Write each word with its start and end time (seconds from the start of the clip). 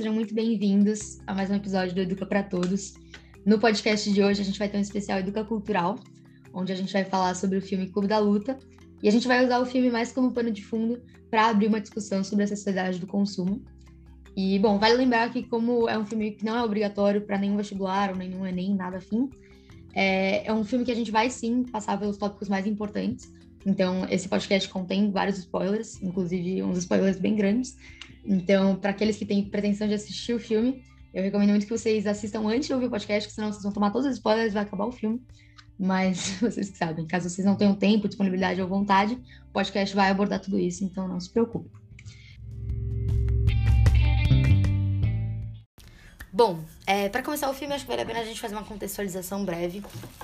Sejam 0.00 0.14
muito 0.14 0.32
bem-vindos 0.32 1.18
a 1.26 1.34
mais 1.34 1.50
um 1.50 1.54
episódio 1.54 1.94
do 1.94 2.00
Educa 2.00 2.24
para 2.24 2.42
Todos. 2.42 2.94
No 3.44 3.58
podcast 3.58 4.10
de 4.10 4.22
hoje 4.22 4.40
a 4.40 4.44
gente 4.46 4.58
vai 4.58 4.66
ter 4.66 4.78
um 4.78 4.80
especial 4.80 5.18
Educa 5.18 5.44
Cultural, 5.44 5.96
onde 6.54 6.72
a 6.72 6.74
gente 6.74 6.90
vai 6.90 7.04
falar 7.04 7.34
sobre 7.34 7.58
o 7.58 7.60
filme 7.60 7.86
Clube 7.86 8.08
da 8.08 8.18
Luta 8.18 8.58
e 9.02 9.08
a 9.08 9.12
gente 9.12 9.28
vai 9.28 9.44
usar 9.44 9.58
o 9.58 9.66
filme 9.66 9.90
mais 9.90 10.10
como 10.10 10.32
pano 10.32 10.50
de 10.50 10.64
fundo 10.64 11.02
para 11.30 11.50
abrir 11.50 11.66
uma 11.66 11.82
discussão 11.82 12.24
sobre 12.24 12.44
a 12.44 12.48
sociedade 12.48 12.98
do 12.98 13.06
consumo. 13.06 13.62
E, 14.34 14.58
bom, 14.58 14.78
vale 14.78 14.94
lembrar 14.94 15.30
que 15.30 15.42
como 15.42 15.86
é 15.86 15.98
um 15.98 16.06
filme 16.06 16.30
que 16.30 16.46
não 16.46 16.56
é 16.56 16.64
obrigatório 16.64 17.20
para 17.20 17.36
nenhum 17.36 17.58
vestibular 17.58 18.08
ou 18.08 18.16
nenhum 18.16 18.46
Enem, 18.46 18.74
nada 18.74 18.96
afim, 18.96 19.28
é, 19.94 20.46
é 20.46 20.52
um 20.54 20.64
filme 20.64 20.82
que 20.82 20.92
a 20.92 20.96
gente 20.96 21.10
vai 21.10 21.28
sim 21.28 21.62
passar 21.64 21.98
pelos 21.98 22.16
tópicos 22.16 22.48
mais 22.48 22.66
importantes. 22.66 23.30
Então, 23.64 24.06
esse 24.08 24.28
podcast 24.28 24.68
contém 24.68 25.10
vários 25.10 25.38
spoilers, 25.38 26.02
inclusive 26.02 26.62
uns 26.62 26.78
spoilers 26.78 27.18
bem 27.18 27.36
grandes. 27.36 27.76
Então, 28.24 28.76
para 28.76 28.90
aqueles 28.90 29.16
que 29.16 29.26
têm 29.26 29.44
pretensão 29.44 29.86
de 29.86 29.94
assistir 29.94 30.32
o 30.32 30.38
filme, 30.38 30.82
eu 31.12 31.22
recomendo 31.22 31.50
muito 31.50 31.66
que 31.66 31.72
vocês 31.72 32.06
assistam 32.06 32.46
antes 32.46 32.68
de 32.68 32.74
ouvir 32.74 32.86
o 32.86 32.90
podcast, 32.90 33.30
senão 33.32 33.52
vocês 33.52 33.62
vão 33.62 33.72
tomar 33.72 33.90
todos 33.90 34.06
os 34.06 34.14
spoilers 34.14 34.52
e 34.52 34.54
vai 34.54 34.62
acabar 34.62 34.86
o 34.86 34.92
filme. 34.92 35.20
Mas 35.78 36.36
vocês 36.40 36.70
que 36.70 36.76
sabem, 36.76 37.06
caso 37.06 37.28
vocês 37.28 37.46
não 37.46 37.56
tenham 37.56 37.74
tempo, 37.74 38.08
disponibilidade 38.08 38.60
ou 38.60 38.68
vontade, 38.68 39.14
o 39.14 39.52
podcast 39.52 39.94
vai 39.94 40.10
abordar 40.10 40.40
tudo 40.40 40.58
isso, 40.58 40.84
então 40.84 41.08
não 41.08 41.18
se 41.18 41.30
preocupe. 41.30 41.79
Bom, 46.32 46.62
é, 46.86 47.08
para 47.08 47.24
começar 47.24 47.50
o 47.50 47.54
filme, 47.54 47.74
acho 47.74 47.84
que 47.84 47.90
vale 47.90 48.02
a 48.02 48.06
pena 48.06 48.20
a 48.20 48.24
gente 48.24 48.40
fazer 48.40 48.54
uma 48.54 48.62
contextualização 48.62 49.44
breve. 49.44 49.82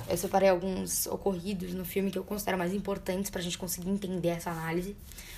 Eu 0.09 0.15
separei 0.15 0.47
alguns 0.47 1.05
ocorridos 1.05 1.73
no 1.73 1.83
filme 1.83 2.09
que 2.09 2.17
eu 2.17 2.23
considero 2.23 2.57
mais 2.57 2.73
importantes 2.73 3.29
para 3.29 3.41
a 3.41 3.43
gente 3.43 3.57
conseguir 3.57 3.89
entender 3.89 4.29
essa 4.29 4.49
análise. 4.49 4.95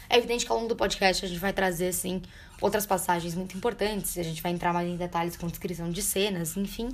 É 0.08 0.18
evidente 0.18 0.46
que 0.46 0.52
ao 0.52 0.58
longo 0.58 0.70
do 0.70 0.76
podcast 0.76 1.26
a 1.26 1.28
gente 1.28 1.40
vai 1.40 1.52
trazer, 1.54 1.88
assim, 1.88 2.22
outras 2.62 2.86
passagens 2.86 3.34
muito 3.34 3.58
importantes, 3.58 4.16
a 4.16 4.22
gente 4.22 4.44
vai 4.44 4.52
entrar 4.52 4.72
mais 4.72 4.88
em 4.88 4.96
detalhes 4.96 5.36
com 5.36 5.48
descrição 5.48 5.90
de 5.90 6.04
cenas, 6.04 6.56
enfim. 6.56 6.90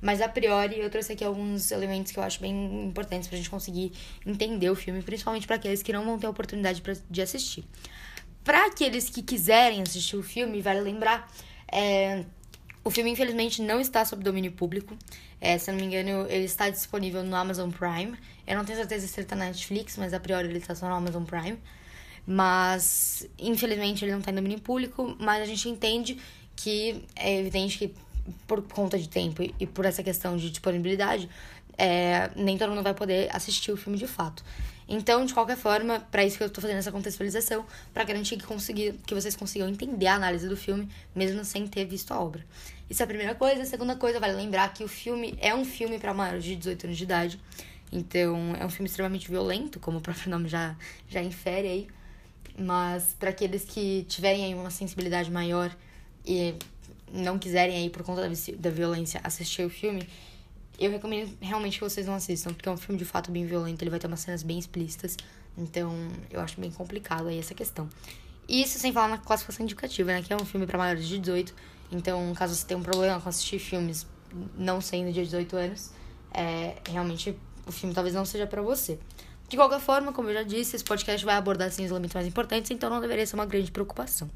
Mas 0.00 0.20
a 0.20 0.28
priori 0.28 0.80
eu 0.80 0.90
trouxe 0.90 1.12
aqui 1.12 1.24
alguns 1.24 1.70
elementos 1.70 2.10
que 2.10 2.18
eu 2.18 2.24
acho 2.24 2.40
bem 2.40 2.84
importantes 2.84 3.28
pra 3.28 3.36
gente 3.36 3.48
conseguir 3.48 3.92
entender 4.26 4.70
o 4.70 4.74
filme, 4.74 5.02
principalmente 5.02 5.46
para 5.46 5.54
aqueles 5.54 5.84
que 5.84 5.92
não 5.92 6.04
vão 6.04 6.18
ter 6.18 6.26
a 6.26 6.30
oportunidade 6.30 6.82
pra, 6.82 6.94
de 7.08 7.22
assistir. 7.22 7.64
Para 8.42 8.66
aqueles 8.66 9.08
que 9.08 9.22
quiserem 9.22 9.82
assistir 9.82 10.16
o 10.16 10.22
filme, 10.22 10.60
vale 10.60 10.80
lembrar. 10.80 11.30
É, 11.70 12.24
o 12.82 12.90
filme, 12.90 13.10
infelizmente, 13.10 13.60
não 13.60 13.80
está 13.80 14.04
sob 14.04 14.22
domínio 14.24 14.52
público. 14.52 14.96
É, 15.40 15.58
se 15.58 15.70
eu 15.70 15.74
não 15.74 15.80
me 15.80 15.86
engano, 15.86 16.26
ele 16.30 16.44
está 16.44 16.70
disponível 16.70 17.22
no 17.22 17.36
Amazon 17.36 17.70
Prime. 17.70 18.16
Eu 18.46 18.56
não 18.56 18.64
tenho 18.64 18.78
certeza 18.78 19.06
se 19.06 19.20
ele 19.20 19.26
está 19.26 19.36
na 19.36 19.46
Netflix, 19.46 19.96
mas 19.96 20.14
a 20.14 20.20
priori 20.20 20.48
ele 20.48 20.58
está 20.58 20.74
só 20.74 20.88
no 20.88 20.94
Amazon 20.94 21.24
Prime. 21.24 21.58
Mas, 22.26 23.28
infelizmente, 23.38 24.04
ele 24.04 24.12
não 24.12 24.20
está 24.20 24.30
em 24.30 24.34
domínio 24.34 24.60
público. 24.60 25.14
Mas 25.18 25.42
a 25.42 25.44
gente 25.44 25.68
entende 25.68 26.18
que 26.56 27.04
é 27.14 27.38
evidente 27.38 27.78
que, 27.78 27.94
por 28.46 28.62
conta 28.62 28.98
de 28.98 29.08
tempo 29.08 29.42
e 29.42 29.66
por 29.66 29.84
essa 29.84 30.02
questão 30.02 30.36
de 30.36 30.48
disponibilidade, 30.50 31.28
é, 31.76 32.30
nem 32.36 32.56
todo 32.56 32.70
mundo 32.70 32.82
vai 32.82 32.94
poder 32.94 33.28
assistir 33.34 33.72
o 33.72 33.76
filme 33.76 33.98
de 33.98 34.06
fato. 34.06 34.42
Então, 34.92 35.24
de 35.24 35.32
qualquer 35.32 35.56
forma, 35.56 36.00
para 36.10 36.24
isso 36.24 36.36
que 36.36 36.42
eu 36.42 36.48
estou 36.48 36.60
fazendo 36.60 36.78
essa 36.78 36.90
contextualização, 36.90 37.64
para 37.94 38.02
garantir 38.02 38.36
que, 38.36 38.44
conseguir, 38.44 38.94
que 39.06 39.14
vocês 39.14 39.36
consigam 39.36 39.68
entender 39.68 40.08
a 40.08 40.16
análise 40.16 40.48
do 40.48 40.56
filme, 40.56 40.88
mesmo 41.14 41.44
sem 41.44 41.64
ter 41.68 41.84
visto 41.84 42.10
a 42.10 42.18
obra. 42.18 42.44
Isso 42.90 43.00
é 43.00 43.04
a 43.04 43.06
primeira 43.06 43.36
coisa. 43.36 43.62
A 43.62 43.64
segunda 43.64 43.94
coisa, 43.94 44.18
vale 44.18 44.32
lembrar 44.32 44.74
que 44.74 44.82
o 44.82 44.88
filme 44.88 45.38
é 45.40 45.54
um 45.54 45.64
filme 45.64 45.96
para 45.96 46.12
maiores 46.12 46.42
de 46.42 46.56
18 46.56 46.86
anos 46.86 46.98
de 46.98 47.04
idade. 47.04 47.40
Então, 47.92 48.56
é 48.58 48.66
um 48.66 48.68
filme 48.68 48.88
extremamente 48.88 49.30
violento, 49.30 49.78
como 49.78 49.98
o 49.98 50.00
próprio 50.00 50.28
nome 50.28 50.48
já, 50.48 50.74
já 51.08 51.22
infere 51.22 51.68
aí. 51.68 51.88
Mas, 52.58 53.14
para 53.16 53.30
aqueles 53.30 53.62
que 53.62 54.04
tiverem 54.08 54.44
aí 54.44 54.54
uma 54.54 54.70
sensibilidade 54.70 55.30
maior 55.30 55.70
e 56.26 56.56
não 57.12 57.38
quiserem 57.38 57.76
aí, 57.76 57.90
por 57.90 58.02
conta 58.02 58.22
da, 58.22 58.28
da 58.58 58.70
violência, 58.70 59.20
assistir 59.22 59.64
o 59.64 59.70
filme, 59.70 60.04
eu 60.80 60.90
recomendo 60.90 61.36
realmente 61.40 61.78
que 61.78 61.84
vocês 61.84 62.06
não 62.06 62.14
assistam, 62.14 62.54
porque 62.54 62.68
é 62.68 62.72
um 62.72 62.76
filme 62.76 62.98
de 62.98 63.04
fato 63.04 63.30
bem 63.30 63.44
violento, 63.44 63.82
ele 63.82 63.90
vai 63.90 64.00
ter 64.00 64.06
umas 64.06 64.20
cenas 64.20 64.42
bem 64.42 64.58
explícitas. 64.58 65.16
Então, 65.56 65.92
eu 66.30 66.40
acho 66.40 66.58
bem 66.58 66.70
complicado 66.70 67.28
aí 67.28 67.38
essa 67.38 67.54
questão. 67.54 67.88
E 68.48 68.62
isso 68.62 68.78
sem 68.78 68.92
falar 68.92 69.08
na 69.08 69.18
classificação 69.18 69.64
indicativa, 69.64 70.10
né? 70.10 70.22
Que 70.22 70.32
é 70.32 70.36
um 70.36 70.44
filme 70.44 70.66
para 70.66 70.78
maiores 70.78 71.06
de 71.06 71.18
18. 71.18 71.54
Então, 71.92 72.32
caso 72.34 72.54
você 72.54 72.66
tenha 72.66 72.78
um 72.78 72.82
problema 72.82 73.20
com 73.20 73.28
assistir 73.28 73.58
filmes 73.58 74.06
não 74.56 74.80
sendo 74.80 75.12
de 75.12 75.22
18 75.22 75.56
anos, 75.56 75.90
é, 76.32 76.76
realmente 76.88 77.36
o 77.66 77.72
filme 77.72 77.94
talvez 77.94 78.14
não 78.14 78.24
seja 78.24 78.46
para 78.46 78.62
você. 78.62 78.98
De 79.48 79.56
qualquer 79.56 79.80
forma, 79.80 80.12
como 80.12 80.28
eu 80.28 80.34
já 80.34 80.42
disse, 80.44 80.76
esse 80.76 80.84
podcast 80.84 81.24
vai 81.26 81.34
abordar 81.34 81.68
assim, 81.68 81.84
os 81.84 81.90
elementos 81.90 82.14
mais 82.14 82.26
importantes, 82.26 82.70
então 82.70 82.88
não 82.88 83.00
deveria 83.00 83.26
ser 83.26 83.34
uma 83.34 83.46
grande 83.46 83.70
preocupação. 83.70 84.30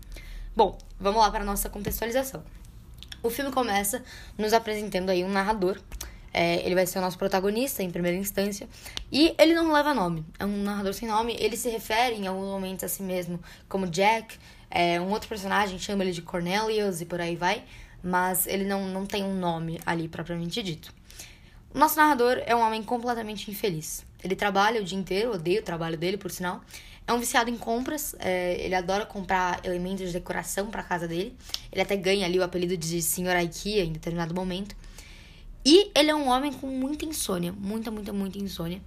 Bom, 0.56 0.76
vamos 0.98 1.20
lá 1.20 1.30
para 1.30 1.42
a 1.42 1.44
nossa 1.44 1.70
contextualização. 1.70 2.42
O 3.22 3.30
filme 3.30 3.50
começa 3.52 4.02
nos 4.36 4.52
apresentando 4.52 5.10
aí 5.10 5.24
um 5.24 5.30
narrador 5.30 5.80
é, 6.34 6.66
ele 6.66 6.74
vai 6.74 6.84
ser 6.84 6.98
o 6.98 7.00
nosso 7.00 7.16
protagonista 7.16 7.80
em 7.80 7.90
primeira 7.90 8.18
instância. 8.18 8.68
E 9.10 9.32
ele 9.38 9.54
não 9.54 9.72
leva 9.72 9.94
nome. 9.94 10.26
É 10.36 10.44
um 10.44 10.64
narrador 10.64 10.92
sem 10.92 11.08
nome. 11.08 11.36
Ele 11.38 11.56
se 11.56 11.70
refere 11.70 12.16
em 12.16 12.26
alguns 12.26 12.48
momentos 12.48 12.84
a 12.84 12.88
si 12.88 13.04
mesmo 13.04 13.40
como 13.68 13.86
Jack. 13.86 14.36
É, 14.68 15.00
um 15.00 15.10
outro 15.10 15.28
personagem 15.28 15.78
chama 15.78 16.02
ele 16.02 16.10
de 16.10 16.20
Cornelius 16.20 17.00
e 17.00 17.06
por 17.06 17.20
aí 17.20 17.36
vai. 17.36 17.62
Mas 18.02 18.48
ele 18.48 18.64
não, 18.64 18.86
não 18.88 19.06
tem 19.06 19.22
um 19.22 19.34
nome 19.34 19.80
ali 19.86 20.08
propriamente 20.08 20.60
dito. 20.60 20.92
O 21.72 21.78
nosso 21.78 21.96
narrador 21.96 22.42
é 22.44 22.54
um 22.54 22.60
homem 22.60 22.82
completamente 22.82 23.50
infeliz. 23.50 24.04
Ele 24.22 24.34
trabalha 24.34 24.80
o 24.80 24.84
dia 24.84 24.98
inteiro, 24.98 25.32
odeio 25.32 25.60
o 25.60 25.64
trabalho 25.64 25.96
dele, 25.96 26.16
por 26.16 26.30
sinal. 26.30 26.60
É 27.06 27.12
um 27.12 27.18
viciado 27.18 27.50
em 27.50 27.56
compras, 27.56 28.16
é, 28.18 28.56
ele 28.60 28.74
adora 28.74 29.04
comprar 29.04 29.60
elementos 29.62 30.06
de 30.06 30.12
decoração 30.12 30.70
para 30.70 30.82
casa 30.82 31.06
dele. 31.06 31.36
Ele 31.70 31.82
até 31.82 31.96
ganha 31.96 32.26
ali 32.26 32.38
o 32.38 32.42
apelido 32.42 32.76
de 32.76 33.02
Senhor 33.02 33.36
IKEA 33.36 33.84
em 33.84 33.92
determinado 33.92 34.34
momento. 34.34 34.74
E 35.64 35.90
ele 35.94 36.10
é 36.10 36.14
um 36.14 36.28
homem 36.28 36.52
com 36.52 36.66
muita 36.66 37.06
insônia, 37.06 37.52
muita, 37.52 37.90
muita, 37.90 38.12
muita 38.12 38.38
insônia. 38.38 38.82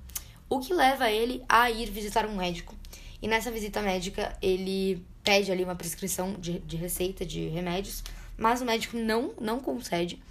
O 0.47 0.59
que 0.59 0.73
leva 0.73 1.09
ele 1.09 1.43
a 1.49 1.71
ir 1.71 1.89
visitar 1.89 2.25
um 2.25 2.35
médico. 2.35 2.75
E 3.21 3.27
nessa 3.27 3.49
visita 3.49 3.81
médica, 3.81 4.37
ele 4.41 5.03
pede 5.23 5.51
ali 5.51 5.63
uma 5.63 5.75
prescrição 5.75 6.35
de, 6.35 6.59
de 6.59 6.77
receita 6.77 7.25
de 7.25 7.47
remédios, 7.47 8.03
mas 8.37 8.61
o 8.61 8.65
médico 8.65 8.95
não, 8.95 9.33
não 9.41 9.59
concede. 9.59 10.21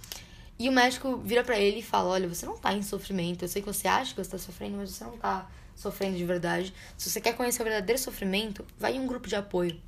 E 0.57 0.69
o 0.69 0.71
médico 0.71 1.17
vira 1.17 1.43
para 1.43 1.59
ele 1.59 1.79
e 1.79 1.83
fala: 1.83 2.09
Olha, 2.09 2.27
você 2.27 2.45
não 2.45 2.57
tá 2.57 2.73
em 2.73 2.81
sofrimento. 2.81 3.43
Eu 3.43 3.49
sei 3.49 3.61
que 3.61 3.67
você 3.67 3.87
acha 3.87 4.15
que 4.15 4.23
você 4.23 4.31
tá 4.31 4.37
sofrendo, 4.37 4.77
mas 4.77 4.91
você 4.91 5.03
não 5.03 5.17
tá 5.17 5.47
sofrendo 5.75 6.17
de 6.17 6.25
verdade. 6.25 6.73
Se 6.97 7.09
você 7.09 7.21
quer 7.21 7.35
conhecer 7.35 7.61
o 7.61 7.65
verdadeiro 7.65 8.01
sofrimento, 8.01 8.65
vai 8.79 8.95
em 8.95 8.99
um 8.99 9.05
grupo 9.05 9.27
de 9.27 9.35
apoio. 9.35 9.79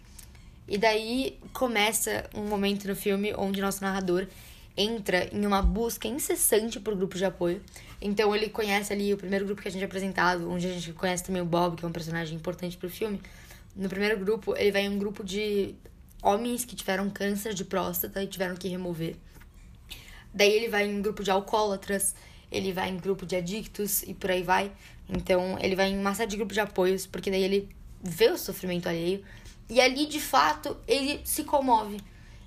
E 0.67 0.77
daí 0.77 1.39
começa 1.51 2.29
um 2.35 2.43
momento 2.43 2.87
no 2.87 2.95
filme 2.95 3.33
onde 3.35 3.59
nosso 3.59 3.81
narrador 3.81 4.27
entra 4.79 5.29
em 5.35 5.45
uma 5.45 5.61
busca 5.61 6.07
incessante 6.07 6.79
por 6.79 6.95
grupos 6.95 7.19
de 7.19 7.25
apoio. 7.25 7.61
Então 8.01 8.33
ele 8.33 8.49
conhece 8.49 8.93
ali 8.93 9.13
o 9.13 9.17
primeiro 9.17 9.45
grupo 9.45 9.61
que 9.61 9.67
a 9.67 9.71
gente 9.71 9.81
é 9.81 9.85
apresentado, 9.85 10.49
onde 10.49 10.65
a 10.67 10.71
gente 10.71 10.93
conhece 10.93 11.23
também 11.23 11.41
o 11.41 11.45
Bob, 11.45 11.75
que 11.75 11.83
é 11.83 11.87
um 11.87 11.91
personagem 11.91 12.35
importante 12.35 12.77
pro 12.77 12.89
filme. 12.89 13.21
No 13.75 13.89
primeiro 13.89 14.17
grupo, 14.17 14.55
ele 14.55 14.71
vai 14.71 14.83
em 14.83 14.89
um 14.89 14.97
grupo 14.97 15.23
de 15.23 15.75
homens 16.23 16.63
que 16.63 16.75
tiveram 16.75 17.09
câncer 17.09 17.53
de 17.53 17.65
próstata 17.65 18.23
e 18.23 18.27
tiveram 18.27 18.55
que 18.55 18.69
remover. 18.69 19.15
Daí 20.33 20.51
ele 20.51 20.69
vai 20.69 20.87
em 20.87 20.97
um 20.97 21.01
grupo 21.01 21.23
de 21.23 21.31
alcoólatras, 21.31 22.15
ele 22.49 22.71
vai 22.71 22.89
em 22.89 22.97
grupo 22.97 23.25
de 23.25 23.35
adictos 23.35 24.03
e 24.03 24.13
por 24.13 24.31
aí 24.31 24.43
vai. 24.43 24.71
Então 25.09 25.57
ele 25.59 25.75
vai 25.75 25.89
em 25.89 25.97
uma 25.97 26.15
série 26.15 26.29
de 26.29 26.37
grupos 26.37 26.53
de 26.53 26.61
apoios, 26.61 27.05
porque 27.05 27.29
daí 27.29 27.43
ele 27.43 27.67
vê 28.01 28.29
o 28.29 28.37
sofrimento 28.37 28.87
alheio 28.87 29.23
e 29.69 29.81
ali 29.81 30.05
de 30.05 30.21
fato 30.21 30.77
ele 30.87 31.19
se 31.25 31.43
comove 31.43 31.97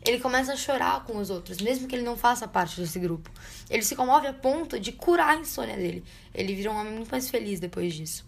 ele 0.04 0.18
começa 0.18 0.52
a 0.52 0.56
chorar 0.56 1.04
com 1.04 1.16
os 1.18 1.30
outros, 1.30 1.58
mesmo 1.58 1.86
que 1.86 1.94
ele 1.94 2.02
não 2.02 2.16
faça 2.16 2.48
parte 2.48 2.80
desse 2.80 2.98
grupo. 2.98 3.30
Ele 3.70 3.82
se 3.82 3.94
comove 3.94 4.26
a 4.26 4.32
ponto 4.32 4.78
de 4.78 4.90
curar 4.90 5.36
a 5.36 5.40
insônia 5.40 5.76
dele. 5.76 6.04
Ele 6.34 6.54
vira 6.54 6.70
um 6.70 6.76
homem 6.76 6.92
muito 6.92 7.10
mais 7.10 7.30
feliz 7.30 7.60
depois 7.60 7.94
disso. 7.94 8.24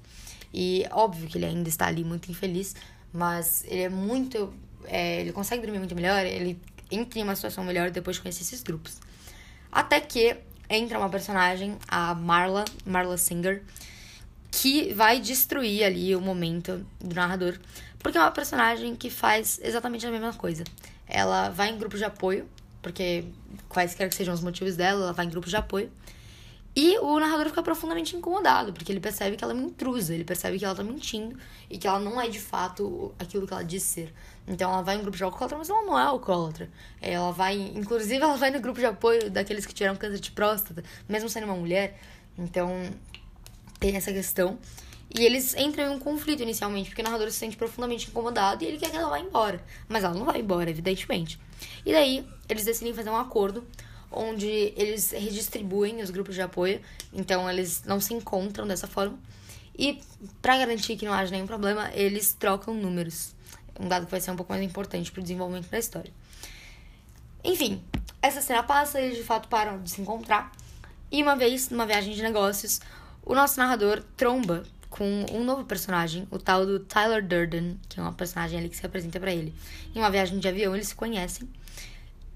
E 0.52 0.86
óbvio 0.92 1.28
que 1.28 1.36
ele 1.36 1.46
ainda 1.46 1.68
está 1.68 1.86
ali 1.86 2.04
muito 2.04 2.30
infeliz, 2.30 2.76
mas 3.12 3.64
ele 3.66 3.82
é 3.82 3.88
muito. 3.88 4.54
É, 4.84 5.20
ele 5.22 5.32
consegue 5.32 5.62
dormir 5.62 5.78
muito 5.78 5.96
melhor, 5.96 6.24
ele 6.24 6.60
entra 6.90 7.18
em 7.18 7.22
uma 7.22 7.34
situação 7.34 7.64
melhor 7.64 7.90
depois 7.90 8.16
de 8.16 8.22
conhecer 8.22 8.42
esses 8.42 8.62
grupos. 8.62 8.98
Até 9.72 10.00
que 10.00 10.36
entra 10.70 10.96
uma 10.98 11.08
personagem, 11.08 11.76
a 11.88 12.14
Marla, 12.14 12.64
Marla 12.86 13.16
Singer, 13.16 13.64
que 14.52 14.92
vai 14.92 15.18
destruir 15.18 15.82
ali 15.82 16.14
o 16.14 16.20
momento 16.20 16.86
do 17.00 17.14
narrador, 17.14 17.58
porque 17.98 18.16
é 18.16 18.20
uma 18.20 18.30
personagem 18.30 18.94
que 18.94 19.10
faz 19.10 19.58
exatamente 19.62 20.06
a 20.06 20.10
mesma 20.10 20.32
coisa 20.34 20.62
ela 21.06 21.50
vai 21.50 21.70
em 21.70 21.78
grupo 21.78 21.96
de 21.96 22.04
apoio, 22.04 22.48
porque 22.82 23.24
quaisquer 23.68 24.08
que 24.08 24.14
sejam 24.14 24.34
os 24.34 24.42
motivos 24.42 24.76
dela, 24.76 25.04
ela 25.04 25.12
vai 25.12 25.26
em 25.26 25.30
grupo 25.30 25.48
de 25.48 25.56
apoio. 25.56 25.90
E 26.76 26.98
o 26.98 27.20
narrador 27.20 27.46
fica 27.46 27.62
profundamente 27.62 28.16
incomodado, 28.16 28.72
porque 28.72 28.90
ele 28.90 28.98
percebe 28.98 29.36
que 29.36 29.44
ela 29.44 29.52
é 29.52 29.56
uma 29.56 29.64
intrusa, 29.64 30.12
ele 30.12 30.24
percebe 30.24 30.58
que 30.58 30.64
ela 30.64 30.74
tá 30.74 30.82
mentindo 30.82 31.38
e 31.70 31.78
que 31.78 31.86
ela 31.86 32.00
não 32.00 32.20
é 32.20 32.28
de 32.28 32.40
fato 32.40 33.14
aquilo 33.16 33.46
que 33.46 33.52
ela 33.52 33.62
diz 33.62 33.84
ser. 33.84 34.12
Então 34.44 34.72
ela 34.72 34.82
vai 34.82 34.96
em 34.96 35.02
grupo 35.02 35.16
de 35.16 35.22
alcoólatra, 35.22 35.56
mas 35.56 35.70
ela 35.70 35.82
não 35.82 35.96
é 35.96 36.02
alcoólatra. 36.02 36.68
Ela 37.00 37.30
vai, 37.30 37.54
inclusive, 37.54 38.16
ela 38.16 38.36
vai 38.36 38.50
no 38.50 38.60
grupo 38.60 38.80
de 38.80 38.86
apoio 38.86 39.30
daqueles 39.30 39.64
que 39.64 39.72
tiveram 39.72 39.94
câncer 39.94 40.18
de 40.18 40.32
próstata, 40.32 40.82
mesmo 41.08 41.28
sendo 41.28 41.44
uma 41.44 41.54
mulher. 41.54 41.96
Então 42.36 42.68
tem 43.78 43.94
essa 43.94 44.12
questão. 44.12 44.58
E 45.16 45.24
eles 45.24 45.54
entram 45.56 45.84
em 45.84 45.96
um 45.96 45.98
conflito 45.98 46.42
inicialmente, 46.42 46.90
porque 46.90 47.02
o 47.02 47.04
narrador 47.04 47.30
se 47.30 47.38
sente 47.38 47.56
profundamente 47.56 48.08
incomodado 48.08 48.64
e 48.64 48.66
ele 48.66 48.78
quer 48.78 48.90
que 48.90 48.96
ela 48.96 49.08
vá 49.08 49.18
embora. 49.18 49.64
Mas 49.88 50.04
ela 50.04 50.14
não 50.14 50.24
vai 50.24 50.40
embora, 50.40 50.70
evidentemente. 50.70 51.38
E 51.84 51.92
daí, 51.92 52.26
eles 52.48 52.64
decidem 52.64 52.92
fazer 52.92 53.10
um 53.10 53.16
acordo 53.16 53.64
onde 54.10 54.72
eles 54.76 55.10
redistribuem 55.10 56.00
os 56.00 56.10
grupos 56.10 56.34
de 56.34 56.42
apoio, 56.42 56.80
então 57.12 57.50
eles 57.50 57.82
não 57.84 58.00
se 58.00 58.14
encontram 58.14 58.66
dessa 58.66 58.86
forma. 58.86 59.18
E 59.76 60.00
para 60.40 60.56
garantir 60.56 60.96
que 60.96 61.04
não 61.04 61.12
haja 61.12 61.32
nenhum 61.32 61.46
problema, 61.46 61.90
eles 61.94 62.32
trocam 62.32 62.74
números. 62.74 63.34
Um 63.78 63.88
dado 63.88 64.06
que 64.06 64.10
vai 64.10 64.20
ser 64.20 64.30
um 64.30 64.36
pouco 64.36 64.52
mais 64.52 64.64
importante 64.64 65.10
para 65.10 65.20
o 65.20 65.22
desenvolvimento 65.22 65.68
da 65.68 65.78
história. 65.78 66.12
Enfim, 67.42 67.82
essa 68.22 68.40
cena 68.40 68.62
passa 68.62 69.00
eles 69.00 69.16
de 69.16 69.24
fato 69.24 69.48
param 69.48 69.82
de 69.82 69.90
se 69.90 70.00
encontrar. 70.00 70.52
E 71.10 71.22
uma 71.22 71.34
vez, 71.34 71.68
numa 71.70 71.84
viagem 71.84 72.14
de 72.14 72.22
negócios, 72.22 72.80
o 73.24 73.34
nosso 73.34 73.58
narrador 73.58 74.02
tromba 74.16 74.64
com 74.94 75.26
um 75.32 75.42
novo 75.42 75.64
personagem, 75.64 76.24
o 76.30 76.38
tal 76.38 76.64
do 76.64 76.78
Tyler 76.78 77.20
Durden, 77.26 77.80
que 77.88 77.98
é 77.98 78.02
uma 78.02 78.12
personagem 78.12 78.60
ali 78.60 78.68
que 78.68 78.76
se 78.76 78.86
apresenta 78.86 79.18
para 79.18 79.32
ele. 79.32 79.52
Em 79.92 79.98
uma 79.98 80.08
viagem 80.08 80.38
de 80.38 80.46
avião, 80.46 80.72
eles 80.72 80.86
se 80.86 80.94
conhecem. 80.94 81.50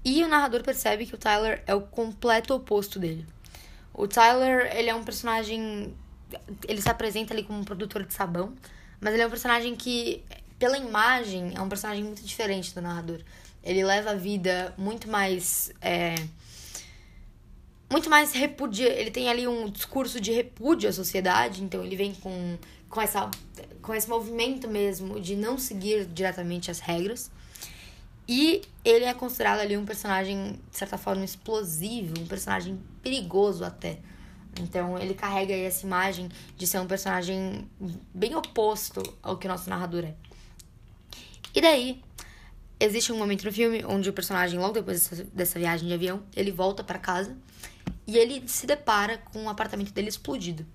E 0.03 0.21
o 0.25 0.27
narrador 0.27 0.61
percebe 0.61 1.05
que 1.05 1.15
o 1.15 1.17
Tyler 1.17 1.63
é 1.65 1.73
o 1.73 1.79
completo 1.79 2.53
oposto 2.53 2.99
dele. 2.99 3.25
O 3.93 4.09
Tyler, 4.09 4.75
ele 4.75 4.89
é 4.89 4.93
um 4.93 5.05
personagem. 5.05 5.95
Ele 6.67 6.81
se 6.81 6.89
apresenta 6.89 7.33
ali 7.33 7.43
como 7.43 7.59
um 7.59 7.63
produtor 7.63 8.03
de 8.03 8.13
sabão, 8.13 8.53
mas 8.99 9.13
ele 9.13 9.23
é 9.23 9.27
um 9.27 9.29
personagem 9.29 9.73
que, 9.73 10.21
pela 10.57 10.77
imagem, 10.77 11.53
é 11.55 11.61
um 11.61 11.69
personagem 11.69 12.03
muito 12.03 12.21
diferente 12.21 12.75
do 12.75 12.81
narrador. 12.81 13.21
Ele 13.63 13.85
leva 13.85 14.11
a 14.11 14.15
vida 14.15 14.73
muito 14.77 15.09
mais. 15.09 15.71
É, 15.81 16.13
muito 17.89 18.09
mais 18.09 18.33
repudia. 18.33 18.89
Ele 18.89 19.11
tem 19.11 19.29
ali 19.29 19.47
um 19.47 19.69
discurso 19.69 20.19
de 20.19 20.31
repúdio 20.31 20.89
à 20.89 20.93
sociedade, 20.93 21.63
então 21.63 21.83
ele 21.83 21.95
vem 21.95 22.13
com, 22.13 22.57
com, 22.89 23.01
essa, 23.01 23.29
com 23.81 23.93
esse 23.93 24.07
movimento 24.07 24.67
mesmo 24.67 25.19
de 25.19 25.35
não 25.35 25.57
seguir 25.57 26.05
diretamente 26.05 26.69
as 26.69 26.79
regras. 26.79 27.31
E 28.27 28.61
ele 28.85 29.05
é 29.05 29.13
considerado 29.13 29.59
ali 29.59 29.75
um 29.75 29.85
personagem, 29.85 30.59
de 30.69 30.77
certa 30.77 30.97
forma, 30.99 31.25
explosivo, 31.25 32.13
um 32.19 32.27
personagem 32.27 32.79
perigoso 33.01 33.65
até. 33.65 33.97
Então 34.61 34.97
ele 34.99 35.15
carrega 35.15 35.53
aí 35.53 35.63
essa 35.63 35.85
imagem 35.85 36.29
de 36.55 36.67
ser 36.67 36.79
um 36.79 36.85
personagem 36.85 37.67
bem 38.13 38.35
oposto 38.35 39.01
ao 39.23 39.37
que 39.37 39.47
o 39.47 39.49
nosso 39.49 39.67
narrador 39.69 40.03
é. 40.03 40.13
E 41.55 41.61
daí, 41.61 41.99
existe 42.79 43.11
um 43.11 43.17
momento 43.17 43.45
no 43.45 43.51
filme 43.51 43.83
onde 43.83 44.09
o 44.09 44.13
personagem, 44.13 44.59
logo 44.59 44.73
depois 44.73 45.09
dessa, 45.33 45.57
viagem 45.57 45.87
de 45.87 45.93
avião, 45.93 46.21
ele 46.35 46.51
volta 46.51 46.83
para 46.83 46.99
casa 46.99 47.35
e 48.07 48.17
ele 48.17 48.47
se 48.47 48.65
depara 48.65 49.17
com 49.17 49.45
o 49.45 49.49
apartamento 49.49 49.91
dele 49.91 50.09
explodido. 50.09 50.65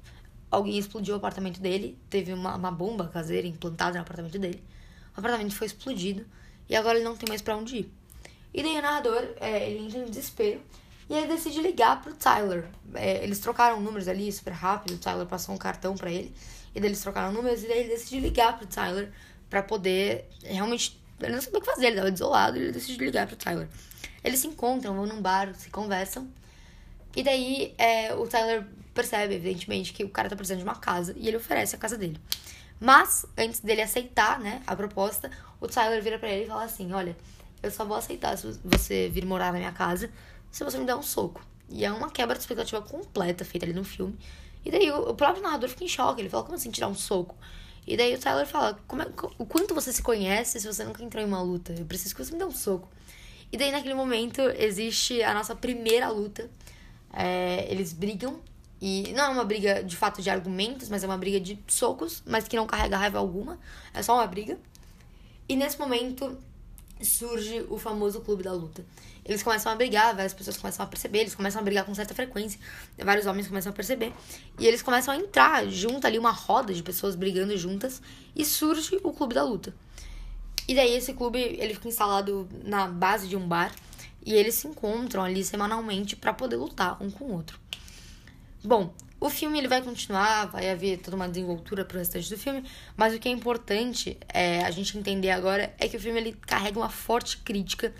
Alguém 0.51 0.79
explodiu 0.79 1.15
o 1.15 1.17
apartamento 1.17 1.61
dele, 1.61 1.99
teve 2.09 2.33
uma, 2.33 2.55
uma 2.55 2.71
bomba 2.71 3.09
caseira 3.09 3.47
implantada 3.47 3.95
no 3.95 4.03
apartamento 4.03 4.39
dele. 4.39 4.63
O 5.17 5.21
apartamento 5.21 5.55
foi 5.55 5.67
explodido 5.67 6.25
e 6.69 6.77
agora 6.77 6.97
ele 6.97 7.05
não 7.05 7.17
tem 7.17 7.29
mais 7.29 7.43
para 7.43 7.57
onde 7.57 7.79
ir. 7.79 7.93
E 8.53 8.63
daí 8.63 8.79
o 8.79 8.83
narrador, 8.83 9.35
é, 9.41 9.69
ele 9.69 9.87
entra 9.87 9.99
em 9.99 10.05
desespero 10.05 10.61
e 11.11 11.15
ele 11.15 11.27
decide 11.27 11.61
ligar 11.61 12.01
pro 12.01 12.15
Tyler. 12.15 12.69
É, 12.95 13.23
eles 13.25 13.41
trocaram 13.41 13.81
números 13.81 14.07
ali 14.07 14.31
super 14.31 14.53
rápido, 14.53 14.95
o 14.95 14.99
Tyler 14.99 15.27
passou 15.27 15.55
um 15.55 15.59
cartão 15.59 15.97
para 15.97 16.11
ele. 16.11 16.33
E 16.75 16.81
daí 16.81 16.89
eles 16.89 17.01
trocaram 17.01 17.33
números 17.33 17.63
e 17.63 17.69
daí 17.69 17.81
ele 17.81 17.89
decide 17.89 18.21
ligar 18.21 18.57
pro 18.57 18.67
Tyler 18.67 19.11
para 19.51 19.63
poder 19.63 20.29
realmente. 20.43 21.01
Ele 21.21 21.35
não 21.35 21.43
sabia 21.43 21.59
o 21.59 21.63
que 21.63 21.67
fazer, 21.67 21.87
ele 21.87 21.97
tava 21.97 22.11
desolado 22.11 22.57
e 22.57 22.61
ele 22.61 22.73
decide 22.73 23.05
ligar 23.05 23.27
pro 23.27 23.37
Tyler. 23.37 23.69
Eles 24.23 24.41
se 24.41 24.47
encontram, 24.47 24.95
vão 24.95 25.07
num 25.07 25.21
bar, 25.21 25.55
se 25.55 25.71
conversam. 25.71 26.29
E 27.17 27.23
daí 27.23 27.75
é, 27.79 28.15
o 28.15 28.27
Tyler 28.27 28.67
percebe, 28.93 29.35
evidentemente, 29.35 29.93
que 29.93 30.05
o 30.05 30.09
cara 30.09 30.29
tá 30.29 30.37
precisando 30.37 30.59
de 30.59 30.65
uma 30.65 30.77
casa 30.77 31.15
e 31.17 31.29
ele 31.29 31.37
oferece 31.37 31.75
a 31.75 31.79
casa 31.79 31.97
dele. 31.97 32.19
Mas, 32.81 33.25
antes 33.37 33.61
dele 33.61 33.83
aceitar, 33.83 34.39
né, 34.41 34.63
a 34.67 34.75
proposta, 34.75 35.31
o 35.61 35.67
Tyler 35.67 36.03
vira 36.03 36.19
para 36.19 36.29
ele 36.29 36.45
e 36.45 36.47
fala 36.47 36.65
assim: 36.65 36.93
Olha, 36.93 37.17
eu 37.63 37.71
só 37.71 37.85
vou 37.85 37.97
aceitar 37.97 38.37
se 38.37 38.59
você 38.65 39.09
vir 39.09 39.25
morar 39.25 39.53
na 39.53 39.59
minha 39.59 39.73
casa 39.73 40.11
se 40.51 40.63
você 40.63 40.79
me 40.79 40.85
der 40.85 40.95
um 40.95 41.03
soco. 41.03 41.45
E 41.69 41.85
é 41.85 41.91
uma 41.91 42.11
quebra 42.11 42.35
de 42.35 42.41
expectativa 42.41 42.81
completa 42.83 43.45
feita 43.45 43.67
ali 43.67 43.73
no 43.73 43.85
filme. 43.85 44.17
E 44.65 44.71
daí 44.71 44.91
o 44.91 45.15
próprio 45.15 45.43
narrador 45.43 45.69
fica 45.69 45.85
em 45.85 45.89
choque. 45.89 46.21
Ele 46.21 46.29
fala: 46.29 46.45
Como 46.45 46.55
assim 46.57 46.71
tirar 46.71 46.89
um 46.89 46.95
soco? 46.95 47.37
E 47.87 47.97
daí 47.97 48.15
o 48.15 48.19
Tyler 48.19 48.47
fala: 48.47 48.79
como 48.87 49.03
é, 49.03 49.07
O 49.39 49.45
quanto 49.45 49.75
você 49.75 49.93
se 49.93 50.03
conhece 50.03 50.61
se 50.61 50.67
você 50.67 50.85
nunca 50.85 51.03
entrou 51.03 51.23
em 51.23 51.27
uma 51.27 51.43
luta? 51.43 51.75
Eu 51.77 51.85
preciso 51.85 52.15
que 52.15 52.25
você 52.25 52.33
me 52.33 52.39
dê 52.39 52.45
um 52.45 52.51
soco. 52.51 52.89
E 53.53 53.57
daí 53.57 53.71
naquele 53.71 53.95
momento 53.95 54.41
existe 54.59 55.23
a 55.23 55.35
nossa 55.35 55.55
primeira 55.55 56.09
luta. 56.09 56.51
É, 57.15 57.67
eles 57.71 57.93
brigam 57.93 58.41
e 58.81 59.13
não 59.15 59.25
é 59.25 59.29
uma 59.29 59.45
briga 59.45 59.83
de 59.83 59.97
fato 59.97 60.21
de 60.21 60.29
argumentos, 60.29 60.89
mas 60.89 61.03
é 61.03 61.07
uma 61.07 61.17
briga 61.17 61.41
de 61.41 61.59
socos, 61.67 62.23
mas 62.27 62.47
que 62.47 62.57
não 62.57 62.67
carrega 62.67 62.97
raiva 62.97 63.19
alguma. 63.19 63.59
É 63.93 64.03
só 64.03 64.15
uma 64.17 64.27
briga. 64.27 64.59
E 65.49 65.57
nesse 65.57 65.79
momento 65.79 66.37
surge 67.03 67.65
o 67.69 67.79
famoso 67.79 68.21
clube 68.21 68.43
da 68.43 68.53
luta. 68.53 68.85
Eles 69.25 69.43
começam 69.43 69.73
a 69.73 69.75
brigar, 69.75 70.15
várias 70.15 70.35
pessoas 70.35 70.57
começam 70.57 70.85
a 70.85 70.89
perceber, 70.89 71.21
eles 71.21 71.35
começam 71.35 71.61
a 71.61 71.65
brigar 71.65 71.85
com 71.85 71.95
certa 71.95 72.15
frequência, 72.15 72.61
vários 72.99 73.27
homens 73.27 73.49
começam 73.49 73.73
a 73.73 73.75
perceber, 73.75 74.13
e 74.59 74.67
eles 74.67 74.83
começam 74.83 75.15
a 75.15 75.17
entrar 75.17 75.67
junto 75.67 76.07
ali, 76.07 76.19
uma 76.19 76.31
roda 76.31 76.75
de 76.75 76.83
pessoas 76.83 77.17
brigando 77.17 77.57
juntas, 77.57 78.03
e 78.37 78.45
surge 78.45 79.01
o 79.03 79.13
clube 79.13 79.35
da 79.35 79.43
luta. 79.43 79.75
E 80.69 80.75
daí 80.75 80.95
esse 80.95 81.15
clube, 81.15 81.39
ele 81.39 81.75
fica 81.75 81.89
instalado 81.89 82.49
na 82.65 82.87
base 82.87 83.27
de 83.27 83.37
um 83.37 83.49
bar, 83.49 83.75
e 84.25 84.35
eles 84.35 84.55
se 84.55 84.67
encontram 84.67 85.23
ali 85.23 85.44
semanalmente 85.44 86.17
para 86.17 86.32
poder 86.32 86.56
lutar 86.56 87.03
um 87.03 87.11
com 87.11 87.25
o 87.25 87.32
outro. 87.32 87.59
Bom, 88.62 88.94
o 89.21 89.31
filme 89.31 89.59
ele 89.59 89.69
vai 89.69 89.81
continuar, 89.81 90.47
vai 90.47 90.71
haver 90.71 90.99
toda 90.99 91.17
uma 91.17 91.29
desenvoltura 91.29 91.85
pro 91.85 91.99
restante 91.99 92.29
do 92.29 92.38
filme, 92.38 92.65
mas 92.97 93.15
o 93.15 93.19
que 93.19 93.29
é 93.29 93.32
importante 93.32 94.19
é, 94.29 94.65
a 94.65 94.71
gente 94.71 94.99
entender 94.99 95.31
agora 95.31 95.75
é 95.79 95.88
que 95.88 95.97
o 95.97 96.00
filme 96.00 96.21
ele 96.21 96.32
carrega 96.47 96.79
uma 96.79 96.91
forte 96.91 97.38
crítica 97.38 97.94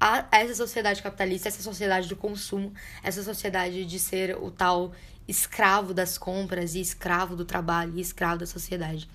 a, 0.00 0.26
a 0.30 0.40
essa 0.40 0.54
sociedade 0.54 1.02
capitalista, 1.02 1.48
essa 1.48 1.62
sociedade 1.62 2.08
do 2.08 2.16
consumo, 2.16 2.72
essa 3.02 3.22
sociedade 3.22 3.84
de 3.84 3.98
ser 3.98 4.36
o 4.36 4.50
tal 4.50 4.92
escravo 5.26 5.92
das 5.92 6.16
compras 6.16 6.74
e 6.74 6.80
escravo 6.80 7.36
do 7.36 7.44
trabalho 7.44 7.92
e 7.96 8.00
escravo 8.00 8.38
da 8.38 8.46
sociedade. 8.46 9.08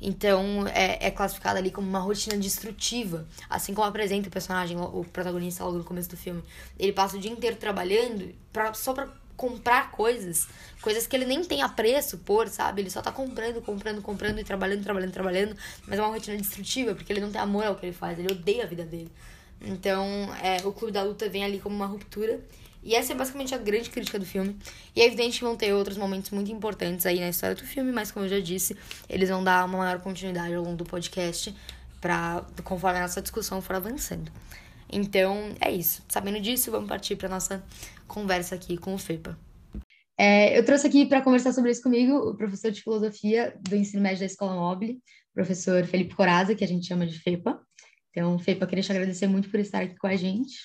Então, 0.00 0.66
é, 0.68 1.06
é 1.06 1.10
classificado 1.10 1.58
ali 1.58 1.70
como 1.70 1.88
uma 1.88 1.98
rotina 1.98 2.36
destrutiva. 2.36 3.26
Assim 3.50 3.74
como 3.74 3.86
apresenta 3.86 4.28
o 4.28 4.30
personagem, 4.30 4.78
o 4.78 5.04
protagonista 5.12 5.64
logo 5.64 5.78
no 5.78 5.84
começo 5.84 6.08
do 6.08 6.16
filme. 6.16 6.42
Ele 6.78 6.92
passa 6.92 7.16
o 7.16 7.20
dia 7.20 7.30
inteiro 7.30 7.56
trabalhando 7.56 8.34
pra, 8.52 8.72
só 8.74 8.92
pra 8.92 9.08
comprar 9.36 9.92
coisas, 9.92 10.48
coisas 10.82 11.06
que 11.06 11.14
ele 11.14 11.24
nem 11.24 11.44
tem 11.44 11.62
apreço 11.62 12.18
por, 12.18 12.48
sabe? 12.48 12.82
Ele 12.82 12.90
só 12.90 13.00
tá 13.00 13.12
comprando, 13.12 13.62
comprando, 13.62 14.02
comprando 14.02 14.40
e 14.40 14.44
trabalhando, 14.44 14.82
trabalhando, 14.82 15.12
trabalhando, 15.12 15.56
mas 15.86 15.98
é 15.98 16.02
uma 16.02 16.12
rotina 16.12 16.36
destrutiva, 16.36 16.94
porque 16.94 17.12
ele 17.12 17.20
não 17.20 17.30
tem 17.30 17.40
amor 17.40 17.64
ao 17.64 17.76
que 17.76 17.86
ele 17.86 17.92
faz, 17.92 18.18
ele 18.18 18.32
odeia 18.32 18.64
a 18.64 18.66
vida 18.66 18.84
dele. 18.84 19.10
Então, 19.60 20.04
é, 20.42 20.66
o 20.66 20.72
Clube 20.72 20.92
da 20.92 21.02
Luta 21.02 21.28
vem 21.28 21.44
ali 21.44 21.60
como 21.60 21.74
uma 21.74 21.86
ruptura. 21.86 22.40
E 22.88 22.94
essa 22.94 23.12
é 23.12 23.14
basicamente 23.14 23.54
a 23.54 23.58
grande 23.58 23.90
crítica 23.90 24.18
do 24.18 24.24
filme. 24.24 24.56
E 24.96 25.02
é 25.02 25.04
evidente 25.04 25.40
que 25.40 25.44
vão 25.44 25.54
ter 25.54 25.74
outros 25.74 25.98
momentos 25.98 26.30
muito 26.30 26.50
importantes 26.50 27.04
aí 27.04 27.20
na 27.20 27.28
história 27.28 27.54
do 27.54 27.62
filme, 27.62 27.92
mas 27.92 28.10
como 28.10 28.24
eu 28.24 28.30
já 28.30 28.40
disse, 28.40 28.74
eles 29.10 29.28
vão 29.28 29.44
dar 29.44 29.66
uma 29.66 29.76
maior 29.76 30.00
continuidade 30.00 30.54
ao 30.54 30.64
longo 30.64 30.74
do 30.74 30.86
podcast 30.86 31.54
para 32.00 32.46
conforme 32.64 32.98
a 32.98 33.02
nossa 33.02 33.20
discussão 33.20 33.60
for 33.60 33.76
avançando. 33.76 34.32
Então, 34.90 35.54
é 35.60 35.70
isso. 35.70 36.02
Sabendo 36.08 36.40
disso, 36.40 36.70
vamos 36.70 36.88
partir 36.88 37.14
para 37.16 37.28
nossa 37.28 37.62
conversa 38.06 38.54
aqui 38.54 38.78
com 38.78 38.94
o 38.94 38.98
FEPA. 38.98 39.38
É, 40.16 40.58
eu 40.58 40.64
trouxe 40.64 40.86
aqui 40.86 41.04
para 41.04 41.20
conversar 41.20 41.52
sobre 41.52 41.70
isso 41.70 41.82
comigo 41.82 42.16
o 42.16 42.34
professor 42.38 42.70
de 42.70 42.80
filosofia 42.80 43.54
do 43.68 43.76
ensino 43.76 44.02
médio 44.02 44.20
da 44.20 44.24
Escola 44.24 44.54
Mobile, 44.54 44.98
professor 45.34 45.84
Felipe 45.84 46.14
Coraza, 46.14 46.54
que 46.54 46.64
a 46.64 46.66
gente 46.66 46.86
chama 46.86 47.06
de 47.06 47.18
FEPA. 47.18 47.60
Então, 48.12 48.38
FEPA, 48.38 48.66
queria 48.66 48.82
te 48.82 48.92
agradecer 48.92 49.26
muito 49.26 49.50
por 49.50 49.60
estar 49.60 49.82
aqui 49.82 49.94
com 49.98 50.06
a 50.06 50.16
gente. 50.16 50.56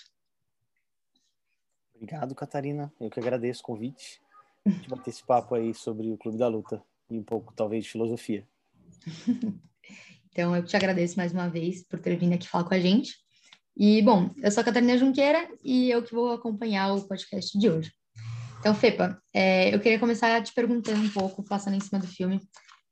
Obrigado, 2.04 2.36
Catarina. 2.36 2.92
Eu 3.00 3.10
que 3.10 3.18
agradeço 3.18 3.62
o 3.62 3.64
convite 3.64 4.20
de 4.68 4.90
bater 4.90 5.10
esse 5.10 5.26
papo 5.26 5.56
aí 5.56 5.74
sobre 5.74 6.12
o 6.12 6.18
Clube 6.18 6.38
da 6.38 6.50
Luta 6.50 6.84
e 7.10 7.18
um 7.18 7.24
pouco, 7.24 7.54
talvez, 7.56 7.86
de 7.86 7.92
filosofia. 7.92 8.46
então, 10.30 10.54
eu 10.54 10.66
te 10.66 10.76
agradeço 10.76 11.16
mais 11.16 11.32
uma 11.32 11.48
vez 11.48 11.82
por 11.88 11.98
ter 12.00 12.18
vindo 12.18 12.34
aqui 12.34 12.46
falar 12.46 12.66
com 12.66 12.74
a 12.74 12.80
gente. 12.80 13.16
E, 13.78 14.02
bom, 14.02 14.32
eu 14.36 14.52
sou 14.52 14.60
a 14.60 14.66
Catarina 14.66 14.98
Junqueira 14.98 15.48
e 15.64 15.90
eu 15.92 16.04
que 16.04 16.14
vou 16.14 16.34
acompanhar 16.34 16.94
o 16.94 17.08
podcast 17.08 17.58
de 17.58 17.70
hoje. 17.70 17.94
Então, 18.60 18.76
Fepa, 18.76 19.18
é, 19.34 19.74
eu 19.74 19.80
queria 19.80 19.98
começar 19.98 20.44
te 20.44 20.54
perguntando 20.54 21.00
um 21.00 21.10
pouco, 21.10 21.42
passando 21.42 21.78
em 21.78 21.80
cima 21.80 22.02
do 22.02 22.08
filme. 22.08 22.42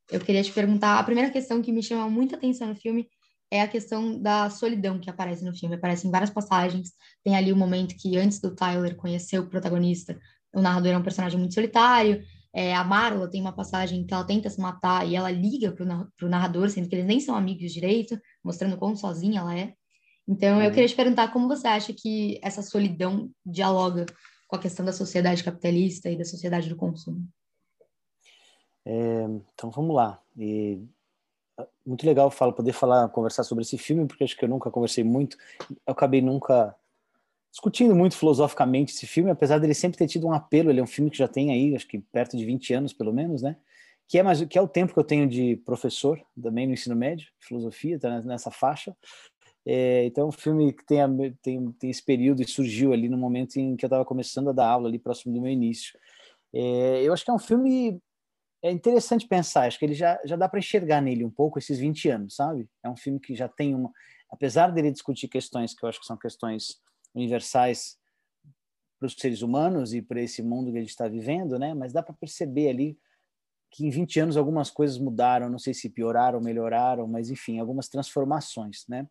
Eu 0.09 0.21
queria 0.21 0.41
te 0.41 0.53
perguntar, 0.53 0.97
a 0.97 1.03
primeira 1.03 1.29
questão 1.29 1.61
que 1.61 1.73
me 1.73 1.83
chama 1.83 2.09
muita 2.09 2.37
atenção 2.37 2.69
no 2.69 2.75
filme 2.77 3.09
é 3.51 3.61
a 3.61 3.67
questão 3.67 4.17
da 4.17 4.49
solidão 4.49 4.97
que 4.97 5.09
aparece 5.09 5.43
no 5.43 5.53
filme. 5.53 5.75
Aparece 5.75 6.07
em 6.07 6.11
várias 6.11 6.29
passagens. 6.29 6.93
Tem 7.21 7.35
ali 7.35 7.51
o 7.51 7.57
momento 7.57 7.95
que, 7.95 8.17
antes 8.17 8.39
do 8.39 8.55
Tyler 8.55 8.95
conhecer 8.95 9.39
o 9.39 9.49
protagonista, 9.49 10.17
o 10.55 10.61
narrador 10.61 10.93
é 10.93 10.97
um 10.97 11.03
personagem 11.03 11.37
muito 11.37 11.53
solitário. 11.53 12.23
É, 12.53 12.73
a 12.73 12.83
Marla 12.83 13.29
tem 13.29 13.41
uma 13.41 13.53
passagem 13.53 14.05
que 14.05 14.13
ela 14.13 14.23
tenta 14.23 14.49
se 14.49 14.59
matar 14.59 15.07
e 15.07 15.15
ela 15.15 15.29
liga 15.29 15.71
para 15.71 16.25
o 16.25 16.29
narrador, 16.29 16.69
sendo 16.69 16.87
que 16.87 16.95
eles 16.95 17.05
nem 17.05 17.19
são 17.19 17.35
amigos 17.35 17.73
direito, 17.73 18.19
mostrando 18.43 18.77
quão 18.77 18.95
sozinha 18.95 19.41
ela 19.41 19.57
é. 19.57 19.73
Então, 20.27 20.61
eu 20.61 20.67
uhum. 20.67 20.73
queria 20.73 20.87
te 20.87 20.95
perguntar 20.95 21.33
como 21.33 21.47
você 21.47 21.67
acha 21.67 21.93
que 21.93 22.39
essa 22.41 22.61
solidão 22.61 23.29
dialoga 23.45 24.05
com 24.47 24.55
a 24.55 24.59
questão 24.59 24.85
da 24.85 24.93
sociedade 24.93 25.43
capitalista 25.43 26.09
e 26.09 26.17
da 26.17 26.23
sociedade 26.23 26.69
do 26.69 26.75
consumo. 26.75 27.27
É, 28.85 29.25
então 29.53 29.69
vamos 29.69 29.95
lá. 29.95 30.21
E, 30.37 30.81
muito 31.85 32.05
legal 32.05 32.29
falo, 32.29 32.53
poder 32.53 32.73
falar, 32.73 33.09
conversar 33.09 33.43
sobre 33.43 33.63
esse 33.63 33.77
filme, 33.77 34.07
porque 34.07 34.23
acho 34.23 34.37
que 34.37 34.45
eu 34.45 34.49
nunca 34.49 34.69
conversei 34.69 35.03
muito. 35.03 35.37
Eu 35.69 35.93
acabei 35.93 36.21
nunca 36.21 36.75
discutindo 37.51 37.95
muito 37.95 38.15
filosoficamente 38.15 38.93
esse 38.93 39.05
filme, 39.05 39.29
apesar 39.29 39.59
dele 39.59 39.73
sempre 39.73 39.97
ter 39.97 40.07
tido 40.07 40.27
um 40.27 40.33
apelo. 40.33 40.69
Ele 40.69 40.79
é 40.79 40.83
um 40.83 40.87
filme 40.87 41.11
que 41.11 41.17
já 41.17 41.27
tem 41.27 41.51
aí, 41.51 41.75
acho 41.75 41.87
que 41.87 41.99
perto 41.99 42.37
de 42.37 42.45
20 42.45 42.73
anos, 42.73 42.93
pelo 42.93 43.13
menos, 43.13 43.41
né? 43.41 43.57
Que 44.07 44.17
é, 44.17 44.23
mais, 44.23 44.43
que 44.43 44.57
é 44.57 44.61
o 44.61 44.67
tempo 44.67 44.93
que 44.93 44.99
eu 44.99 45.03
tenho 45.03 45.27
de 45.27 45.57
professor 45.65 46.21
também 46.41 46.67
no 46.67 46.73
ensino 46.73 46.95
médio, 46.95 47.27
filosofia, 47.39 47.99
tá 47.99 48.21
nessa 48.21 48.51
faixa. 48.51 48.95
É, 49.65 50.05
então, 50.05 50.25
é 50.25 50.27
um 50.27 50.31
filme 50.31 50.73
que 50.73 50.85
tem, 50.85 50.99
tem, 51.41 51.71
tem 51.73 51.89
esse 51.89 52.03
período 52.03 52.41
e 52.41 52.47
surgiu 52.47 52.93
ali 52.93 53.07
no 53.07 53.17
momento 53.17 53.57
em 53.57 53.75
que 53.75 53.85
eu 53.85 53.87
estava 53.87 54.03
começando 54.03 54.49
a 54.49 54.53
dar 54.53 54.67
aula, 54.67 54.89
ali 54.89 54.97
próximo 54.97 55.33
do 55.33 55.41
meu 55.41 55.51
início. 55.51 55.97
É, 56.53 57.03
eu 57.03 57.13
acho 57.13 57.23
que 57.23 57.31
é 57.31 57.33
um 57.33 57.39
filme 57.39 58.01
é 58.63 58.71
interessante 58.71 59.27
pensar, 59.27 59.67
acho 59.67 59.79
que 59.79 59.85
ele 59.85 59.95
já, 59.95 60.19
já 60.23 60.35
dá 60.35 60.47
para 60.47 60.59
enxergar 60.59 61.01
nele 61.01 61.25
um 61.25 61.31
pouco 61.31 61.57
esses 61.57 61.79
20 61.79 62.09
anos, 62.09 62.35
sabe? 62.35 62.69
É 62.83 62.89
um 62.89 62.95
filme 62.95 63.19
que 63.19 63.35
já 63.35 63.47
tem 63.47 63.73
uma. 63.73 63.91
Apesar 64.29 64.71
dele 64.71 64.91
discutir 64.91 65.27
questões 65.27 65.73
que 65.73 65.83
eu 65.83 65.89
acho 65.89 65.99
que 65.99 66.05
são 66.05 66.17
questões 66.17 66.79
universais 67.13 67.97
para 68.99 69.07
os 69.07 69.13
seres 69.13 69.41
humanos 69.41 69.93
e 69.93 70.01
para 70.01 70.21
esse 70.21 70.43
mundo 70.43 70.71
que 70.71 70.77
a 70.77 70.81
gente 70.81 70.91
está 70.91 71.07
vivendo, 71.07 71.57
né? 71.57 71.73
Mas 71.73 71.91
dá 71.91 72.03
para 72.03 72.13
perceber 72.13 72.69
ali 72.69 72.97
que 73.71 73.85
em 73.85 73.89
20 73.89 74.19
anos 74.19 74.37
algumas 74.37 74.69
coisas 74.69 74.99
mudaram, 74.99 75.49
não 75.49 75.57
sei 75.57 75.73
se 75.73 75.89
pioraram, 75.89 76.39
melhoraram, 76.39 77.07
mas 77.07 77.31
enfim, 77.31 77.57
algumas 77.59 77.87
transformações, 77.87 78.85
né? 78.87 79.07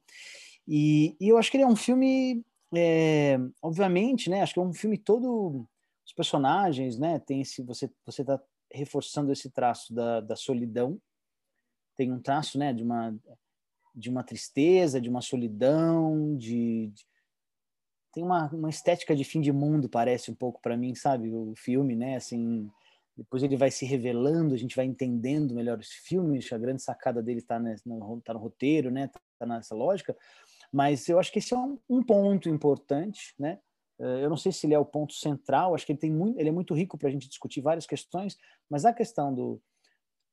E, 0.69 1.17
e 1.21 1.29
eu 1.29 1.39
acho 1.39 1.51
que 1.51 1.57
ele 1.57 1.65
é 1.65 1.67
um 1.67 1.75
filme, 1.75 2.45
é, 2.73 3.37
obviamente, 3.61 4.31
né? 4.31 4.43
Acho 4.43 4.55
que 4.55 4.61
é 4.61 4.63
um 4.63 4.73
filme 4.73 4.97
todo 4.97 5.67
os 6.07 6.13
personagens, 6.13 6.99
né? 6.99 7.19
Tem 7.19 7.41
esse 7.41 7.63
você 7.63 7.91
você 8.07 8.23
está 8.23 8.41
reforçando 8.73 9.33
esse 9.33 9.51
traço 9.51 9.93
da, 9.95 10.21
da 10.21 10.37
solidão. 10.37 11.01
Tem 11.97 12.13
um 12.13 12.21
traço, 12.21 12.59
né? 12.59 12.73
De 12.73 12.83
uma 12.83 13.15
de 13.93 14.09
uma 14.09 14.23
tristeza, 14.23 15.01
de 15.01 15.09
uma 15.09 15.21
solidão, 15.21 16.37
de, 16.37 16.87
de 16.95 17.05
tem 18.13 18.25
uma, 18.25 18.49
uma 18.53 18.71
estética 18.71 19.15
de 19.15 19.25
fim 19.25 19.41
de 19.41 19.53
mundo 19.53 19.89
parece 19.89 20.31
um 20.31 20.35
pouco 20.35 20.61
para 20.61 20.77
mim, 20.77 20.95
sabe? 20.95 21.33
O 21.33 21.55
filme, 21.57 21.95
né? 21.95 22.17
Assim, 22.17 22.69
depois 23.17 23.43
ele 23.43 23.57
vai 23.57 23.71
se 23.71 23.85
revelando, 23.85 24.55
a 24.55 24.57
gente 24.57 24.75
vai 24.75 24.85
entendendo 24.85 25.55
melhor 25.55 25.79
esse 25.79 26.01
filme. 26.03 26.41
A 26.51 26.59
grande 26.59 26.83
sacada 26.83 27.23
dele 27.23 27.39
está 27.39 27.59
no, 27.59 28.21
tá 28.21 28.35
no 28.35 28.41
roteiro, 28.41 28.91
né? 28.91 29.11
Tá 29.39 29.47
nessa 29.47 29.75
lógica. 29.75 30.17
Mas 30.73 31.09
eu 31.09 31.19
acho 31.19 31.31
que 31.33 31.39
esse 31.39 31.55
é 31.55 31.57
um, 31.57 31.79
um 31.89 32.03
ponto 32.03 32.49
importante, 32.49 33.35
né? 33.39 33.61
Eh, 34.01 34.25
eu 34.25 34.31
não 34.31 34.37
sei 34.37 34.51
se 34.51 34.67
ele 34.67 34.75
é 34.75 34.79
o 34.79 34.85
ponto 34.85 35.13
central, 35.13 35.75
acho 35.75 35.85
que 35.85 35.93
ele, 35.93 35.99
tem 35.99 36.11
muito, 36.11 36.41
ele 36.41 36.49
é 36.49 36.53
muito 36.53 36.75
rico 36.75 36.97
para 36.97 37.09
a 37.09 37.13
gente 37.13 37.29
discutir 37.29 37.61
várias 37.61 37.87
questões, 37.87 38.39
mas 38.69 38.85
a 38.85 38.93
questão 38.93 39.33
do. 39.33 39.61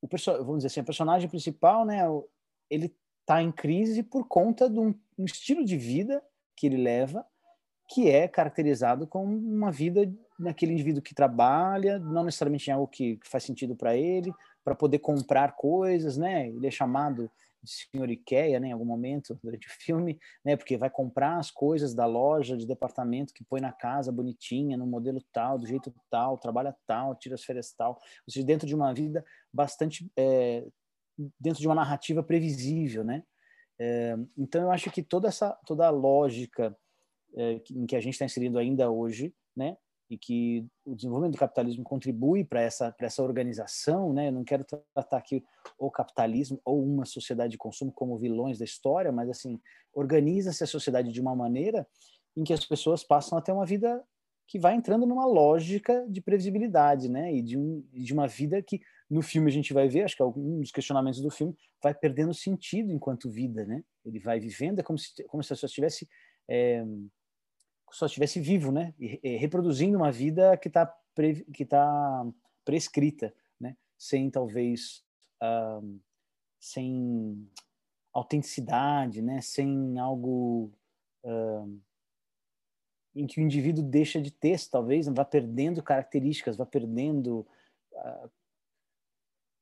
O 0.00 0.08
vamos 0.44 0.58
dizer 0.58 0.68
assim, 0.68 0.80
o 0.80 0.84
personagem 0.84 1.28
principal, 1.28 1.84
né, 1.84 2.02
ele 2.70 2.94
está 3.20 3.42
em 3.42 3.50
crise 3.50 4.02
por 4.02 4.26
conta 4.28 4.70
de 4.70 4.78
um, 4.78 4.94
um, 5.18 5.24
estilo 5.24 5.64
de 5.64 5.76
vida 5.76 6.22
que 6.56 6.66
ele 6.66 6.76
leva, 6.76 7.26
que 7.88 8.08
é 8.08 8.28
caracterizado 8.28 9.08
como 9.08 9.36
uma 9.36 9.72
vida 9.72 10.10
naquele 10.38 10.72
indivíduo 10.72 11.02
que 11.02 11.14
trabalha, 11.14 11.98
não 11.98 12.22
necessariamente 12.22 12.70
em 12.70 12.72
algo 12.72 12.86
que, 12.86 13.16
que 13.16 13.28
faz 13.28 13.42
sentido 13.42 13.74
para 13.74 13.96
ele, 13.96 14.32
para 14.62 14.74
poder 14.74 15.00
comprar 15.00 15.56
coisas, 15.56 16.16
né? 16.16 16.48
Ele 16.48 16.66
é 16.66 16.70
chamado 16.70 17.28
de 17.62 17.70
senhor 17.70 18.08
Ikea, 18.10 18.60
né, 18.60 18.68
em 18.68 18.72
algum 18.72 18.84
momento 18.84 19.38
durante 19.42 19.66
o 19.66 19.70
filme, 19.70 20.18
né, 20.44 20.56
porque 20.56 20.76
vai 20.76 20.90
comprar 20.90 21.38
as 21.38 21.50
coisas 21.50 21.94
da 21.94 22.06
loja 22.06 22.56
de 22.56 22.66
departamento 22.66 23.32
que 23.34 23.44
põe 23.44 23.60
na 23.60 23.72
casa 23.72 24.12
bonitinha, 24.12 24.76
no 24.76 24.86
modelo 24.86 25.22
tal, 25.32 25.58
do 25.58 25.66
jeito 25.66 25.94
tal, 26.10 26.38
trabalha 26.38 26.76
tal, 26.86 27.14
tira 27.14 27.34
as 27.34 27.44
férias 27.44 27.72
tal, 27.72 27.92
ou 28.26 28.32
seja, 28.32 28.46
dentro 28.46 28.66
de 28.66 28.74
uma 28.74 28.92
vida 28.94 29.24
bastante, 29.52 30.10
é, 30.16 30.66
dentro 31.38 31.60
de 31.60 31.66
uma 31.66 31.74
narrativa 31.74 32.22
previsível, 32.22 33.04
né, 33.04 33.22
é, 33.80 34.16
então 34.36 34.62
eu 34.62 34.70
acho 34.70 34.90
que 34.90 35.02
toda 35.02 35.28
essa, 35.28 35.52
toda 35.64 35.86
a 35.86 35.90
lógica 35.90 36.76
é, 37.36 37.60
em 37.70 37.86
que 37.86 37.94
a 37.94 38.00
gente 38.00 38.14
está 38.14 38.24
inserindo 38.24 38.58
ainda 38.58 38.90
hoje, 38.90 39.34
né, 39.56 39.76
e 40.10 40.16
que 40.16 40.66
o 40.84 40.94
desenvolvimento 40.94 41.34
do 41.34 41.38
capitalismo 41.38 41.84
contribui 41.84 42.44
para 42.44 42.60
essa 42.60 42.90
para 42.90 43.06
essa 43.06 43.22
organização, 43.22 44.12
né? 44.12 44.28
Eu 44.28 44.32
não 44.32 44.44
quero 44.44 44.64
tratar 44.64 45.18
aqui 45.18 45.44
o 45.78 45.90
capitalismo 45.90 46.60
ou 46.64 46.82
uma 46.82 47.04
sociedade 47.04 47.52
de 47.52 47.58
consumo 47.58 47.92
como 47.92 48.18
vilões 48.18 48.58
da 48.58 48.64
história, 48.64 49.12
mas 49.12 49.28
assim 49.28 49.60
organiza-se 49.92 50.64
a 50.64 50.66
sociedade 50.66 51.12
de 51.12 51.20
uma 51.20 51.36
maneira 51.36 51.86
em 52.36 52.44
que 52.44 52.52
as 52.52 52.64
pessoas 52.64 53.04
passam 53.04 53.36
a 53.36 53.42
ter 53.42 53.52
uma 53.52 53.66
vida 53.66 54.02
que 54.46 54.58
vai 54.58 54.74
entrando 54.74 55.06
numa 55.06 55.26
lógica 55.26 56.06
de 56.08 56.22
previsibilidade, 56.22 57.08
né? 57.10 57.34
E 57.34 57.42
de, 57.42 57.58
um, 57.58 57.84
de 57.92 58.14
uma 58.14 58.26
vida 58.26 58.62
que 58.62 58.80
no 59.10 59.20
filme 59.20 59.50
a 59.50 59.52
gente 59.52 59.74
vai 59.74 59.88
ver, 59.88 60.04
acho 60.04 60.16
que 60.16 60.22
é 60.22 60.24
um 60.24 60.62
questionamentos 60.72 61.20
do 61.20 61.30
filme, 61.30 61.54
vai 61.82 61.94
perdendo 61.94 62.32
sentido 62.32 62.90
enquanto 62.90 63.30
vida, 63.30 63.66
né? 63.66 63.82
Ele 64.04 64.18
vai 64.18 64.40
vivendo, 64.40 64.78
é 64.78 64.82
como 64.82 64.98
se 64.98 65.22
como 65.24 65.42
se 65.42 65.52
a 65.52 65.54
pessoa 65.54 65.68
estivesse 65.68 66.08
é, 66.48 66.82
só 67.90 68.06
estivesse 68.06 68.40
vivo, 68.40 68.70
né? 68.70 68.94
E, 68.98 69.20
e 69.22 69.36
reproduzindo 69.36 69.96
uma 69.96 70.12
vida 70.12 70.56
que 70.56 70.68
está 70.68 70.94
que 71.52 71.64
tá 71.64 72.26
prescrita, 72.64 73.34
né? 73.58 73.76
Sem 73.96 74.30
talvez 74.30 75.04
uh, 75.42 76.00
sem 76.60 77.48
autenticidade, 78.12 79.20
né? 79.20 79.40
Sem 79.40 79.98
algo 79.98 80.72
uh, 81.24 81.80
em 83.14 83.26
que 83.26 83.40
o 83.40 83.42
indivíduo 83.42 83.82
deixa 83.82 84.20
de 84.20 84.30
ter, 84.30 84.60
talvez, 84.68 85.08
vai 85.08 85.24
perdendo 85.24 85.82
características, 85.82 86.56
vai 86.56 86.66
perdendo 86.66 87.46
uh, 87.92 88.30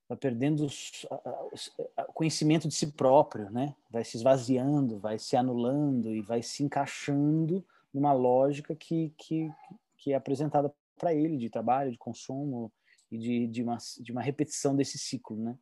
vai 0.08 0.16
perdendo 0.18 0.66
o 0.66 2.12
conhecimento 2.12 2.68
de 2.68 2.74
si 2.74 2.92
próprio, 2.92 3.50
né? 3.50 3.74
Vai 3.90 4.04
se 4.04 4.16
esvaziando, 4.16 4.98
vai 4.98 5.18
se 5.18 5.36
anulando 5.36 6.14
e 6.14 6.20
vai 6.20 6.42
se 6.42 6.62
encaixando 6.62 7.66
numa 7.96 8.12
lógica 8.12 8.76
que, 8.76 9.14
que, 9.16 9.50
que 9.96 10.12
é 10.12 10.16
apresentada 10.16 10.70
para 10.98 11.14
ele 11.14 11.38
de 11.38 11.48
trabalho, 11.48 11.90
de 11.90 11.96
consumo 11.96 12.70
e 13.10 13.16
de, 13.16 13.46
de, 13.46 13.62
uma, 13.62 13.78
de 13.98 14.12
uma 14.12 14.20
repetição 14.20 14.76
desse 14.76 14.98
ciclo, 14.98 15.42
né? 15.42 15.56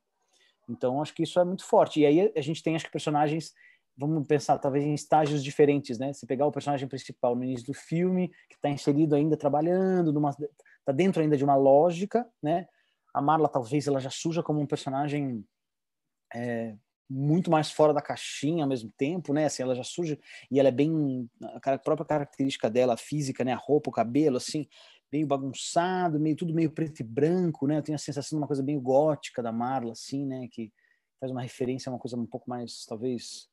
Então, 0.69 1.01
acho 1.01 1.15
que 1.15 1.23
isso 1.23 1.39
é 1.39 1.45
muito 1.45 1.65
forte. 1.65 2.01
E 2.01 2.07
aí 2.07 2.33
a 2.35 2.41
gente 2.41 2.61
tem, 2.61 2.75
acho 2.75 2.87
que, 2.87 2.91
personagens, 2.91 3.53
vamos 3.97 4.27
pensar, 4.27 4.59
talvez 4.59 4.85
em 4.85 4.95
estágios 4.95 5.45
diferentes, 5.45 5.97
né? 5.97 6.13
Se 6.13 6.27
pegar 6.27 6.47
o 6.47 6.53
personagem 6.53 6.89
principal 6.89 7.37
no 7.37 7.45
início 7.45 7.67
do 7.67 7.75
filme, 7.75 8.29
que 8.49 8.57
está 8.57 8.69
inserido 8.69 9.15
ainda 9.15 9.37
trabalhando, 9.37 10.13
está 10.81 10.93
dentro 10.93 11.23
ainda 11.23 11.37
de 11.37 11.45
uma 11.45 11.55
lógica, 11.55 12.29
né? 12.43 12.67
A 13.13 13.23
Marla, 13.23 13.49
talvez, 13.49 13.87
ela 13.87 14.01
já 14.01 14.11
surja 14.11 14.43
como 14.43 14.61
um 14.61 14.67
personagem 14.67 15.47
é, 16.35 16.75
muito 17.09 17.51
mais 17.51 17.71
fora 17.71 17.93
da 17.93 18.01
caixinha 18.01 18.65
ao 18.65 18.69
mesmo 18.69 18.91
tempo, 18.97 19.33
né? 19.33 19.47
Assim, 19.47 19.63
ela 19.63 19.75
já 19.75 19.85
surge 19.85 20.19
e 20.51 20.59
ela 20.59 20.69
é 20.69 20.73
bem 20.73 21.29
a 21.43 21.79
própria 21.79 22.07
característica 22.07 22.71
dela, 22.71 22.95
a 22.95 22.97
física, 22.97 23.45
né? 23.45 23.53
A 23.53 23.57
roupa, 23.57 23.91
o 23.91 23.93
cabelo, 23.93 24.37
assim, 24.37 24.67
meio 25.13 25.27
bagunçado, 25.27 26.19
meio 26.19 26.37
tudo 26.37 26.55
meio 26.55 26.71
preto 26.71 27.01
e 27.01 27.05
branco, 27.05 27.67
né? 27.67 27.79
Eu 27.79 27.83
tenho 27.83 27.97
a 27.97 27.99
sensação 27.99 28.37
de 28.37 28.43
uma 28.43 28.47
coisa 28.47 28.63
bem 28.63 28.81
gótica 28.81 29.43
da 29.43 29.53
Marla, 29.53 29.93
assim, 29.93 30.25
né? 30.25 30.49
Que 30.51 30.73
faz 31.21 31.31
uma 31.31 31.43
referência 31.43 31.91
a 31.91 31.93
uma 31.93 31.99
coisa 31.99 32.17
um 32.17 32.27
pouco 32.27 32.49
mais, 32.49 32.85
talvez, 32.87 33.49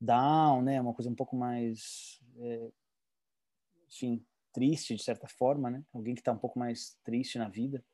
down, 0.00 0.62
né? 0.62 0.80
Uma 0.80 0.94
coisa 0.94 1.10
um 1.10 1.14
pouco 1.14 1.36
mais, 1.36 2.20
é, 2.38 2.68
enfim, 3.88 4.24
triste 4.52 4.94
de 4.94 5.02
certa 5.02 5.28
forma, 5.28 5.70
né? 5.70 5.84
Alguém 5.92 6.14
que 6.14 6.20
está 6.20 6.32
um 6.32 6.38
pouco 6.38 6.58
mais 6.58 6.96
triste 7.04 7.38
na 7.38 7.48
vida. 7.48 7.84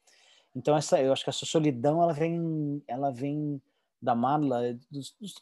Então 0.55 0.77
essa, 0.77 1.01
eu 1.01 1.13
acho 1.13 1.25
que 1.25 1.31
essa 1.31 1.47
solidão, 1.47 2.03
ela 2.03 2.13
vem, 2.13 2.83
ela 2.87 3.11
vem 3.11 3.61
da 4.03 4.17
Marla, 4.17 4.67
é 4.67 4.73
dos, 4.91 5.15
dos, 5.21 5.35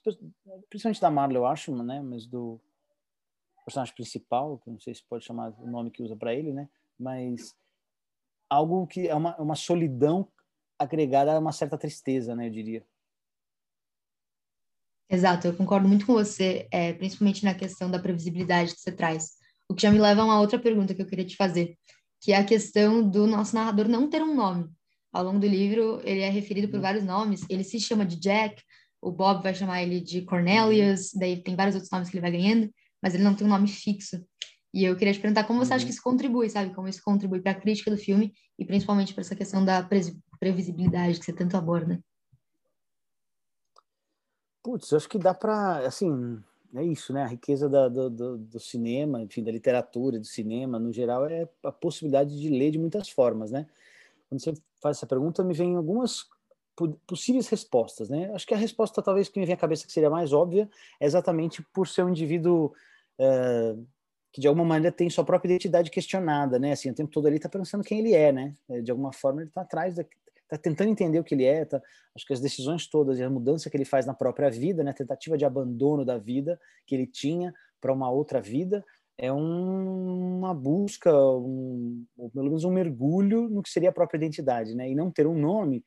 principalmente 0.69 1.01
da 1.01 1.11
Marla, 1.11 1.37
eu 1.37 1.47
acho, 1.47 1.75
né? 1.83 2.03
Mas 2.03 2.27
do 2.27 2.61
personagem 3.65 3.95
principal, 3.95 4.59
que 4.59 4.71
não 4.71 4.79
sei 4.79 4.95
se 4.95 5.03
pode 5.03 5.25
chamar 5.25 5.55
o 5.59 5.67
nome 5.67 5.91
que 5.91 6.03
usa 6.03 6.15
para 6.15 6.35
ele, 6.35 6.53
né? 6.53 6.69
Mas 6.99 7.57
algo 8.51 8.87
que 8.87 9.09
é 9.09 9.15
uma, 9.15 9.35
uma 9.41 9.55
solidão 9.55 10.29
agregada 10.79 11.33
a 11.33 11.39
uma 11.39 11.53
certa 11.53 11.79
tristeza, 11.79 12.37
né? 12.37 12.49
Eu 12.49 12.51
diria. 12.51 12.87
Exato, 15.09 15.47
eu 15.47 15.57
concordo 15.57 15.89
muito 15.89 16.07
com 16.07 16.13
você, 16.13 16.69
é, 16.71 16.93
principalmente 16.93 17.45
na 17.45 17.55
questão 17.55 17.91
da 17.91 17.99
previsibilidade 17.99 18.75
que 18.75 18.81
você 18.81 18.93
traz. 18.93 19.39
O 19.69 19.75
que 19.75 19.83
já 19.83 19.91
me 19.91 19.99
leva 19.99 20.21
a 20.21 20.25
uma 20.25 20.41
outra 20.41 20.59
pergunta 20.59 20.95
que 20.95 21.01
eu 21.01 21.07
queria 21.07 21.25
te 21.25 21.37
fazer, 21.37 21.79
que 22.21 22.33
é 22.33 22.37
a 22.37 22.45
questão 22.45 23.09
do 23.09 23.27
nosso 23.27 23.55
narrador 23.55 23.89
não 23.89 24.09
ter 24.09 24.23
um 24.23 24.35
nome 24.35 24.71
ao 25.13 25.25
longo 25.25 25.39
do 25.39 25.47
livro, 25.47 26.01
ele 26.05 26.21
é 26.21 26.29
referido 26.29 26.69
por 26.69 26.77
uhum. 26.77 26.83
vários 26.83 27.05
nomes. 27.05 27.45
Ele 27.49 27.65
se 27.65 27.81
chama 27.81 28.05
de 28.05 28.17
Jack, 28.17 28.63
o 29.01 29.11
Bob 29.11 29.43
vai 29.43 29.55
chamar 29.55 29.83
ele 29.83 30.01
de 30.01 30.23
Cornelius, 30.23 31.13
daí 31.15 31.43
tem 31.43 31.57
vários 31.57 31.75
outros 31.75 31.91
nomes 31.91 32.09
que 32.09 32.17
ele 32.17 32.23
vai 32.23 32.31
ganhando, 32.31 32.71
mas 33.03 33.15
ele 33.15 33.25
não 33.25 33.35
tem 33.35 33.47
um 33.47 33.51
nome 33.51 33.69
fixo. 33.69 34.25
E 34.73 34.85
eu 34.85 34.97
queria 34.97 35.13
te 35.13 35.21
perguntar 35.21 35.45
como 35.45 35.59
você 35.59 35.75
acha 35.75 35.85
que 35.85 35.91
uhum. 35.91 35.95
isso 35.95 36.03
contribui, 36.03 36.49
sabe? 36.49 36.75
Como 36.75 36.87
isso 36.87 37.03
contribui 37.05 37.41
para 37.41 37.53
a 37.53 37.61
crítica 37.61 37.91
do 37.91 37.97
filme 37.97 38.33
e 38.59 38.65
principalmente 38.65 39.13
para 39.13 39.23
essa 39.23 39.35
questão 39.35 39.65
da 39.65 39.89
previsibilidade 40.39 41.19
que 41.19 41.25
você 41.25 41.33
tanto 41.33 41.57
aborda. 41.57 42.01
Putz, 44.63 44.91
eu 44.93 44.99
acho 44.99 45.09
que 45.09 45.19
dá 45.19 45.33
para, 45.33 45.87
assim, 45.87 46.39
é 46.75 46.85
isso, 46.85 47.13
né? 47.13 47.23
A 47.23 47.27
riqueza 47.27 47.69
da, 47.69 47.89
do, 47.89 48.09
do, 48.09 48.39
do, 48.39 48.61
cinema, 48.61 49.21
enfim, 49.21 49.43
da 49.43 49.51
literatura, 49.51 50.19
do 50.19 50.27
cinema, 50.27 50.79
no 50.79 50.93
geral, 50.93 51.27
é 51.27 51.49
a 51.65 51.73
possibilidade 51.73 52.39
de 52.39 52.49
ler 52.49 52.71
de 52.71 52.79
muitas 52.79 53.09
formas, 53.09 53.51
né? 53.51 53.67
Quando 54.31 54.41
você 54.41 54.55
faz 54.81 54.97
essa 54.97 55.07
pergunta, 55.07 55.43
me 55.43 55.53
vem 55.53 55.75
algumas 55.75 56.25
possíveis 57.07 57.49
respostas, 57.49 58.09
né? 58.09 58.31
Acho 58.33 58.47
que 58.47 58.55
a 58.55 58.57
resposta 58.57 59.03
talvez 59.03 59.29
que 59.29 59.39
me 59.39 59.45
vem 59.45 59.55
à 59.55 59.59
cabeça 59.59 59.87
que 59.87 59.93
seria 59.93 60.09
mais 60.09 60.33
óbvia 60.33 60.71
é 61.01 61.05
exatamente 61.05 61.63
por 61.75 61.87
ser 61.87 62.05
um 62.05 62.09
indivíduo 62.09 62.73
uh, 63.19 63.87
que 64.33 64.41
de 64.41 64.47
alguma 64.47 64.65
maneira 64.65 64.95
tem 64.95 65.11
sua 65.11 65.25
própria 65.25 65.51
identidade 65.51 65.91
questionada, 65.91 66.59
né? 66.59 66.73
Assim, 66.73 66.91
o 66.91 66.95
tempo 66.95 67.11
todo 67.11 67.27
ele 67.27 67.37
está 67.37 67.49
pensando 67.49 67.85
quem 67.85 67.99
ele 67.99 68.15
é, 68.15 68.33
né? 68.33 68.55
É, 68.69 68.81
de 68.81 68.91
alguma 68.91 69.13
forma 69.13 69.43
ele 69.43 69.51
está 69.51 69.63
atrás, 69.63 69.99
está 69.99 70.57
tentando 70.57 70.89
entender 70.91 71.19
o 71.19 71.25
que 71.25 71.35
ele 71.35 71.45
é. 71.45 71.65
Tá, 71.65 71.83
acho 72.15 72.25
que 72.25 72.33
as 72.33 72.41
decisões 72.41 72.87
todas 72.87 73.19
e 73.19 73.23
a 73.25 73.29
mudança 73.29 73.69
que 73.69 73.77
ele 73.77 73.85
faz 73.85 74.07
na 74.07 74.15
própria 74.15 74.49
vida, 74.49 74.85
né? 74.85 74.93
A 74.93 74.95
tentativa 74.95 75.37
de 75.37 75.45
abandono 75.45 76.05
da 76.05 76.17
vida 76.17 76.59
que 76.87 76.95
ele 76.95 77.07
tinha 77.07 77.53
para 77.81 77.93
uma 77.93 78.11
outra 78.11 78.41
vida 78.41 78.85
é 79.23 79.31
um, 79.31 80.39
uma 80.39 80.55
busca, 80.55 81.15
um, 81.15 82.07
ou 82.17 82.31
pelo 82.31 82.47
menos 82.47 82.65
um 82.65 82.73
mergulho 82.73 83.51
no 83.51 83.63
que 83.63 83.69
seria 83.69 83.91
a 83.91 83.93
própria 83.93 84.17
identidade, 84.17 84.75
né? 84.75 84.91
E 84.91 84.95
não 84.95 85.11
ter 85.11 85.27
um 85.27 85.39
nome 85.39 85.85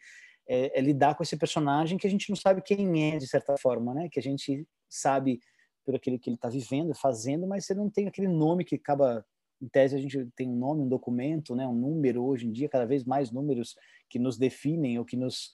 é, 0.48 0.78
é, 0.78 0.82
lidar 0.82 1.16
com 1.16 1.24
esse 1.24 1.36
personagem 1.36 1.98
que 1.98 2.06
a 2.06 2.10
gente 2.10 2.30
não 2.30 2.36
sabe 2.36 2.62
quem 2.62 3.12
é, 3.12 3.18
de 3.18 3.28
certa 3.28 3.58
forma, 3.58 3.92
né? 3.94 4.08
Que 4.12 4.20
a 4.20 4.24
gente 4.24 4.68
sabe 4.88 5.40
por 5.84 5.96
aquele 5.96 6.20
que 6.20 6.30
ele 6.30 6.36
está 6.36 6.48
vivendo, 6.48 6.94
fazendo, 6.94 7.48
mas 7.48 7.66
você 7.66 7.74
não 7.74 7.90
tem 7.90 8.08
aquele 8.08 8.28
nome 8.28 8.64
que 8.64 8.76
acaba 8.76 9.26
em 9.60 9.68
tese 9.68 9.96
a 9.96 10.00
gente 10.00 10.28
tem 10.36 10.50
um 10.50 10.56
nome, 10.56 10.82
um 10.82 10.90
documento, 10.90 11.56
né, 11.56 11.66
um 11.66 11.74
número 11.74 12.24
hoje 12.24 12.46
em 12.46 12.52
dia, 12.52 12.68
cada 12.68 12.86
vez 12.86 13.06
mais 13.06 13.32
números 13.32 13.76
que 14.10 14.20
nos 14.20 14.38
definem 14.38 15.00
ou 15.00 15.06
que 15.06 15.16
nos 15.16 15.54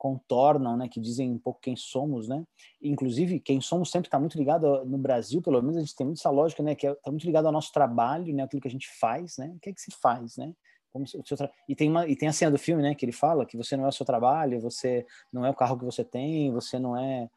contornam, 0.00 0.78
né, 0.78 0.88
que 0.88 0.98
dizem 0.98 1.30
um 1.30 1.38
pouco 1.38 1.60
quem 1.60 1.76
somos, 1.76 2.26
né? 2.26 2.42
Inclusive, 2.80 3.38
quem 3.38 3.60
somos 3.60 3.90
sempre 3.90 4.08
está 4.08 4.18
muito 4.18 4.38
ligado 4.38 4.82
no 4.86 4.96
Brasil, 4.96 5.42
pelo 5.42 5.60
menos 5.60 5.76
a 5.76 5.80
gente 5.80 5.94
tem 5.94 6.06
muito 6.06 6.20
essa 6.20 6.30
lógica, 6.30 6.62
né, 6.62 6.74
que 6.74 6.86
está 6.86 6.98
é, 7.04 7.10
muito 7.10 7.26
ligado 7.26 7.44
ao 7.44 7.52
nosso 7.52 7.70
trabalho, 7.70 8.34
né, 8.34 8.42
aquilo 8.42 8.62
que 8.62 8.68
a 8.68 8.70
gente 8.70 8.88
faz, 8.98 9.36
né? 9.36 9.52
O 9.54 9.60
que 9.60 9.68
é 9.68 9.74
que 9.74 9.80
se 9.80 9.90
faz, 10.00 10.38
né? 10.38 10.54
Como 10.90 11.06
se, 11.06 11.22
tra... 11.22 11.52
e 11.68 11.76
tem 11.76 11.90
uma 11.90 12.08
e 12.08 12.16
tem 12.16 12.30
a 12.30 12.32
cena 12.32 12.50
do 12.50 12.58
filme, 12.58 12.82
né, 12.82 12.94
que 12.94 13.04
ele 13.04 13.12
fala 13.12 13.44
que 13.44 13.58
você 13.58 13.76
não 13.76 13.84
é 13.84 13.88
o 13.88 13.92
seu 13.92 14.06
trabalho, 14.06 14.58
você 14.58 15.04
não 15.30 15.44
é 15.44 15.50
o 15.50 15.54
carro 15.54 15.78
que 15.78 15.84
você 15.84 16.02
tem, 16.02 16.50
você 16.50 16.78
não 16.78 16.96
é, 16.96 17.28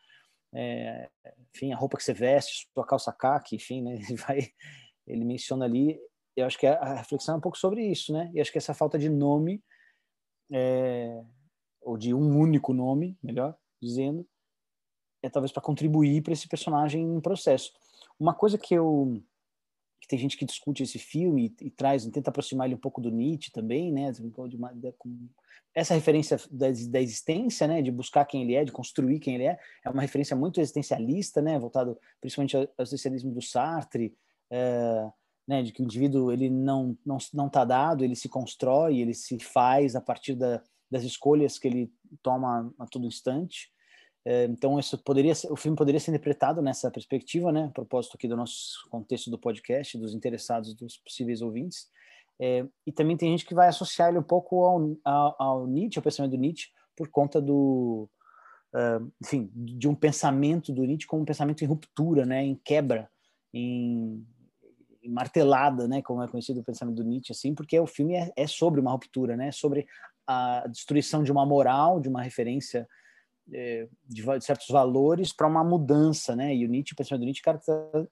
é 0.54 1.10
enfim, 1.54 1.74
a 1.74 1.76
roupa 1.76 1.98
que 1.98 2.04
você 2.04 2.14
veste, 2.14 2.70
sua 2.74 2.86
calça 2.86 3.12
caque, 3.12 3.58
enfim, 3.58 3.82
né, 3.82 3.96
ele 4.10 4.16
vai 4.16 4.40
ele 5.06 5.26
menciona 5.26 5.66
ali, 5.66 6.00
eu 6.34 6.46
acho 6.46 6.58
que 6.58 6.66
a 6.66 6.96
reflexão 6.96 7.36
é 7.36 7.38
um 7.40 7.42
pouco 7.42 7.58
sobre 7.58 7.86
isso, 7.86 8.14
né? 8.14 8.32
E 8.34 8.40
acho 8.40 8.54
que 8.54 8.58
essa 8.58 8.74
falta 8.74 8.98
de 8.98 9.10
nome 9.10 9.62
é, 10.50 11.22
ou 11.84 11.98
de 11.98 12.14
um 12.14 12.38
único 12.38 12.74
nome, 12.74 13.18
melhor 13.22 13.56
dizendo, 13.82 14.26
é 15.22 15.30
talvez 15.30 15.52
para 15.52 15.62
contribuir 15.62 16.22
para 16.22 16.34
esse 16.34 16.48
personagem 16.48 17.04
em 17.04 17.22
processo. 17.22 17.72
Uma 18.20 18.34
coisa 18.34 18.58
que 18.58 18.74
eu 18.74 19.22
que 20.04 20.08
tem 20.08 20.20
gente 20.20 20.36
que 20.36 20.44
discute 20.44 20.84
esse 20.84 21.00
filme 21.00 21.56
e, 21.62 21.68
e, 21.68 21.72
traz, 21.72 22.06
tenta 22.08 22.30
aproximar 22.30 22.68
ele 22.68 22.76
um 22.76 22.80
pouco 22.80 23.00
do 23.00 23.10
Nietzsche 23.10 23.50
também, 23.54 23.90
né? 23.90 24.12
Essa 25.74 25.94
referência 25.94 26.38
da, 26.52 26.68
da, 26.90 27.02
existência, 27.02 27.66
né? 27.70 27.82
De 27.82 27.90
buscar 27.90 28.26
quem 28.26 28.44
ele 28.44 28.54
é, 28.54 28.66
de 28.66 28.72
construir 28.74 29.20
quem 29.20 29.36
ele 29.36 29.46
é, 29.46 29.58
é 29.82 29.90
uma 29.90 30.02
referência 30.02 30.36
muito 30.36 30.60
existencialista, 30.60 31.42
né? 31.42 31.58
Voltado 31.58 31.98
principalmente 32.20 32.58
ao 32.58 32.68
existencialismo 32.80 33.32
do 33.32 33.42
Sartre, 33.42 34.14
é, 34.52 35.10
né? 35.48 35.64
De 35.64 35.72
que 35.72 35.82
o 35.82 35.86
indivíduo 35.86 36.34
ele 36.34 36.50
não 36.50 36.98
não 37.06 37.18
não 37.34 37.48
está 37.48 37.64
dado, 37.64 38.04
ele 38.04 38.16
se 38.18 38.28
constrói, 38.28 39.00
ele 39.00 39.14
se 39.14 39.40
faz 39.40 39.96
a 39.96 40.02
partir 40.02 40.36
da, 40.36 40.62
das 40.94 41.04
escolhas 41.04 41.58
que 41.58 41.68
ele 41.68 41.92
toma 42.22 42.72
a 42.80 42.86
todo 42.86 43.08
instante. 43.08 43.72
É, 44.26 44.46
então, 44.46 44.80
isso 44.80 44.98
poderia 44.98 45.36
ser, 45.36 45.52
o 45.52 45.56
filme 45.56 45.76
poderia 45.76 46.00
ser 46.00 46.12
interpretado 46.12 46.62
nessa 46.62 46.90
perspectiva, 46.90 47.52
né? 47.52 47.66
A 47.66 47.70
propósito 47.70 48.16
aqui 48.16 48.28
do 48.28 48.38
nosso 48.38 48.88
contexto 48.90 49.30
do 49.30 49.38
podcast, 49.38 49.98
dos 49.98 50.14
interessados, 50.14 50.74
dos 50.76 50.98
possíveis 50.98 51.42
ouvintes. 51.42 51.90
É, 52.40 52.66
e 52.86 52.92
também 52.92 53.18
tem 53.18 53.32
gente 53.32 53.46
que 53.46 53.56
vai 53.56 53.68
associar 53.68 54.10
ele 54.10 54.20
um 54.20 54.24
pouco 54.24 54.64
ao, 54.66 54.98
ao, 55.04 55.36
ao 55.40 55.68
Nietzsche, 55.68 56.00
ao 56.00 56.04
pensamento 56.04 56.32
do 56.32 56.38
Nietzsche, 56.38 56.70
por 56.96 57.10
conta 57.10 57.42
do, 57.42 58.10
uh, 58.74 59.12
enfim, 59.22 59.52
de 59.54 59.88
um 59.88 59.96
pensamento 59.96 60.72
do 60.72 60.84
Nietzsche 60.84 61.08
como 61.08 61.24
um 61.24 61.26
pensamento 61.26 61.64
em 61.64 61.68
ruptura, 61.68 62.26
né? 62.26 62.44
Em 62.44 62.56
quebra, 62.56 63.10
em, 63.54 64.26
martelada, 65.06 65.88
né? 65.88 66.02
Como 66.02 66.24
é 66.24 66.28
conhecido 66.28 66.62
o 66.62 66.64
pensamento 66.64 66.96
do 66.96 67.04
Nietzsche, 67.04 67.32
assim, 67.32 67.54
porque 67.54 67.78
o 67.80 67.88
filme 67.88 68.14
é, 68.16 68.32
é 68.36 68.48
sobre 68.48 68.80
uma 68.80 68.92
ruptura, 68.92 69.36
né? 69.36 69.52
Sobre 69.52 69.86
a 70.28 70.66
destruição 70.68 71.24
de 71.24 71.32
uma 71.32 71.46
moral, 71.46 72.00
de 72.00 72.10
uma 72.10 72.22
referência 72.22 72.88
é, 73.52 73.88
de, 74.06 74.24
certos 74.42 74.68
valores 74.70 75.34
para 75.34 75.48
uma 75.48 75.64
mudança, 75.64 76.36
né? 76.36 76.56
E 76.56 76.66
o 76.66 76.70
Nietzsche, 76.70 76.94
o 76.94 76.96
pensamento 76.96 77.22
do 77.22 77.26
Nietzsche, 77.26 77.44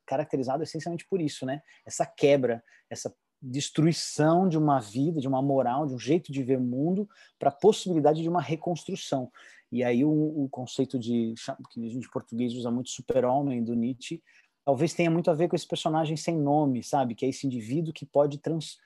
caracterizado 0.06 0.64
essencialmente 0.64 1.08
por 1.08 1.22
isso, 1.22 1.46
né? 1.46 1.62
Essa 1.86 2.06
quebra, 2.06 2.64
essa 2.90 3.14
destruição 3.42 4.48
de 4.48 4.58
uma 4.58 4.80
vida, 4.80 5.20
de 5.20 5.28
uma 5.28 5.42
moral, 5.42 5.88
de 5.88 5.94
um 5.96 6.00
jeito 6.00 6.32
de 6.32 6.44
ver 6.44 6.58
o 6.58 6.62
mundo, 6.62 7.10
para 7.40 7.50
a 7.50 7.54
possibilidade 7.54 8.22
de 8.22 8.30
uma 8.30 8.42
reconstrução. 8.42 9.32
E 9.72 9.84
aí 9.84 10.04
o, 10.04 10.12
o 10.12 10.50
conceito 10.50 11.00
de 11.00 11.34
que 11.72 11.86
a 11.86 11.90
gente 11.90 12.06
em 12.06 12.12
português 12.12 12.54
usa 12.54 12.70
muito 12.70 12.90
super-homem 12.90 13.64
do 13.64 13.74
Nietzsche, 13.74 14.22
talvez 14.64 14.94
tenha 14.94 15.10
muito 15.10 15.32
a 15.32 15.34
ver 15.34 15.48
com 15.48 15.56
esse 15.56 15.68
personagem 15.68 16.16
sem 16.16 16.38
nome, 16.38 16.84
sabe? 16.84 17.16
Que 17.16 17.26
é 17.26 17.30
esse 17.30 17.48
indivíduo 17.48 17.94
que 17.94 18.06
pode 18.06 18.38
trans, 18.38 18.78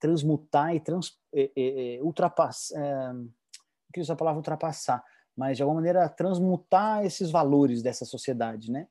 transmutar 0.00 0.74
e 0.74 0.80
trans, 0.80 1.18
é, 1.32 1.50
é, 1.54 1.96
é 1.96 2.02
ultrapassar, 2.02 2.80
é, 2.80 3.12
não 3.12 3.30
queria 3.92 4.02
usar 4.02 4.14
a 4.14 4.16
palavra 4.16 4.38
ultrapassar, 4.38 5.04
mas 5.36 5.56
de 5.56 5.62
alguma 5.62 5.80
maneira 5.80 6.08
transmutar 6.08 7.04
esses 7.04 7.30
valores 7.30 7.82
dessa 7.82 8.04
sociedade, 8.04 8.72
né? 8.72 8.88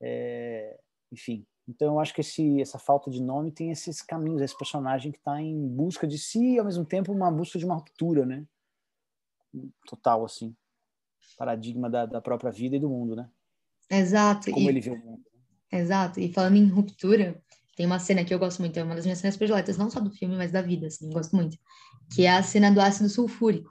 É, 0.00 0.78
enfim, 1.12 1.46
então 1.68 1.94
eu 1.94 2.00
acho 2.00 2.14
que 2.14 2.20
esse, 2.20 2.60
essa 2.60 2.78
falta 2.78 3.10
de 3.10 3.20
nome 3.20 3.50
tem 3.50 3.70
esses 3.70 4.00
caminhos, 4.00 4.40
esse 4.40 4.56
personagem 4.56 5.10
que 5.10 5.18
está 5.18 5.40
em 5.40 5.68
busca 5.68 6.06
de 6.06 6.18
si 6.18 6.54
e 6.54 6.58
ao 6.58 6.64
mesmo 6.64 6.84
tempo 6.84 7.12
uma 7.12 7.30
busca 7.30 7.58
de 7.58 7.64
uma 7.64 7.74
ruptura, 7.74 8.24
né? 8.24 8.44
Total, 9.86 10.24
assim, 10.24 10.54
paradigma 11.36 11.90
da, 11.90 12.06
da 12.06 12.20
própria 12.20 12.50
vida 12.50 12.76
e 12.76 12.80
do 12.80 12.88
mundo, 12.88 13.16
né? 13.16 13.28
Exato. 13.90 14.50
Como 14.50 14.66
e, 14.66 14.68
ele 14.68 14.80
vê 14.80 14.90
o 14.90 14.98
mundo. 14.98 15.24
Exato. 15.72 16.20
E 16.20 16.32
falando 16.32 16.56
em 16.56 16.68
ruptura, 16.68 17.42
tem 17.76 17.86
uma 17.86 17.98
cena 17.98 18.24
que 18.24 18.34
eu 18.34 18.38
gosto 18.38 18.60
muito, 18.60 18.76
é 18.78 18.82
uma 18.82 18.94
das 18.94 19.04
minhas 19.04 19.18
cenas 19.18 19.36
prediletas, 19.36 19.76
não 19.76 19.90
só 19.90 20.00
do 20.00 20.10
filme, 20.10 20.34
mas 20.36 20.50
da 20.50 20.62
vida, 20.62 20.86
assim, 20.86 21.10
gosto 21.10 21.36
muito, 21.36 21.56
que 22.14 22.24
é 22.24 22.30
a 22.30 22.42
cena 22.42 22.72
do 22.72 22.80
ácido 22.80 23.08
sulfúrico 23.08 23.70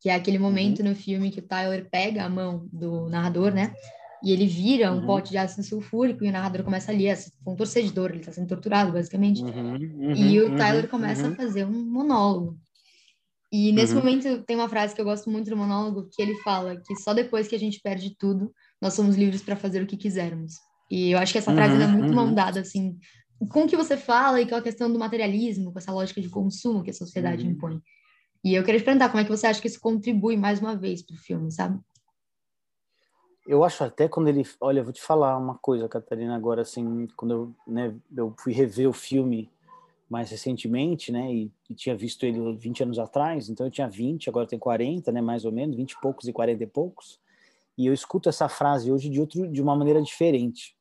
que 0.00 0.08
é 0.08 0.14
aquele 0.14 0.38
momento 0.38 0.80
uhum. 0.80 0.88
no 0.88 0.94
filme 0.94 1.30
que 1.30 1.40
o 1.40 1.46
Tyler 1.46 1.88
pega 1.90 2.24
a 2.24 2.28
mão 2.28 2.66
do 2.72 3.08
narrador, 3.08 3.52
né? 3.52 3.74
E 4.22 4.32
ele 4.32 4.46
vira 4.46 4.92
um 4.92 5.00
uhum. 5.00 5.06
pote 5.06 5.30
de 5.30 5.38
ácido 5.38 5.62
sulfúrico 5.62 6.24
e 6.24 6.28
o 6.28 6.32
narrador 6.32 6.64
começa 6.64 6.90
ali, 6.90 7.04
com 7.44 7.52
um 7.52 7.56
torcedor, 7.56 8.10
ele 8.10 8.20
está 8.20 8.32
sendo 8.32 8.48
torturado, 8.48 8.92
basicamente. 8.92 9.42
Uhum. 9.42 9.74
uhum. 9.74 10.14
E 10.14 10.40
o 10.40 10.56
Tyler 10.56 10.84
uhum, 10.84 10.90
começa 10.90 11.26
a 11.26 11.30
uhum. 11.30 11.36
fazer 11.36 11.66
um 11.66 11.84
monólogo. 11.84 12.58
E 13.52 13.72
nesse 13.72 13.94
momento 13.94 14.42
tem 14.44 14.56
uma 14.56 14.68
frase 14.68 14.94
que 14.94 15.00
eu 15.00 15.04
gosto 15.04 15.28
muito 15.28 15.50
do 15.50 15.56
monólogo, 15.56 16.08
que 16.12 16.22
ele 16.22 16.36
fala 16.36 16.76
que 16.76 16.94
só 16.96 17.12
depois 17.12 17.48
que 17.48 17.54
a 17.54 17.58
gente 17.58 17.80
perde 17.80 18.16
tudo, 18.16 18.52
nós 18.80 18.94
somos 18.94 19.16
livres 19.16 19.42
para 19.42 19.56
fazer 19.56 19.82
o 19.82 19.86
que 19.86 19.96
quisermos. 19.96 20.54
E 20.90 21.10
eu 21.10 21.18
acho 21.18 21.32
que 21.32 21.38
essa 21.38 21.52
frase 21.52 21.82
é 21.82 21.86
muito 21.86 22.14
mandada, 22.14 22.60
assim, 22.60 22.96
com 23.48 23.64
o 23.64 23.66
que 23.66 23.76
você 23.76 23.96
fala 23.96 24.40
e 24.40 24.48
com 24.48 24.54
a 24.54 24.62
questão 24.62 24.92
do 24.92 24.98
materialismo, 24.98 25.72
com 25.72 25.78
essa 25.78 25.92
lógica 25.92 26.20
de 26.20 26.28
consumo 26.28 26.82
que 26.82 26.90
a 26.90 26.94
sociedade 26.94 27.46
impõe. 27.46 27.80
E 28.44 28.54
eu 28.54 28.64
queria 28.64 28.80
te 28.80 28.84
perguntar 28.84 29.08
como 29.08 29.20
é 29.20 29.24
que 29.24 29.30
você 29.30 29.46
acha 29.46 29.60
que 29.60 29.68
isso 29.68 29.80
contribui 29.80 30.36
mais 30.36 30.60
uma 30.60 30.76
vez 30.76 31.02
para 31.02 31.14
o 31.14 31.18
filme, 31.18 31.50
sabe? 31.50 31.78
Eu 33.46 33.64
acho 33.64 33.82
até 33.82 34.08
quando 34.08 34.28
ele, 34.28 34.46
olha, 34.60 34.80
eu 34.80 34.84
vou 34.84 34.92
te 34.92 35.02
falar 35.02 35.36
uma 35.36 35.56
coisa, 35.58 35.88
Catarina, 35.88 36.36
agora 36.36 36.62
assim, 36.62 37.06
quando 37.16 37.32
eu, 37.32 37.54
né, 37.66 37.94
eu 38.16 38.34
fui 38.38 38.52
rever 38.52 38.88
o 38.88 38.92
filme 38.92 39.50
mais 40.08 40.30
recentemente, 40.30 41.10
né, 41.10 41.32
e, 41.32 41.52
e, 41.68 41.74
tinha 41.74 41.96
visto 41.96 42.24
ele 42.24 42.56
20 42.56 42.82
anos 42.82 42.98
atrás, 42.98 43.48
então 43.48 43.66
eu 43.66 43.70
tinha 43.70 43.88
20, 43.88 44.28
agora 44.28 44.46
tem 44.46 44.58
40, 44.58 45.10
né, 45.12 45.20
mais 45.20 45.44
ou 45.44 45.52
menos, 45.52 45.76
20 45.76 45.92
e 45.92 46.00
poucos 46.00 46.28
e 46.28 46.32
40 46.32 46.62
e 46.62 46.66
poucos, 46.66 47.20
e 47.78 47.86
eu 47.86 47.94
escuto 47.94 48.28
essa 48.28 48.48
frase 48.48 48.90
hoje 48.90 49.08
de 49.08 49.20
outro, 49.20 49.48
de 49.48 49.62
uma 49.62 49.74
maneira 49.74 50.02
diferente. 50.02 50.76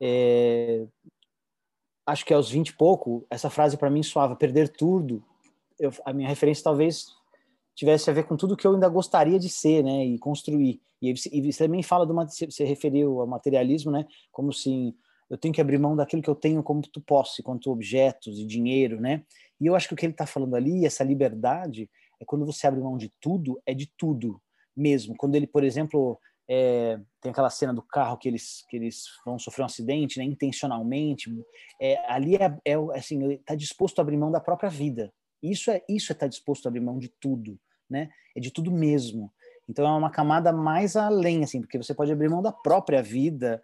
É, 0.00 0.86
acho 2.06 2.24
que 2.24 2.34
aos 2.34 2.50
20 2.50 2.68
e 2.68 2.76
pouco, 2.76 3.26
essa 3.30 3.50
frase 3.50 3.76
para 3.76 3.90
mim 3.90 4.02
soava 4.02 4.36
perder 4.36 4.68
tudo 4.68 5.24
eu, 5.78 5.92
a 6.04 6.12
minha 6.12 6.28
referência 6.28 6.64
talvez 6.64 7.06
tivesse 7.74 8.08
a 8.08 8.12
ver 8.12 8.24
com 8.24 8.36
tudo 8.36 8.56
que 8.56 8.66
eu 8.66 8.74
ainda 8.74 8.88
gostaria 8.88 9.38
de 9.38 9.48
ser, 9.48 9.82
né, 9.82 10.04
e 10.04 10.18
construir. 10.18 10.80
E, 11.02 11.10
e 11.10 11.52
você 11.52 11.64
também 11.64 11.82
fala 11.82 12.06
do 12.06 12.14
você 12.14 12.64
referiu 12.64 13.20
ao 13.20 13.26
materialismo, 13.26 13.90
né, 13.90 14.06
como 14.30 14.52
se 14.52 14.94
eu 15.28 15.36
tenho 15.36 15.52
que 15.52 15.60
abrir 15.60 15.78
mão 15.78 15.96
daquilo 15.96 16.22
que 16.22 16.30
eu 16.30 16.34
tenho 16.34 16.62
como 16.62 16.82
tu 16.82 17.00
posse, 17.00 17.42
quanto 17.42 17.70
objetos 17.70 18.38
e 18.38 18.46
dinheiro, 18.46 19.00
né? 19.00 19.24
E 19.58 19.66
eu 19.66 19.74
acho 19.74 19.88
que 19.88 19.94
o 19.94 19.96
que 19.96 20.04
ele 20.04 20.12
está 20.12 20.26
falando 20.26 20.54
ali, 20.54 20.84
essa 20.84 21.02
liberdade, 21.02 21.90
é 22.20 22.24
quando 22.24 22.44
você 22.44 22.66
abre 22.66 22.80
mão 22.80 22.96
de 22.96 23.10
tudo, 23.20 23.60
é 23.64 23.72
de 23.72 23.90
tudo 23.96 24.40
mesmo. 24.76 25.14
Quando 25.16 25.34
ele, 25.34 25.46
por 25.46 25.64
exemplo, 25.64 26.20
é, 26.48 26.98
tem 27.20 27.32
aquela 27.32 27.50
cena 27.50 27.72
do 27.72 27.82
carro 27.82 28.18
que 28.18 28.28
eles 28.28 28.64
que 28.68 28.76
eles 28.76 29.04
vão 29.24 29.38
sofrer 29.38 29.62
um 29.62 29.66
acidente, 29.66 30.18
né, 30.18 30.24
intencionalmente, 30.24 31.30
é, 31.80 31.98
ali 32.10 32.36
é, 32.36 32.56
é 32.64 32.74
assim, 32.94 33.32
está 33.32 33.54
disposto 33.54 33.98
a 33.98 34.02
abrir 34.02 34.16
mão 34.16 34.30
da 34.30 34.40
própria 34.40 34.68
vida, 34.68 35.12
isso 35.42 35.70
é 35.70 35.82
isso 35.88 36.12
é 36.12 36.14
estar 36.14 36.28
disposto 36.28 36.66
a 36.66 36.68
abrir 36.68 36.80
mão 36.80 36.98
de 36.98 37.08
tudo, 37.08 37.58
né? 37.88 38.10
É 38.36 38.40
de 38.40 38.50
tudo 38.50 38.72
mesmo. 38.72 39.32
Então 39.68 39.86
é 39.86 39.98
uma 39.98 40.10
camada 40.10 40.52
mais 40.52 40.96
além, 40.96 41.42
assim, 41.42 41.60
porque 41.60 41.78
você 41.78 41.94
pode 41.94 42.12
abrir 42.12 42.28
mão 42.28 42.42
da 42.42 42.52
própria 42.52 43.02
vida 43.02 43.62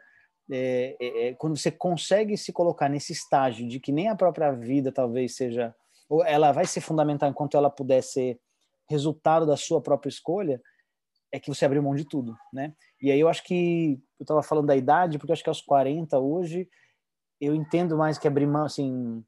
é, 0.50 0.96
é, 1.00 1.28
é, 1.28 1.34
quando 1.34 1.56
você 1.56 1.70
consegue 1.70 2.36
se 2.36 2.52
colocar 2.52 2.88
nesse 2.88 3.12
estágio 3.12 3.68
de 3.68 3.78
que 3.78 3.92
nem 3.92 4.08
a 4.08 4.16
própria 4.16 4.50
vida 4.50 4.90
talvez 4.90 5.36
seja, 5.36 5.74
ou 6.08 6.24
ela 6.24 6.50
vai 6.50 6.66
ser 6.66 6.80
fundamental 6.80 7.30
enquanto 7.30 7.56
ela 7.56 7.70
puder 7.70 8.02
ser 8.02 8.40
resultado 8.88 9.46
da 9.46 9.56
sua 9.56 9.80
própria 9.80 10.08
escolha, 10.08 10.60
é 11.32 11.38
que 11.38 11.48
você 11.48 11.64
abriu 11.64 11.82
mão 11.82 11.94
de 11.94 12.04
tudo, 12.04 12.36
né? 12.52 12.74
E 13.00 13.10
aí 13.10 13.20
eu 13.20 13.28
acho 13.28 13.44
que 13.44 14.00
eu 14.18 14.24
estava 14.24 14.42
falando 14.42 14.66
da 14.66 14.76
idade, 14.76 15.18
porque 15.18 15.32
acho 15.32 15.42
que 15.42 15.48
aos 15.48 15.62
40 15.62 16.18
hoje 16.18 16.68
eu 17.40 17.54
entendo 17.54 17.96
mais 17.96 18.18
que 18.18 18.28
abrir 18.28 18.46
mão, 18.46 18.64
assim, 18.64 19.24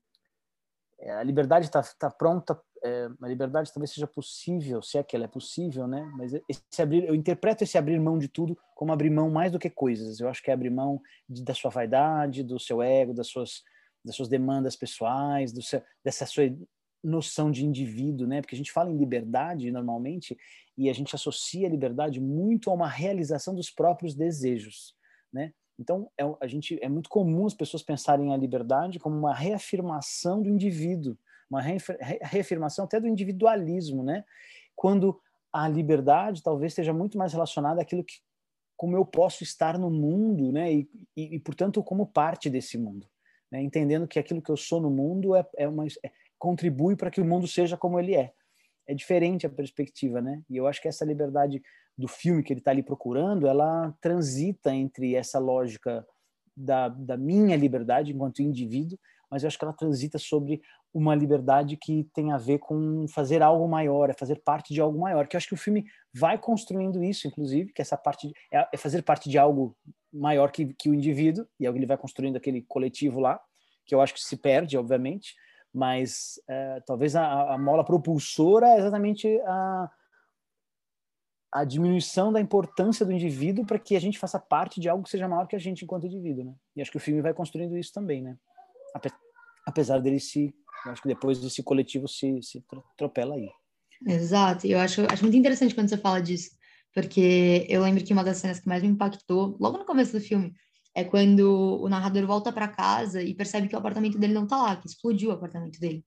é, 1.01 1.12
a 1.12 1.23
liberdade 1.23 1.67
está 1.67 1.83
tá 1.83 2.11
pronta, 2.11 2.61
é, 2.85 3.09
a 3.23 3.29
liberdade 3.29 3.73
talvez 3.73 3.93
seja 3.93 4.07
possível, 4.07 4.83
se 4.83 4.99
é 4.99 5.03
que 5.03 5.17
ela 5.17 5.25
é 5.25 5.29
possível, 5.29 5.87
né? 5.87 6.05
Mas 6.17 6.33
esse 6.49 6.83
abrir, 6.83 7.05
eu 7.05 7.15
interpreto 7.15 7.65
esse 7.65 7.79
abrir 7.79 7.99
mão 7.99 8.19
de 8.19 8.29
tudo 8.29 8.59
como 8.75 8.93
abrir 8.93 9.11
mão 9.11 9.31
mais 9.31 9.53
do 9.53 9.59
que 9.59 9.71
coisas. 9.71 10.21
Eu 10.21 10.29
acho 10.29 10.43
que 10.43 10.51
é 10.51 10.55
abrir 10.55 10.71
mão 10.71 11.01
de, 11.29 11.43
da 11.43 11.55
sua 11.55 11.71
vaidade, 11.71 12.43
do 12.43 12.59
seu 12.59 12.83
ego, 12.83 13.15
das 13.15 13.29
suas 13.29 13.62
das 14.05 14.17
suas 14.17 14.29
demandas 14.29 14.75
pessoais, 14.75 15.53
do 15.53 15.62
seu, 15.62 15.83
dessa 16.05 16.27
sua 16.27 16.45
noção 17.03 17.51
de 17.51 17.65
indivíduo, 17.65 18.27
né? 18.27 18.41
Porque 18.41 18.55
a 18.55 18.59
gente 18.59 18.73
fala 18.73 18.91
em 18.91 18.97
liberdade 18.97 19.71
normalmente 19.71 20.37
e 20.77 20.88
a 20.88 20.93
gente 20.93 21.15
associa 21.15 21.67
a 21.67 21.71
liberdade 21.71 22.21
muito 22.21 22.71
a 22.71 22.75
uma 22.75 22.88
realização 22.88 23.55
dos 23.55 23.71
próprios 23.71 24.15
desejos, 24.15 24.95
né? 25.33 25.53
Então, 25.79 26.11
é, 26.17 26.23
a 26.41 26.47
gente, 26.47 26.79
é 26.83 26.88
muito 26.88 27.09
comum 27.09 27.47
as 27.47 27.55
pessoas 27.55 27.83
pensarem 27.83 28.33
a 28.33 28.37
liberdade 28.37 28.99
como 28.99 29.17
uma 29.17 29.35
reafirmação 29.35 30.43
do 30.43 30.49
indivíduo, 30.49 31.17
uma 31.51 31.61
reafirmação 31.61 32.85
até 32.85 33.01
do 33.01 33.09
individualismo, 33.09 34.03
né? 34.03 34.25
Quando 34.77 35.21
a 35.53 35.69
liberdade 35.69 36.43
talvez 36.43 36.73
esteja 36.73 36.93
muito 36.93 37.19
mais 37.19 37.33
relacionada 37.33 37.83
àquilo 37.83 38.05
que 38.05 38.21
como 38.77 38.97
eu 38.97 39.05
posso 39.05 39.45
estar 39.45 39.79
no 39.79 39.91
mundo, 39.91 40.51
né? 40.51 40.73
E, 40.73 40.91
e, 41.17 41.37
e 41.37 41.38
portanto, 41.38 41.83
como 41.85 42.07
parte 42.07 42.51
desse 42.51 42.77
mundo, 42.77 43.07
né? 43.51 43.62
Entendendo 43.62 44.09
que 44.09 44.19
aquilo 44.19 44.43
que 44.43 44.51
eu 44.51 44.57
sou 44.57 44.81
no 44.81 44.91
mundo 44.91 45.37
é, 45.37 45.47
é 45.57 45.69
uma 45.69 45.87
é, 45.87 46.11
contribui 46.42 46.96
para 46.96 47.09
que 47.09 47.20
o 47.20 47.24
mundo 47.24 47.46
seja 47.46 47.76
como 47.76 48.00
ele 48.00 48.16
é. 48.16 48.33
É 48.85 48.92
diferente 48.92 49.46
a 49.46 49.50
perspectiva, 49.50 50.20
né? 50.20 50.42
E 50.50 50.57
eu 50.57 50.66
acho 50.66 50.83
que 50.83 50.88
essa 50.88 51.05
liberdade 51.05 51.62
do 51.96 52.09
filme 52.09 52.42
que 52.42 52.52
ele 52.52 52.59
está 52.59 52.72
ali 52.72 52.83
procurando, 52.83 53.46
ela 53.46 53.94
transita 54.00 54.74
entre 54.74 55.14
essa 55.14 55.38
lógica 55.38 56.05
da, 56.57 56.88
da 56.88 57.16
minha 57.16 57.55
liberdade 57.57 58.11
enquanto 58.12 58.42
indivíduo, 58.42 58.98
mas 59.31 59.44
eu 59.44 59.46
acho 59.46 59.57
que 59.57 59.64
ela 59.64 59.72
transita 59.72 60.18
sobre 60.18 60.61
uma 60.92 61.14
liberdade 61.14 61.76
que 61.76 62.09
tem 62.12 62.33
a 62.33 62.38
ver 62.38 62.59
com 62.59 63.07
fazer 63.07 63.40
algo 63.40 63.68
maior, 63.68 64.11
é 64.11 64.12
fazer 64.12 64.42
parte 64.44 64.74
de 64.74 64.81
algo 64.81 64.98
maior. 64.98 65.28
Que 65.28 65.37
eu 65.37 65.38
acho 65.38 65.46
que 65.46 65.55
o 65.55 65.57
filme 65.57 65.85
vai 66.12 66.37
construindo 66.37 67.05
isso, 67.05 67.28
inclusive, 67.28 67.72
que 67.72 67.81
essa 67.81 67.96
parte 67.96 68.33
é, 68.52 68.68
é 68.72 68.76
fazer 68.76 69.02
parte 69.02 69.31
de 69.31 69.38
algo 69.38 69.76
maior 70.12 70.50
que, 70.50 70.74
que 70.74 70.90
o 70.90 70.94
indivíduo, 70.94 71.46
e 71.61 71.66
é 71.68 71.70
ele 71.70 71.87
vai 71.87 71.96
construindo 71.96 72.37
aquele 72.37 72.62
coletivo 72.62 73.20
lá, 73.20 73.40
que 73.87 73.94
eu 73.94 74.00
acho 74.00 74.12
que 74.12 74.20
se 74.20 74.37
perde, 74.37 74.76
obviamente, 74.76 75.37
mas 75.72 76.40
é, 76.48 76.80
talvez 76.87 77.16
a, 77.16 77.54
a, 77.54 77.58
mola 77.58 77.85
propulsora 77.85 78.66
é 78.68 78.78
exatamente 78.78 79.40
a, 79.46 79.90
a 81.52 81.64
diminuição 81.64 82.32
da 82.32 82.40
importância 82.40 83.06
do 83.06 83.12
indivíduo 83.12 83.64
para 83.64 83.78
que 83.78 83.96
a 83.96 84.00
gente 84.00 84.18
faça 84.18 84.38
parte 84.38 84.80
de 84.80 84.88
algo 84.88 85.04
que 85.04 85.11
seja 85.11 85.28
maior 85.28 85.46
que 85.46 85.56
a 85.56 85.58
gente 85.58 85.85
enquanto 85.85 86.06
indivíduo, 86.06 86.44
né? 86.44 86.54
E 86.76 86.82
acho 86.82 86.90
que 86.90 86.96
o 86.96 87.00
filme 87.00 87.22
vai 87.22 87.32
construindo 87.32 87.76
isso 87.76 87.92
também, 87.92 88.22
né? 88.22 88.37
Apesar 89.66 89.98
dele 90.00 90.20
se, 90.20 90.54
acho 90.87 91.02
que 91.02 91.08
depois 91.08 91.42
esse 91.42 91.62
coletivo 91.62 92.06
se, 92.06 92.42
se 92.42 92.62
atropela 92.94 93.35
aí. 93.35 93.48
Exato, 94.06 94.66
eu 94.66 94.78
acho, 94.78 95.02
acho 95.11 95.22
muito 95.22 95.37
interessante 95.37 95.74
quando 95.74 95.88
você 95.88 95.96
fala 95.96 96.20
disso, 96.20 96.50
porque 96.92 97.66
eu 97.68 97.80
lembro 97.82 98.04
que 98.04 98.12
uma 98.12 98.24
das 98.24 98.38
cenas 98.38 98.58
que 98.61 98.68
mais 98.68 98.82
me 98.82 98.88
impactou, 98.88 99.56
logo 99.61 99.78
no 99.78 99.85
começo 99.85 100.12
do 100.12 100.20
filme, 100.20 100.52
é 100.94 101.05
quando 101.05 101.81
o 101.81 101.88
narrador 101.88 102.26
volta 102.26 102.52
para 102.52 102.68
casa 102.68 103.22
e 103.22 103.35
percebe 103.35 103.68
que 103.68 103.74
o 103.74 103.78
apartamento 103.78 104.18
dele 104.18 104.35
não 104.35 104.46
tá 104.46 104.57
lá, 104.57 104.76
que 104.76 104.87
explodiu 104.87 105.31
o 105.31 105.33
apartamento 105.33 105.81
dele. 105.81 106.05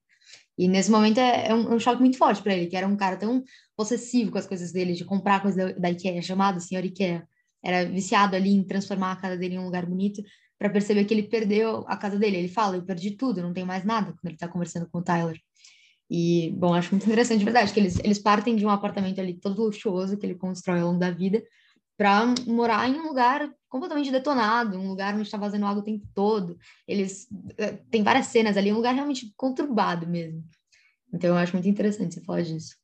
E 0.58 0.68
nesse 0.68 0.90
momento 0.90 1.20
é, 1.20 1.48
é, 1.48 1.54
um, 1.54 1.72
é 1.72 1.76
um, 1.76 1.80
choque 1.80 2.00
muito 2.00 2.18
forte 2.18 2.42
para 2.42 2.56
ele, 2.56 2.68
que 2.68 2.78
era 2.78 2.88
um 2.88 2.96
cara 2.96 3.18
tão 3.18 3.44
possessivo 3.76 4.32
com 4.32 4.38
as 4.38 4.46
coisas 4.46 4.72
dele, 4.72 4.94
de 4.94 5.04
comprar 5.04 5.42
coisas 5.42 5.74
da, 5.74 5.80
da 5.80 5.92
IKEA, 5.92 6.22
chamado 6.22 6.62
Senhor 6.62 6.84
IKEA. 6.86 7.28
Era 7.64 7.86
viciado 7.86 8.36
ali 8.36 8.52
em 8.52 8.64
transformar 8.64 9.12
a 9.12 9.16
casa 9.16 9.38
dele 9.38 9.56
em 9.56 9.60
um 9.60 9.66
lugar 9.66 9.86
bonito, 9.86 10.22
para 10.58 10.70
perceber 10.70 11.04
que 11.06 11.14
ele 11.14 11.24
perdeu 11.24 11.84
a 11.88 11.98
casa 11.98 12.18
dele. 12.18 12.38
Ele 12.38 12.48
fala: 12.48 12.78
Eu 12.78 12.86
perdi 12.86 13.12
tudo, 13.12 13.42
não 13.42 13.54
tenho 13.54 13.68
mais 13.68 13.84
nada, 13.84 14.14
quando 14.14 14.28
ele 14.28 14.38
tá 14.38 14.48
conversando 14.48 14.88
com 14.90 15.00
o 15.00 15.04
Tyler. 15.04 15.40
E, 16.10 16.54
bom, 16.56 16.74
acho 16.74 16.92
muito 16.92 17.06
interessante, 17.08 17.40
de 17.40 17.46
verdade, 17.46 17.74
que 17.74 17.80
eles, 17.80 18.00
eles 18.04 18.20
partem 18.20 18.56
de 18.56 18.66
um 18.66 18.70
apartamento 18.70 19.20
ali 19.20 19.34
todo 19.34 19.64
luxuoso 19.64 20.18
que 20.18 20.26
ele 20.26 20.36
constrói 20.36 20.80
ao 20.80 20.88
longo 20.88 21.00
da 21.00 21.12
vida 21.12 21.44
para 21.98 22.34
morar 22.46 22.90
em 22.90 23.00
um 23.00 23.08
lugar 23.08 23.50
completamente 23.70 24.12
detonado, 24.12 24.78
um 24.78 24.90
lugar 24.90 25.14
onde 25.14 25.24
está 25.24 25.38
vazando 25.38 25.66
água 25.66 25.82
o 25.82 25.86
tempo 25.86 26.06
todo. 26.14 26.58
Eles 26.88 27.28
eh, 27.58 27.80
tem 27.90 28.04
várias 28.04 28.28
cenas 28.28 28.58
ali, 28.58 28.72
um 28.72 28.76
lugar 28.76 28.94
realmente 28.94 29.34
conturbado 29.36 30.08
mesmo. 30.08 30.44
Então 31.14 31.30
eu 31.30 31.38
acho 31.38 31.54
muito 31.54 31.68
interessante 31.68 32.16
você 32.16 32.22
falar 32.22 32.42
disso. 32.42 32.76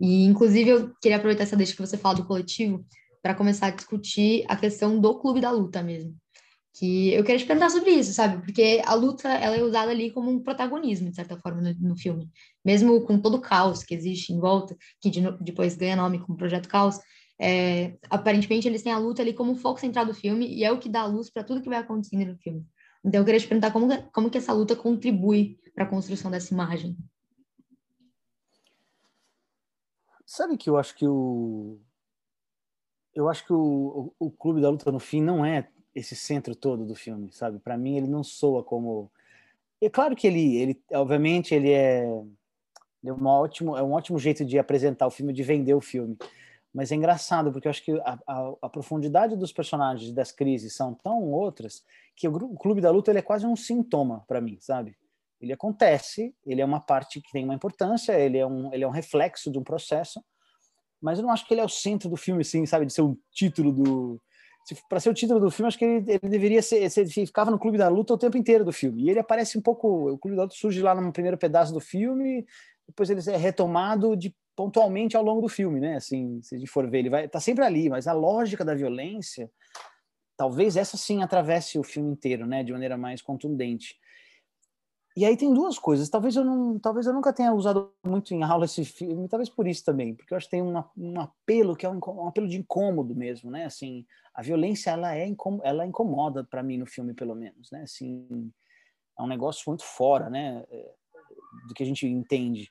E 0.00 0.24
inclusive 0.24 0.70
eu 0.70 0.94
queria 1.00 1.16
aproveitar 1.16 1.44
essa 1.44 1.56
deixa 1.56 1.74
que 1.74 1.80
você 1.80 1.96
fala 1.96 2.16
do 2.16 2.26
coletivo 2.26 2.84
para 3.22 3.34
começar 3.34 3.68
a 3.68 3.70
discutir 3.70 4.44
a 4.48 4.56
questão 4.56 5.00
do 5.00 5.18
clube 5.18 5.40
da 5.40 5.50
luta 5.50 5.82
mesmo. 5.82 6.14
Que 6.78 7.12
eu 7.14 7.24
queria 7.24 7.38
te 7.38 7.46
perguntar 7.46 7.70
sobre 7.70 7.90
isso, 7.90 8.12
sabe? 8.12 8.44
Porque 8.44 8.82
a 8.84 8.94
luta 8.94 9.28
ela 9.28 9.56
é 9.56 9.62
usada 9.62 9.90
ali 9.90 10.10
como 10.10 10.30
um 10.30 10.42
protagonismo, 10.42 11.08
de 11.08 11.16
certa 11.16 11.36
forma, 11.38 11.62
no, 11.62 11.88
no 11.88 11.96
filme. 11.96 12.30
Mesmo 12.62 13.00
com 13.00 13.18
todo 13.18 13.38
o 13.38 13.40
caos 13.40 13.82
que 13.82 13.94
existe 13.94 14.32
em 14.32 14.38
volta, 14.38 14.76
que 15.00 15.08
de, 15.08 15.22
depois 15.40 15.74
ganha 15.74 15.96
nome 15.96 16.20
como 16.20 16.36
Projeto 16.36 16.68
Caos, 16.68 17.00
é, 17.38 17.98
aparentemente 18.08 18.66
eles 18.66 18.82
têm 18.82 18.92
a 18.92 18.98
luta 18.98 19.22
ali 19.22 19.34
como 19.34 19.54
foco 19.56 19.78
central 19.78 20.06
do 20.06 20.14
filme 20.14 20.46
e 20.46 20.64
é 20.64 20.72
o 20.72 20.78
que 20.78 20.88
dá 20.88 21.04
luz 21.04 21.28
para 21.28 21.44
tudo 21.44 21.60
que 21.60 21.68
vai 21.68 21.78
acontecendo 21.78 22.32
no 22.32 22.38
filme. 22.38 22.66
Então 23.04 23.20
eu 23.20 23.24
queria 23.24 23.40
te 23.40 23.46
perguntar 23.46 23.72
como, 23.72 23.88
como 24.10 24.30
que 24.30 24.38
essa 24.38 24.52
luta 24.52 24.74
contribui 24.74 25.58
para 25.74 25.84
a 25.84 25.88
construção 25.88 26.30
dessa 26.30 26.52
imagem. 26.52 26.96
Sabe 30.24 30.56
que 30.56 30.68
eu 30.68 30.76
acho 30.76 30.94
que 30.96 31.06
o 31.06 31.78
eu 33.14 33.30
acho 33.30 33.46
que 33.46 33.52
o, 33.52 34.12
o, 34.18 34.26
o 34.26 34.30
clube 34.30 34.60
da 34.60 34.68
luta 34.68 34.92
no 34.92 34.98
fim 34.98 35.22
não 35.22 35.44
é 35.44 35.68
esse 35.94 36.14
centro 36.14 36.54
todo 36.54 36.84
do 36.84 36.94
filme, 36.94 37.32
sabe? 37.32 37.58
Para 37.58 37.76
mim 37.76 37.96
ele 37.96 38.08
não 38.08 38.24
soa 38.24 38.62
como 38.62 39.10
é 39.80 39.88
claro 39.88 40.16
que 40.16 40.26
ele 40.26 40.56
ele 40.56 40.82
obviamente 40.92 41.54
ele 41.54 41.70
é, 41.70 42.06
é 43.04 43.12
um 43.12 43.26
ótimo 43.26 43.76
é 43.76 43.82
um 43.82 43.92
ótimo 43.92 44.18
jeito 44.18 44.44
de 44.44 44.58
apresentar 44.58 45.06
o 45.06 45.10
filme, 45.10 45.32
de 45.32 45.42
vender 45.42 45.74
o 45.74 45.80
filme 45.80 46.18
mas 46.76 46.92
é 46.92 46.94
engraçado 46.94 47.50
porque 47.50 47.66
eu 47.66 47.70
acho 47.70 47.82
que 47.82 47.98
a, 48.00 48.18
a, 48.26 48.52
a 48.60 48.68
profundidade 48.68 49.34
dos 49.34 49.50
personagens 49.50 50.12
das 50.12 50.30
crises 50.30 50.74
são 50.74 50.92
tão 50.92 51.32
outras 51.32 51.82
que 52.14 52.28
o, 52.28 52.36
o 52.36 52.54
clube 52.54 52.82
da 52.82 52.90
luta 52.90 53.10
ele 53.10 53.18
é 53.18 53.22
quase 53.22 53.46
um 53.46 53.56
sintoma 53.56 54.22
para 54.28 54.42
mim, 54.42 54.58
sabe? 54.60 54.94
Ele 55.40 55.54
acontece, 55.54 56.34
ele 56.44 56.60
é 56.60 56.64
uma 56.66 56.78
parte 56.78 57.22
que 57.22 57.32
tem 57.32 57.44
uma 57.44 57.54
importância, 57.54 58.12
ele 58.20 58.36
é 58.36 58.46
um, 58.46 58.74
ele 58.74 58.84
é 58.84 58.86
um 58.86 58.90
reflexo 58.90 59.50
de 59.50 59.58
um 59.58 59.64
processo, 59.64 60.22
mas 61.00 61.18
eu 61.18 61.24
não 61.24 61.32
acho 61.32 61.46
que 61.46 61.54
ele 61.54 61.62
é 61.62 61.64
o 61.64 61.68
centro 61.68 62.10
do 62.10 62.16
filme, 62.16 62.42
assim, 62.42 62.66
sabe? 62.66 62.84
De 62.84 62.92
ser 62.92 63.00
o 63.00 63.18
título 63.32 63.72
do. 63.72 64.20
Para 64.86 65.00
ser 65.00 65.08
o 65.08 65.14
título 65.14 65.40
do 65.40 65.50
filme, 65.50 65.68
acho 65.68 65.78
que 65.78 65.84
ele, 65.84 66.04
ele 66.12 66.28
deveria 66.28 66.60
ser, 66.60 66.90
ser. 66.90 67.08
ficava 67.08 67.50
no 67.50 67.58
Clube 67.58 67.78
da 67.78 67.88
Luta 67.88 68.12
o 68.12 68.18
tempo 68.18 68.36
inteiro 68.36 68.66
do 68.66 68.72
filme. 68.72 69.04
E 69.04 69.10
ele 69.10 69.20
aparece 69.20 69.56
um 69.56 69.62
pouco. 69.62 70.10
O 70.12 70.18
Clube 70.18 70.36
da 70.36 70.42
Luta 70.42 70.54
surge 70.54 70.82
lá 70.82 70.94
no 70.94 71.12
primeiro 71.12 71.38
pedaço 71.38 71.72
do 71.72 71.80
filme, 71.80 72.44
depois 72.86 73.08
ele 73.08 73.20
é 73.30 73.36
retomado 73.36 74.14
de 74.14 74.34
pontualmente 74.56 75.16
ao 75.16 75.22
longo 75.22 75.42
do 75.42 75.48
filme, 75.48 75.78
né? 75.78 75.96
Assim, 75.96 76.40
se 76.42 76.54
a 76.54 76.58
gente 76.58 76.70
for 76.70 76.88
ver, 76.88 77.00
ele 77.00 77.10
vai 77.10 77.28
tá 77.28 77.38
sempre 77.38 77.64
ali, 77.64 77.90
mas 77.90 78.08
a 78.08 78.12
lógica 78.14 78.64
da 78.64 78.74
violência, 78.74 79.50
talvez 80.36 80.76
essa 80.76 80.96
sim 80.96 81.22
atravesse 81.22 81.78
o 81.78 81.82
filme 81.82 82.10
inteiro, 82.10 82.46
né, 82.46 82.64
de 82.64 82.72
maneira 82.72 82.96
mais 82.96 83.20
contundente. 83.20 83.96
E 85.14 85.24
aí 85.24 85.34
tem 85.36 85.52
duas 85.52 85.78
coisas. 85.78 86.10
Talvez 86.10 86.36
eu 86.36 86.44
não, 86.44 86.78
talvez 86.78 87.06
eu 87.06 87.12
nunca 87.12 87.32
tenha 87.32 87.52
usado 87.52 87.90
muito 88.04 88.34
em 88.34 88.42
aula 88.42 88.64
esse 88.66 88.84
filme, 88.84 89.28
talvez 89.28 89.48
por 89.48 89.66
isso 89.66 89.84
também, 89.84 90.14
porque 90.14 90.32
eu 90.32 90.36
acho 90.36 90.46
que 90.46 90.50
tem 90.50 90.62
um, 90.62 90.82
um 90.96 91.20
apelo 91.20 91.76
que 91.76 91.86
é 91.86 91.88
um, 91.88 92.00
um, 92.06 92.28
apelo 92.28 92.48
de 92.48 92.58
incômodo 92.58 93.14
mesmo, 93.14 93.50
né? 93.50 93.66
Assim, 93.66 94.06
a 94.34 94.42
violência 94.42 94.90
ela 94.90 95.16
é 95.16 95.26
ela 95.62 95.86
incomoda 95.86 96.44
para 96.44 96.62
mim 96.62 96.78
no 96.78 96.86
filme 96.86 97.14
pelo 97.14 97.34
menos, 97.34 97.70
né? 97.70 97.82
Assim, 97.82 98.52
é 99.18 99.22
um 99.22 99.26
negócio 99.26 99.64
muito 99.66 99.84
fora, 99.84 100.28
né, 100.28 100.62
é, 100.70 100.94
do 101.66 101.72
que 101.72 101.82
a 101.82 101.86
gente 101.86 102.06
entende 102.06 102.70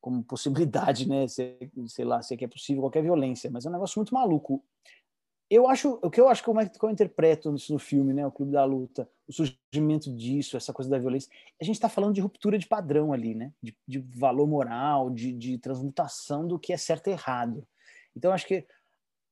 como 0.00 0.24
possibilidade, 0.24 1.08
né? 1.08 1.28
Se, 1.28 1.56
sei 1.88 2.04
lá, 2.04 2.22
se 2.22 2.34
é 2.34 2.36
que 2.36 2.44
é 2.44 2.48
possível 2.48 2.82
qualquer 2.82 3.02
violência, 3.02 3.50
mas 3.50 3.64
é 3.64 3.68
um 3.68 3.72
negócio 3.72 3.98
muito 3.98 4.14
maluco. 4.14 4.64
Eu 5.48 5.68
acho, 5.68 5.98
o 6.00 6.08
que 6.08 6.20
eu 6.20 6.28
acho 6.28 6.44
como 6.44 6.60
é 6.60 6.68
que 6.68 6.84
eu 6.84 6.90
interpreto 6.90 7.52
isso 7.54 7.72
no 7.72 7.78
filme, 7.78 8.14
né? 8.14 8.24
O 8.26 8.30
Clube 8.30 8.52
da 8.52 8.64
Luta, 8.64 9.08
o 9.28 9.32
surgimento 9.32 10.14
disso, 10.14 10.56
essa 10.56 10.72
coisa 10.72 10.88
da 10.88 10.98
violência. 10.98 11.30
A 11.60 11.64
gente 11.64 11.74
está 11.74 11.88
falando 11.88 12.14
de 12.14 12.20
ruptura 12.20 12.56
de 12.56 12.68
padrão 12.68 13.12
ali, 13.12 13.34
né? 13.34 13.52
De, 13.60 13.76
de 13.86 13.98
valor 13.98 14.46
moral, 14.46 15.10
de, 15.10 15.32
de, 15.32 15.58
transmutação 15.58 16.46
do 16.46 16.58
que 16.58 16.72
é 16.72 16.76
certo 16.76 17.08
e 17.08 17.10
errado. 17.10 17.66
Então, 18.16 18.32
acho 18.32 18.46
que 18.46 18.64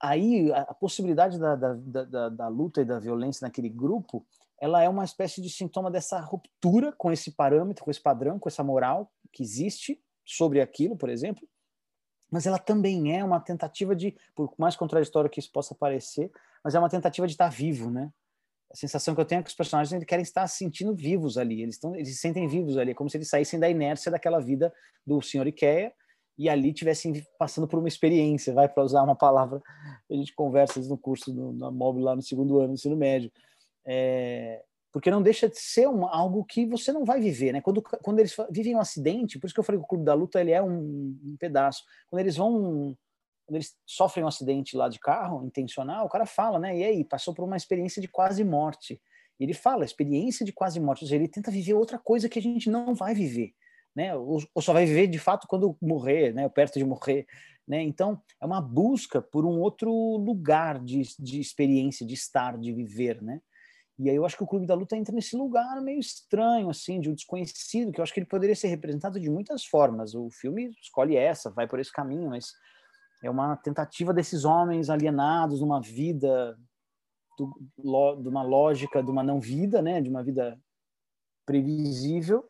aí 0.00 0.50
a, 0.52 0.62
a 0.62 0.74
possibilidade 0.74 1.38
da, 1.38 1.54
da, 1.54 1.74
da, 1.74 2.28
da 2.28 2.48
luta 2.48 2.82
e 2.82 2.84
da 2.84 2.98
violência 2.98 3.46
naquele 3.46 3.68
grupo 3.68 4.26
ela 4.60 4.82
é 4.82 4.88
uma 4.88 5.04
espécie 5.04 5.40
de 5.40 5.48
sintoma 5.48 5.90
dessa 5.90 6.18
ruptura 6.20 6.92
com 6.92 7.12
esse 7.12 7.30
parâmetro, 7.30 7.84
com 7.84 7.90
esse 7.90 8.00
padrão, 8.00 8.38
com 8.38 8.48
essa 8.48 8.64
moral 8.64 9.12
que 9.32 9.42
existe 9.42 10.02
sobre 10.28 10.60
aquilo, 10.60 10.96
por 10.96 11.08
exemplo, 11.08 11.48
mas 12.30 12.46
ela 12.46 12.58
também 12.58 13.16
é 13.16 13.24
uma 13.24 13.40
tentativa 13.40 13.96
de, 13.96 14.14
por 14.34 14.52
mais 14.58 14.76
contraditório 14.76 15.30
que 15.30 15.40
isso 15.40 15.50
possa 15.50 15.74
parecer, 15.74 16.30
mas 16.62 16.74
é 16.74 16.78
uma 16.78 16.90
tentativa 16.90 17.26
de 17.26 17.32
estar 17.32 17.48
vivo, 17.48 17.90
né? 17.90 18.12
A 18.70 18.76
sensação 18.76 19.14
que 19.14 19.20
eu 19.20 19.24
tenho 19.24 19.40
é 19.40 19.42
que 19.42 19.48
os 19.48 19.56
personagens 19.56 20.04
querem 20.04 20.22
estar 20.22 20.46
se 20.46 20.58
sentindo 20.58 20.94
vivos 20.94 21.38
ali, 21.38 21.62
eles, 21.62 21.76
estão, 21.76 21.94
eles 21.94 22.08
se 22.08 22.16
sentem 22.16 22.46
vivos 22.46 22.76
ali, 22.76 22.90
é 22.90 22.94
como 22.94 23.08
se 23.08 23.16
eles 23.16 23.30
saíssem 23.30 23.58
da 23.58 23.70
inércia 23.70 24.12
daquela 24.12 24.38
vida 24.38 24.72
do 25.06 25.22
Sr. 25.22 25.46
Ikea 25.46 25.92
e 26.36 26.50
ali 26.50 26.74
tivessem 26.74 27.24
passando 27.38 27.66
por 27.66 27.78
uma 27.78 27.88
experiência, 27.88 28.52
vai 28.52 28.68
para 28.68 28.84
usar 28.84 29.02
uma 29.02 29.16
palavra 29.16 29.62
a 30.10 30.14
gente 30.14 30.34
conversa 30.34 30.80
no 30.80 30.96
curso 30.96 31.32
no, 31.32 31.52
na 31.52 31.70
MOB 31.70 32.00
lá 32.00 32.16
no 32.16 32.22
segundo 32.22 32.58
ano 32.58 32.68
do 32.68 32.74
ensino 32.74 32.96
médio. 32.96 33.30
É, 33.84 34.62
porque 34.92 35.10
não 35.10 35.22
deixa 35.22 35.48
de 35.48 35.58
ser 35.58 35.88
uma, 35.88 36.10
algo 36.10 36.44
que 36.44 36.66
você 36.66 36.92
não 36.92 37.04
vai 37.04 37.20
viver, 37.20 37.52
né? 37.52 37.60
Quando, 37.60 37.82
quando 37.82 38.18
eles 38.18 38.34
vivem 38.50 38.74
um 38.74 38.80
acidente, 38.80 39.38
por 39.38 39.46
isso 39.46 39.54
que 39.54 39.60
eu 39.60 39.64
falei 39.64 39.78
que 39.78 39.84
o 39.84 39.88
Clube 39.88 40.04
da 40.04 40.14
Luta 40.14 40.40
ele 40.40 40.50
é 40.50 40.62
um, 40.62 41.18
um 41.24 41.36
pedaço. 41.38 41.84
Quando 42.08 42.20
eles 42.20 42.36
vão, 42.36 42.96
quando 43.46 43.56
eles 43.56 43.76
sofrem 43.86 44.24
um 44.24 44.28
acidente 44.28 44.76
lá 44.76 44.88
de 44.88 44.98
carro 44.98 45.44
intencional, 45.44 46.06
o 46.06 46.08
cara 46.08 46.24
fala, 46.24 46.58
né? 46.58 46.76
E 46.76 46.84
aí, 46.84 47.04
passou 47.04 47.34
por 47.34 47.44
uma 47.44 47.56
experiência 47.56 48.00
de 48.00 48.08
quase 48.08 48.42
morte. 48.42 49.00
E 49.38 49.44
ele 49.44 49.54
fala, 49.54 49.84
experiência 49.84 50.44
de 50.44 50.52
quase 50.52 50.80
morte, 50.80 51.04
ou 51.04 51.08
seja, 51.08 51.16
ele 51.16 51.28
tenta 51.28 51.50
viver 51.50 51.74
outra 51.74 51.98
coisa 51.98 52.28
que 52.28 52.38
a 52.38 52.42
gente 52.42 52.68
não 52.68 52.94
vai 52.94 53.14
viver, 53.14 53.52
né? 53.94 54.16
Ou, 54.16 54.42
ou 54.54 54.62
só 54.62 54.72
vai 54.72 54.86
viver 54.86 55.06
de 55.06 55.18
fato 55.18 55.46
quando 55.46 55.76
morrer, 55.82 56.32
né? 56.32 56.48
Perto 56.48 56.78
de 56.78 56.84
morrer, 56.84 57.26
né? 57.66 57.82
Então, 57.82 58.20
é 58.40 58.46
uma 58.46 58.60
busca 58.60 59.20
por 59.20 59.44
um 59.44 59.60
outro 59.60 59.92
lugar 60.16 60.82
de, 60.82 61.02
de 61.18 61.40
experiência, 61.40 62.06
de 62.06 62.14
estar, 62.14 62.58
de 62.58 62.72
viver, 62.72 63.22
né? 63.22 63.40
E 63.98 64.08
aí 64.08 64.14
eu 64.14 64.24
acho 64.24 64.36
que 64.36 64.44
o 64.44 64.46
Clube 64.46 64.66
da 64.66 64.74
Luta 64.74 64.96
entra 64.96 65.14
nesse 65.14 65.36
lugar 65.36 65.80
meio 65.82 65.98
estranho, 65.98 66.70
assim, 66.70 67.00
de 67.00 67.10
um 67.10 67.14
desconhecido, 67.14 67.90
que 67.90 68.00
eu 68.00 68.02
acho 68.02 68.14
que 68.14 68.20
ele 68.20 68.26
poderia 68.26 68.54
ser 68.54 68.68
representado 68.68 69.18
de 69.18 69.28
muitas 69.28 69.64
formas. 69.64 70.14
O 70.14 70.30
filme 70.30 70.70
escolhe 70.80 71.16
essa, 71.16 71.50
vai 71.50 71.66
por 71.66 71.80
esse 71.80 71.92
caminho, 71.92 72.30
mas 72.30 72.52
é 73.22 73.28
uma 73.28 73.56
tentativa 73.56 74.14
desses 74.14 74.44
homens 74.44 74.88
alienados 74.88 75.60
numa 75.60 75.80
vida, 75.80 76.56
do, 77.36 78.16
de 78.22 78.28
uma 78.28 78.42
lógica 78.42 79.02
de 79.02 79.10
uma 79.10 79.22
não 79.22 79.40
vida, 79.40 79.80
né, 79.80 80.00
de 80.00 80.08
uma 80.08 80.22
vida 80.22 80.58
previsível, 81.46 82.44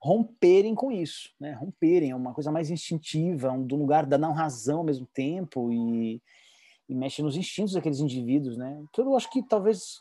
romperem 0.00 0.74
com 0.74 0.90
isso, 0.90 1.30
né, 1.38 1.52
romperem, 1.52 2.10
é 2.10 2.16
uma 2.16 2.34
coisa 2.34 2.50
mais 2.50 2.70
instintiva, 2.70 3.52
um, 3.52 3.64
do 3.64 3.76
lugar 3.76 4.04
da 4.04 4.18
não 4.18 4.32
razão 4.32 4.78
ao 4.78 4.84
mesmo 4.84 5.06
tempo 5.14 5.72
e, 5.72 6.20
e 6.88 6.94
mexe 6.94 7.22
nos 7.22 7.36
instintos 7.36 7.74
daqueles 7.74 8.00
indivíduos, 8.00 8.56
né, 8.56 8.82
que 8.92 9.00
eu 9.00 9.16
acho 9.16 9.30
que 9.30 9.42
talvez 9.46 9.98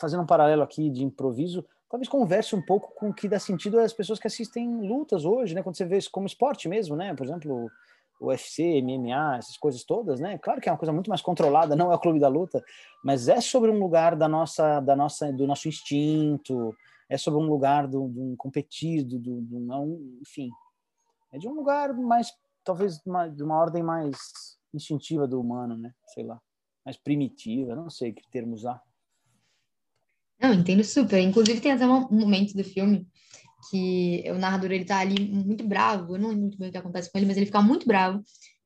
fazendo 0.00 0.22
um 0.22 0.26
paralelo 0.26 0.62
aqui 0.62 0.88
de 0.90 1.04
improviso, 1.04 1.64
talvez 1.88 2.08
converse 2.08 2.54
um 2.56 2.62
pouco 2.62 2.94
com 2.94 3.10
o 3.10 3.14
que 3.14 3.28
dá 3.28 3.38
sentido 3.38 3.78
às 3.78 3.92
pessoas 3.92 4.18
que 4.18 4.26
assistem 4.26 4.80
lutas 4.80 5.24
hoje, 5.24 5.54
né? 5.54 5.62
Quando 5.62 5.76
você 5.76 5.84
vê 5.84 5.98
isso 5.98 6.10
como 6.10 6.26
esporte 6.26 6.68
mesmo, 6.68 6.96
né? 6.96 7.14
Por 7.14 7.26
exemplo, 7.26 7.70
UFC, 8.20 8.82
MMA, 8.82 9.38
essas 9.38 9.56
coisas 9.56 9.82
todas, 9.82 10.20
né? 10.20 10.38
Claro 10.38 10.60
que 10.60 10.68
é 10.68 10.72
uma 10.72 10.78
coisa 10.78 10.92
muito 10.92 11.08
mais 11.08 11.22
controlada, 11.22 11.74
não 11.74 11.90
é 11.90 11.94
o 11.94 11.98
clube 11.98 12.20
da 12.20 12.28
luta, 12.28 12.62
mas 13.02 13.28
é 13.28 13.40
sobre 13.40 13.70
um 13.70 13.78
lugar 13.78 14.14
da 14.14 14.28
nossa, 14.28 14.80
da 14.80 14.94
nossa, 14.94 15.32
do 15.32 15.46
nosso 15.46 15.68
instinto, 15.68 16.74
é 17.08 17.16
sobre 17.16 17.40
um 17.40 17.46
lugar 17.46 17.88
do, 17.88 18.08
do 18.08 18.36
competir, 18.36 19.02
do, 19.04 19.18
do, 19.18 19.40
do 19.40 19.60
não, 19.60 19.98
enfim, 20.20 20.50
é 21.32 21.38
de 21.38 21.48
um 21.48 21.54
lugar 21.54 21.94
mais, 21.94 22.32
talvez, 22.62 23.00
uma, 23.04 23.26
de 23.26 23.42
uma 23.42 23.56
ordem 23.56 23.82
mais 23.82 24.16
instintiva 24.72 25.26
do 25.26 25.40
humano, 25.40 25.76
né? 25.76 25.92
Sei 26.06 26.22
lá, 26.22 26.40
mais 26.84 26.96
primitiva, 26.96 27.74
não 27.74 27.90
sei 27.90 28.12
que 28.12 28.22
termo 28.30 28.54
usar. 28.54 28.82
Não, 30.40 30.54
entendo 30.54 30.82
super. 30.82 31.20
Inclusive, 31.20 31.60
tem 31.60 31.72
até 31.72 31.86
um 31.86 32.08
momento 32.10 32.54
do 32.54 32.64
filme 32.64 33.06
que 33.70 34.24
o 34.30 34.38
narrador 34.38 34.72
ele 34.72 34.84
tá 34.84 34.98
ali 34.98 35.28
muito 35.28 35.66
bravo. 35.66 36.14
Eu 36.14 36.20
não 36.20 36.28
lembro 36.30 36.42
muito 36.42 36.58
bem 36.58 36.68
o 36.68 36.72
que 36.72 36.78
acontece 36.78 37.10
com 37.12 37.18
ele, 37.18 37.26
mas 37.26 37.36
ele 37.36 37.46
fica 37.46 37.60
muito 37.60 37.86
bravo. 37.86 38.22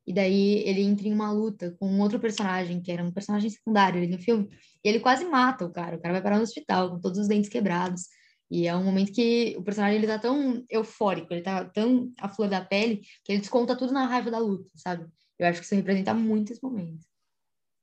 E 0.06 0.12
daí 0.12 0.62
ele 0.68 0.82
entra 0.82 1.08
em 1.08 1.12
uma 1.12 1.32
luta 1.32 1.74
com 1.80 1.98
outro 1.98 2.20
personagem, 2.20 2.80
que 2.80 2.92
era 2.92 3.02
um 3.02 3.10
personagem 3.10 3.50
secundário 3.50 3.98
ali 3.98 4.06
no 4.06 4.18
filme, 4.18 4.48
e 4.84 4.88
ele 4.88 5.00
quase 5.00 5.24
mata 5.24 5.64
o 5.64 5.72
cara. 5.72 5.96
O 5.96 6.00
cara 6.00 6.12
vai 6.12 6.22
parar 6.22 6.36
no 6.36 6.42
hospital 6.42 6.90
com 6.90 7.00
todos 7.00 7.18
os 7.18 7.26
dentes 7.26 7.48
quebrados. 7.48 8.02
E 8.50 8.68
é 8.68 8.76
um 8.76 8.84
momento 8.84 9.12
que 9.12 9.56
o 9.58 9.62
personagem 9.62 9.98
ele 9.98 10.06
tá 10.06 10.18
tão 10.18 10.62
eufórico, 10.70 11.32
ele 11.32 11.42
tá 11.42 11.64
tão 11.64 12.12
à 12.20 12.28
flor 12.28 12.48
da 12.48 12.60
pele, 12.60 13.00
que 13.24 13.32
ele 13.32 13.40
desconta 13.40 13.74
tudo 13.74 13.92
na 13.92 14.06
raiva 14.06 14.30
da 14.30 14.38
luta, 14.38 14.70
sabe? 14.76 15.06
Eu 15.38 15.48
acho 15.48 15.60
que 15.60 15.66
isso 15.66 15.74
representa 15.74 16.14
muito 16.14 16.52
esse 16.52 16.62
momento. 16.62 17.04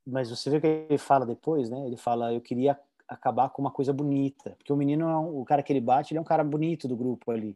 Mas 0.06 0.30
você 0.30 0.49
vê 0.49 0.62
que 0.62 0.67
ele 0.67 0.97
fala 0.97 1.25
depois, 1.25 1.69
né? 1.69 1.86
Ele 1.86 1.97
fala: 1.97 2.34
Eu 2.34 2.41
queria 2.41 2.80
acabar 3.12 3.50
com 3.50 3.62
uma 3.62 3.71
coisa 3.71 3.91
bonita. 3.91 4.52
Porque 4.58 4.71
o 4.71 4.76
menino, 4.76 5.08
é 5.08 5.17
um, 5.17 5.41
o 5.41 5.45
cara 5.45 5.62
que 5.62 5.71
ele 5.71 5.82
bate, 5.82 6.13
ele 6.13 6.17
é 6.17 6.21
um 6.21 6.26
cara 6.26 6.43
bonito 6.43 6.88
do 6.88 6.95
grupo 6.95 7.30
ali. 7.32 7.56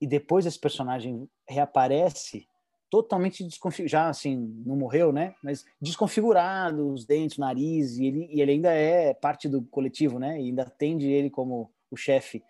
E 0.00 0.06
depois 0.06 0.44
esse 0.44 0.58
personagem 0.58 1.28
reaparece 1.48 2.48
totalmente 2.90 3.44
desconfigurado, 3.44 3.90
já 3.90 4.08
assim, 4.08 4.36
não 4.64 4.74
morreu, 4.74 5.12
né? 5.12 5.34
Mas 5.42 5.64
desconfigurado, 5.80 6.92
os 6.92 7.04
dentes, 7.04 7.38
o 7.38 7.40
nariz, 7.40 7.98
e 7.98 8.06
ele, 8.06 8.28
e 8.30 8.40
ele 8.40 8.52
ainda 8.52 8.72
é 8.72 9.14
parte 9.14 9.48
do 9.48 9.62
coletivo, 9.62 10.18
né? 10.18 10.40
E 10.40 10.46
ainda 10.46 10.62
atende 10.62 11.06
ele 11.06 11.30
como 11.30 11.70
o 11.90 11.96
chefe, 11.96 12.42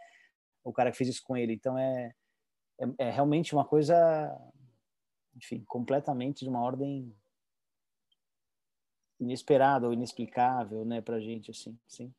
o 0.64 0.72
cara 0.72 0.90
que 0.90 0.96
fez 0.96 1.10
isso 1.10 1.24
com 1.24 1.36
ele. 1.36 1.52
Então 1.52 1.76
é, 1.76 2.14
é, 2.80 2.88
é 2.98 3.10
realmente 3.10 3.52
uma 3.52 3.64
coisa, 3.64 3.96
enfim, 5.36 5.64
completamente 5.66 6.44
de 6.44 6.48
uma 6.48 6.60
ordem 6.60 7.12
inesperado 9.20 9.86
ou 9.86 9.92
inexplicável, 9.92 10.84
né, 10.84 11.00
para 11.00 11.20
gente 11.20 11.50
assim, 11.50 11.76
sim. 11.86 12.12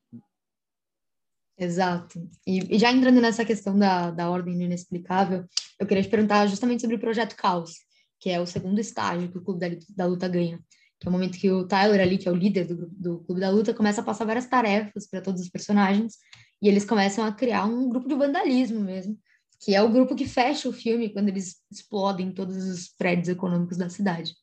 Exato. 1.57 2.25
E, 2.47 2.75
e, 2.75 2.79
já 2.79 2.89
entrando 2.91 3.19
nessa 3.19 3.43
questão 3.43 3.77
da, 3.77 4.11
da 4.11 4.29
ordem 4.29 4.57
do 4.57 4.63
inexplicável, 4.63 5.45
eu 5.77 5.85
queria 5.85 6.03
te 6.03 6.09
perguntar 6.09 6.47
justamente 6.47 6.81
sobre 6.81 6.95
o 6.95 6.99
projeto 6.99 7.35
Caos, 7.35 7.73
que 8.17 8.29
é 8.29 8.39
o 8.39 8.45
segundo 8.45 8.79
estágio 8.79 9.29
que 9.29 9.37
o 9.37 9.43
Clube 9.43 9.59
da, 9.59 9.67
da 9.95 10.05
Luta 10.05 10.27
ganha, 10.29 10.57
que 10.99 11.07
é 11.07 11.09
o 11.09 11.11
momento 11.11 11.37
que 11.37 11.51
o 11.51 11.67
Tyler 11.67 11.99
ali, 11.99 12.17
que 12.17 12.29
é 12.29 12.31
o 12.31 12.35
líder 12.35 12.65
do, 12.65 12.87
do 12.89 13.19
Clube 13.19 13.41
da 13.41 13.49
Luta, 13.49 13.73
começa 13.73 13.99
a 13.99 14.03
passar 14.03 14.25
várias 14.25 14.47
tarefas 14.47 15.05
para 15.05 15.21
todos 15.21 15.41
os 15.41 15.49
personagens 15.49 16.17
e 16.61 16.67
eles 16.69 16.85
começam 16.85 17.25
a 17.25 17.31
criar 17.31 17.65
um 17.65 17.89
grupo 17.89 18.07
de 18.07 18.15
vandalismo 18.15 18.79
mesmo, 18.79 19.17
que 19.61 19.75
é 19.75 19.81
o 19.81 19.91
grupo 19.91 20.15
que 20.15 20.25
fecha 20.25 20.69
o 20.69 20.73
filme 20.73 21.09
quando 21.09 21.27
eles 21.27 21.57
explodem 21.69 22.31
todos 22.31 22.55
os 22.55 22.87
prédios 22.87 23.27
econômicos 23.27 23.77
da 23.77 23.89
cidade. 23.89 24.33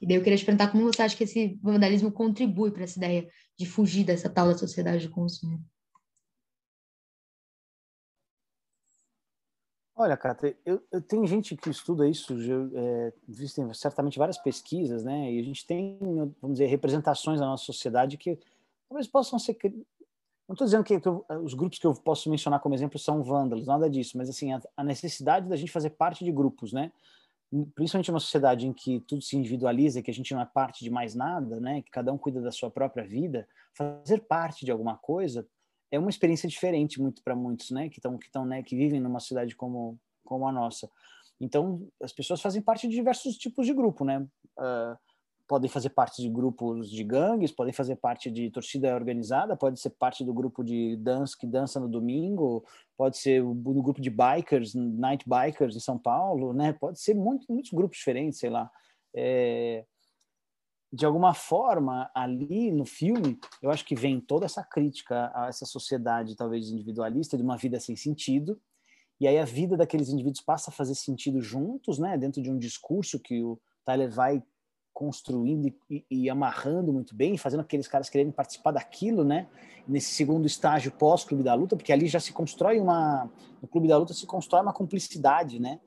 E 0.00 0.06
daí 0.06 0.16
eu 0.16 0.22
queria 0.22 0.38
te 0.38 0.44
perguntar 0.44 0.70
como 0.70 0.84
você 0.84 1.02
acha 1.02 1.16
que 1.16 1.24
esse 1.24 1.58
vandalismo 1.62 2.12
contribui 2.12 2.70
para 2.70 2.84
essa 2.84 2.98
ideia 2.98 3.28
de 3.58 3.66
fugir 3.66 4.04
dessa 4.04 4.28
tal 4.28 4.48
da 4.48 4.58
sociedade 4.58 5.02
de 5.02 5.08
consumo. 5.08 5.62
Olha, 9.98 10.14
Cata, 10.14 10.54
eu, 10.66 10.82
eu 10.92 11.00
tenho 11.00 11.26
gente 11.26 11.56
que 11.56 11.70
estuda 11.70 12.06
isso, 12.06 12.38
eu, 12.38 12.70
é, 12.74 13.12
existem 13.26 13.72
certamente 13.72 14.18
várias 14.18 14.36
pesquisas, 14.36 15.02
né? 15.02 15.32
E 15.32 15.40
a 15.40 15.42
gente 15.42 15.66
tem, 15.66 15.98
vamos 16.38 16.58
dizer, 16.58 16.66
representações 16.66 17.40
da 17.40 17.46
nossa 17.46 17.64
sociedade 17.64 18.18
que 18.18 18.38
talvez 18.86 19.06
possam 19.06 19.38
ser. 19.38 19.56
Não 20.46 20.52
estou 20.52 20.66
dizendo 20.66 20.84
que, 20.84 21.00
que 21.00 21.08
eu, 21.08 21.24
os 21.42 21.54
grupos 21.54 21.78
que 21.78 21.86
eu 21.86 21.94
posso 21.94 22.28
mencionar 22.28 22.60
como 22.60 22.74
exemplo 22.74 22.98
são 22.98 23.22
vândalos, 23.22 23.66
nada 23.66 23.88
disso, 23.88 24.18
mas 24.18 24.28
assim, 24.28 24.52
a, 24.52 24.60
a 24.76 24.84
necessidade 24.84 25.48
da 25.48 25.56
gente 25.56 25.72
fazer 25.72 25.90
parte 25.90 26.22
de 26.26 26.30
grupos, 26.30 26.74
né? 26.74 26.92
Principalmente 27.64 28.10
uma 28.10 28.20
sociedade 28.20 28.66
em 28.66 28.72
que 28.72 29.00
tudo 29.00 29.22
se 29.22 29.36
individualiza, 29.36 30.02
que 30.02 30.10
a 30.10 30.14
gente 30.14 30.34
não 30.34 30.40
é 30.40 30.46
parte 30.46 30.84
de 30.84 30.90
mais 30.90 31.14
nada, 31.14 31.60
né, 31.60 31.82
que 31.82 31.90
cada 31.90 32.12
um 32.12 32.18
cuida 32.18 32.40
da 32.40 32.50
sua 32.50 32.70
própria 32.70 33.06
vida, 33.06 33.48
fazer 33.74 34.20
parte 34.20 34.64
de 34.64 34.70
alguma 34.70 34.96
coisa 34.96 35.46
é 35.90 35.98
uma 35.98 36.10
experiência 36.10 36.48
diferente 36.48 37.00
muito 37.00 37.22
para 37.22 37.36
muitos, 37.36 37.70
né, 37.70 37.88
que 37.88 37.98
estão 37.98 38.18
que 38.18 38.26
estão 38.26 38.44
né, 38.44 38.62
que 38.62 38.76
vivem 38.76 39.00
numa 39.00 39.20
cidade 39.20 39.54
como 39.54 39.98
como 40.24 40.46
a 40.48 40.52
nossa. 40.52 40.90
Então, 41.40 41.86
as 42.02 42.12
pessoas 42.12 42.40
fazem 42.40 42.60
parte 42.60 42.88
de 42.88 42.94
diversos 42.94 43.36
tipos 43.36 43.66
de 43.66 43.72
grupo, 43.72 44.04
né? 44.04 44.26
Uh, 44.58 44.98
podem 45.46 45.70
fazer 45.70 45.90
parte 45.90 46.20
de 46.20 46.28
grupos 46.28 46.90
de 46.90 47.04
gangues, 47.04 47.52
podem 47.52 47.72
fazer 47.72 47.96
parte 47.96 48.30
de 48.30 48.50
torcida 48.50 48.94
organizada, 48.94 49.56
pode 49.56 49.78
ser 49.78 49.90
parte 49.90 50.24
do 50.24 50.34
grupo 50.34 50.64
de 50.64 50.96
dança 50.96 51.36
que 51.38 51.46
dança 51.46 51.78
no 51.78 51.88
domingo, 51.88 52.64
pode 52.96 53.16
ser 53.16 53.42
do 53.42 53.82
grupo 53.82 54.00
de 54.00 54.10
bikers, 54.10 54.74
night 54.74 55.24
bikers 55.28 55.76
em 55.76 55.80
São 55.80 55.98
Paulo, 55.98 56.52
né? 56.52 56.72
Pode 56.72 57.00
ser 57.00 57.14
muito, 57.14 57.46
muitos 57.48 57.70
grupos 57.70 57.98
diferentes, 57.98 58.38
sei 58.38 58.50
lá. 58.50 58.70
É... 59.14 59.84
De 60.92 61.04
alguma 61.04 61.34
forma, 61.34 62.10
ali 62.14 62.70
no 62.72 62.84
filme, 62.84 63.38
eu 63.62 63.70
acho 63.70 63.84
que 63.84 63.94
vem 63.94 64.20
toda 64.20 64.46
essa 64.46 64.64
crítica 64.64 65.30
a 65.34 65.48
essa 65.48 65.66
sociedade 65.66 66.36
talvez 66.36 66.70
individualista 66.70 67.36
de 67.36 67.42
uma 67.42 67.56
vida 67.56 67.78
sem 67.78 67.94
sentido, 67.96 68.60
e 69.20 69.26
aí 69.26 69.38
a 69.38 69.44
vida 69.44 69.76
daqueles 69.76 70.08
indivíduos 70.08 70.44
passa 70.44 70.70
a 70.70 70.72
fazer 70.72 70.94
sentido 70.94 71.40
juntos, 71.40 71.98
né? 71.98 72.18
Dentro 72.18 72.42
de 72.42 72.50
um 72.50 72.58
discurso 72.58 73.20
que 73.20 73.42
o 73.42 73.58
Tyler 73.84 74.10
vai 74.10 74.42
construindo 74.96 75.70
e, 75.90 76.06
e, 76.10 76.30
amarrando 76.30 76.90
muito 76.90 77.14
bem, 77.14 77.36
fazendo 77.36 77.60
aqueles 77.60 77.86
caras 77.86 78.08
quererem 78.08 78.32
participar 78.32 78.70
daquilo, 78.70 79.24
né? 79.24 79.46
Nesse 79.86 80.14
segundo 80.14 80.46
estágio 80.46 80.90
pós-Clube 80.90 81.42
da 81.42 81.52
Luta, 81.52 81.76
porque 81.76 81.92
ali 81.92 82.08
já 82.08 82.18
se 82.18 82.32
constrói 82.32 82.80
uma. 82.80 83.30
No 83.60 83.68
Clube 83.68 83.88
da 83.88 83.98
Luta 83.98 84.14
se 84.14 84.24
constrói 84.24 84.62
uma 84.62 84.72
cumplicidade, 84.72 85.60
né? 85.60 85.80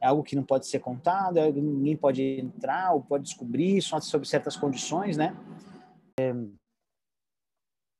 É 0.00 0.06
algo 0.06 0.22
que 0.22 0.34
não 0.34 0.42
pode 0.42 0.66
ser 0.66 0.78
contado, 0.78 1.36
é, 1.36 1.52
ninguém 1.52 1.94
pode 1.94 2.22
entrar 2.22 2.94
ou 2.94 3.02
pode 3.02 3.24
descobrir, 3.24 3.82
só 3.82 4.00
sob 4.00 4.26
certas 4.26 4.56
condições, 4.56 5.18
né? 5.18 5.36
É, 6.18 6.30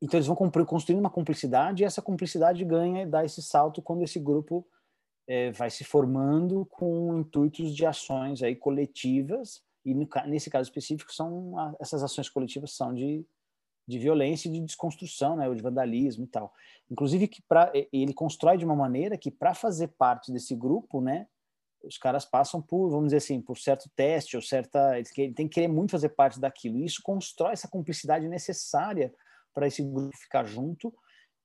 então 0.02 0.16
eles 0.16 0.26
vão 0.26 0.34
construindo 0.34 1.00
uma 1.00 1.10
cumplicidade 1.10 1.82
e 1.82 1.84
essa 1.84 2.00
cumplicidade 2.00 2.64
ganha 2.64 3.02
e 3.02 3.06
dá 3.06 3.22
esse 3.22 3.42
salto 3.42 3.82
quando 3.82 4.02
esse 4.02 4.18
grupo 4.18 4.66
é, 5.28 5.52
vai 5.52 5.68
se 5.68 5.84
formando 5.84 6.64
com 6.70 7.18
intuitos 7.18 7.76
de 7.76 7.84
ações 7.84 8.42
aí 8.42 8.56
coletivas 8.56 9.62
e 9.84 9.94
no, 9.94 10.08
nesse 10.26 10.50
caso 10.50 10.68
específico 10.68 11.12
são 11.12 11.54
essas 11.80 12.02
ações 12.02 12.28
coletivas 12.28 12.72
são 12.72 12.94
de, 12.94 13.26
de 13.86 13.98
violência 13.98 14.48
e 14.48 14.52
de 14.52 14.60
desconstrução, 14.60 15.36
né, 15.36 15.48
ou 15.48 15.54
de 15.54 15.62
vandalismo 15.62 16.24
e 16.24 16.28
tal. 16.28 16.52
Inclusive 16.90 17.28
que 17.28 17.42
para 17.42 17.70
ele 17.92 18.14
constrói 18.14 18.56
de 18.56 18.64
uma 18.64 18.76
maneira 18.76 19.18
que 19.18 19.30
para 19.30 19.54
fazer 19.54 19.88
parte 19.88 20.32
desse 20.32 20.54
grupo, 20.54 21.00
né, 21.00 21.26
os 21.86 21.98
caras 21.98 22.24
passam 22.24 22.60
por, 22.60 22.88
vamos 22.90 23.06
dizer 23.06 23.18
assim, 23.18 23.40
por 23.40 23.58
certo 23.58 23.90
teste 23.94 24.36
ou 24.36 24.42
certa. 24.42 24.96
Eles 24.96 25.10
têm 25.10 25.32
que 25.34 25.48
querer 25.48 25.68
muito 25.68 25.90
fazer 25.90 26.10
parte 26.10 26.40
daquilo. 26.40 26.78
E 26.78 26.84
isso 26.84 27.00
constrói 27.02 27.52
essa 27.52 27.68
cumplicidade 27.68 28.26
necessária 28.26 29.12
para 29.52 29.66
esse 29.66 29.82
grupo 29.82 30.16
ficar 30.16 30.44
junto 30.44 30.92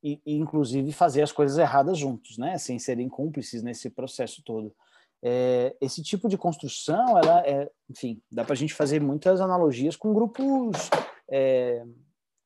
e, 0.01 0.21
e, 0.25 0.35
inclusive, 0.35 0.91
fazer 0.91 1.21
as 1.21 1.31
coisas 1.31 1.57
erradas 1.57 1.97
juntos, 1.97 2.37
né? 2.37 2.57
Sem 2.57 2.79
serem 2.79 3.09
cúmplices 3.09 3.61
nesse 3.61 3.89
processo 3.89 4.41
todo. 4.43 4.73
É, 5.21 5.75
esse 5.81 6.01
tipo 6.01 6.29
de 6.29 6.37
construção, 6.37 7.17
ela 7.17 7.45
é, 7.45 7.69
enfim, 7.89 8.21
dá 8.31 8.43
para 8.43 8.53
a 8.53 8.57
gente 8.57 8.73
fazer 8.73 9.01
muitas 9.01 9.41
analogias 9.41 9.95
com 9.95 10.13
grupos. 10.13 10.89
É, 11.29 11.83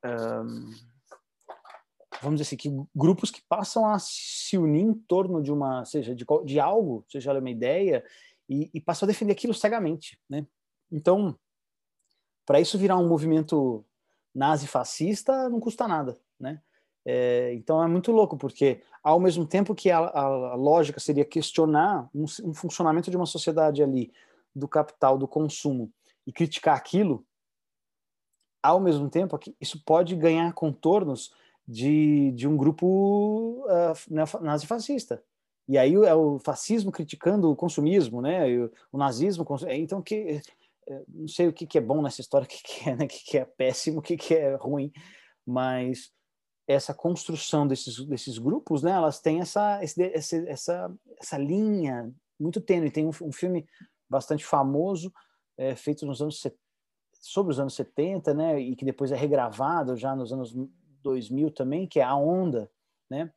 um, 0.06 0.72
vamos 2.22 2.40
dizer 2.40 2.50
assim, 2.50 2.58
que 2.58 2.70
grupos 2.96 3.30
que 3.30 3.42
passam 3.48 3.86
a 3.86 3.98
se 4.00 4.58
unir 4.58 4.82
em 4.82 4.94
torno 4.94 5.42
de 5.42 5.52
uma, 5.52 5.86
seja 5.86 6.16
de, 6.16 6.26
de 6.46 6.60
algo, 6.60 7.06
seja 7.10 7.38
uma 7.38 7.50
ideia, 7.50 8.04
e, 8.50 8.70
e 8.74 8.82
passam 8.82 9.06
a 9.06 9.12
defender 9.12 9.34
aquilo 9.34 9.54
cegamente, 9.54 10.20
né? 10.30 10.46
Então, 10.92 11.38
para 12.46 12.60
isso 12.60 12.78
virar 12.78 12.98
um 12.98 13.08
movimento 13.08 13.86
nazi-fascista, 14.34 15.50
não 15.50 15.60
custa 15.60 15.88
nada, 15.88 16.20
né? 16.40 16.62
É, 17.06 17.54
então 17.54 17.84
é 17.84 17.88
muito 17.88 18.12
louco, 18.12 18.38
porque 18.38 18.82
ao 19.04 19.20
mesmo 19.20 19.46
tempo 19.46 19.76
que 19.76 19.92
a, 19.92 19.98
a, 19.98 20.56
lógica 20.56 21.00
seria 21.00 21.26
questionar 21.26 22.10
um, 22.16 22.26
um, 22.44 22.54
funcionamento 22.54 23.12
de 23.12 23.18
uma 23.18 23.26
sociedade 23.26 23.84
ali, 23.84 24.12
do 24.56 24.68
capital, 24.68 25.18
do 25.18 25.28
consumo, 25.28 25.92
e 26.26 26.32
criticar 26.32 26.78
aquilo, 26.78 27.26
ao 28.62 28.80
mesmo 28.80 29.10
tempo 29.10 29.38
isso 29.60 29.84
pode 29.84 30.16
ganhar 30.16 30.54
contornos 30.54 31.34
de, 31.68 32.32
de 32.32 32.48
um 32.48 32.56
grupo 32.56 33.66
uh, 33.66 34.42
nazifascista. 34.42 35.22
E 35.68 35.78
aí 35.78 35.94
é 35.94 36.16
o 36.16 36.40
fascismo 36.40 36.92
criticando 36.92 37.50
o 37.50 37.56
consumismo, 37.56 38.22
né? 38.22 38.48
O, 38.58 38.72
o 38.94 38.98
nazismo, 38.98 39.46
então 39.70 40.02
que 40.02 40.42
é, 40.88 41.02
não 41.08 41.28
sei 41.28 41.48
o 41.48 41.54
que, 41.54 41.66
que 41.66 41.78
é 41.78 41.82
bom 41.82 42.02
nessa 42.02 42.22
história, 42.22 42.46
o 42.48 42.50
que, 42.50 42.62
que 42.64 42.90
é, 42.90 42.96
né? 42.96 43.06
o 43.06 43.08
que, 43.08 43.24
que 43.24 43.38
é 43.38 43.46
péssimo, 43.46 44.00
o 44.00 44.02
que, 44.02 44.18
que 44.18 44.34
é 44.34 44.56
ruim, 44.56 44.92
mas 45.46 46.12
essa 46.68 46.94
construção 46.94 47.68
desses, 47.68 48.06
desses 48.06 48.38
grupos, 48.38 48.84
né? 48.84 48.92
Elas 48.92 49.20
têm 49.20 49.42
essa, 49.42 49.80
essa, 49.82 50.36
essa, 50.48 50.96
essa 51.20 51.38
linha 51.38 52.14
muito 52.40 52.62
tênue. 52.62 52.92
Tem 52.92 53.06
um, 53.06 53.12
um 53.22 53.32
filme 53.32 53.66
bastante 54.10 54.46
famoso 54.46 55.12
é, 55.58 55.76
feito 55.76 56.06
nos 56.06 56.22
anos 56.22 56.42
sobre 57.12 57.52
os 57.52 57.60
anos 57.60 57.74
70, 57.76 58.34
né? 58.34 58.60
E 58.60 58.76
que 58.76 58.86
depois 58.86 59.12
é 59.12 59.16
regravado 59.16 59.96
já 59.96 60.16
nos 60.16 60.32
anos 60.32 60.54
2000 61.02 61.52
também, 61.52 61.88
que 61.88 62.00
é 62.00 62.04
A 62.04 62.16
Onda, 62.16 62.70
né? 63.10 63.32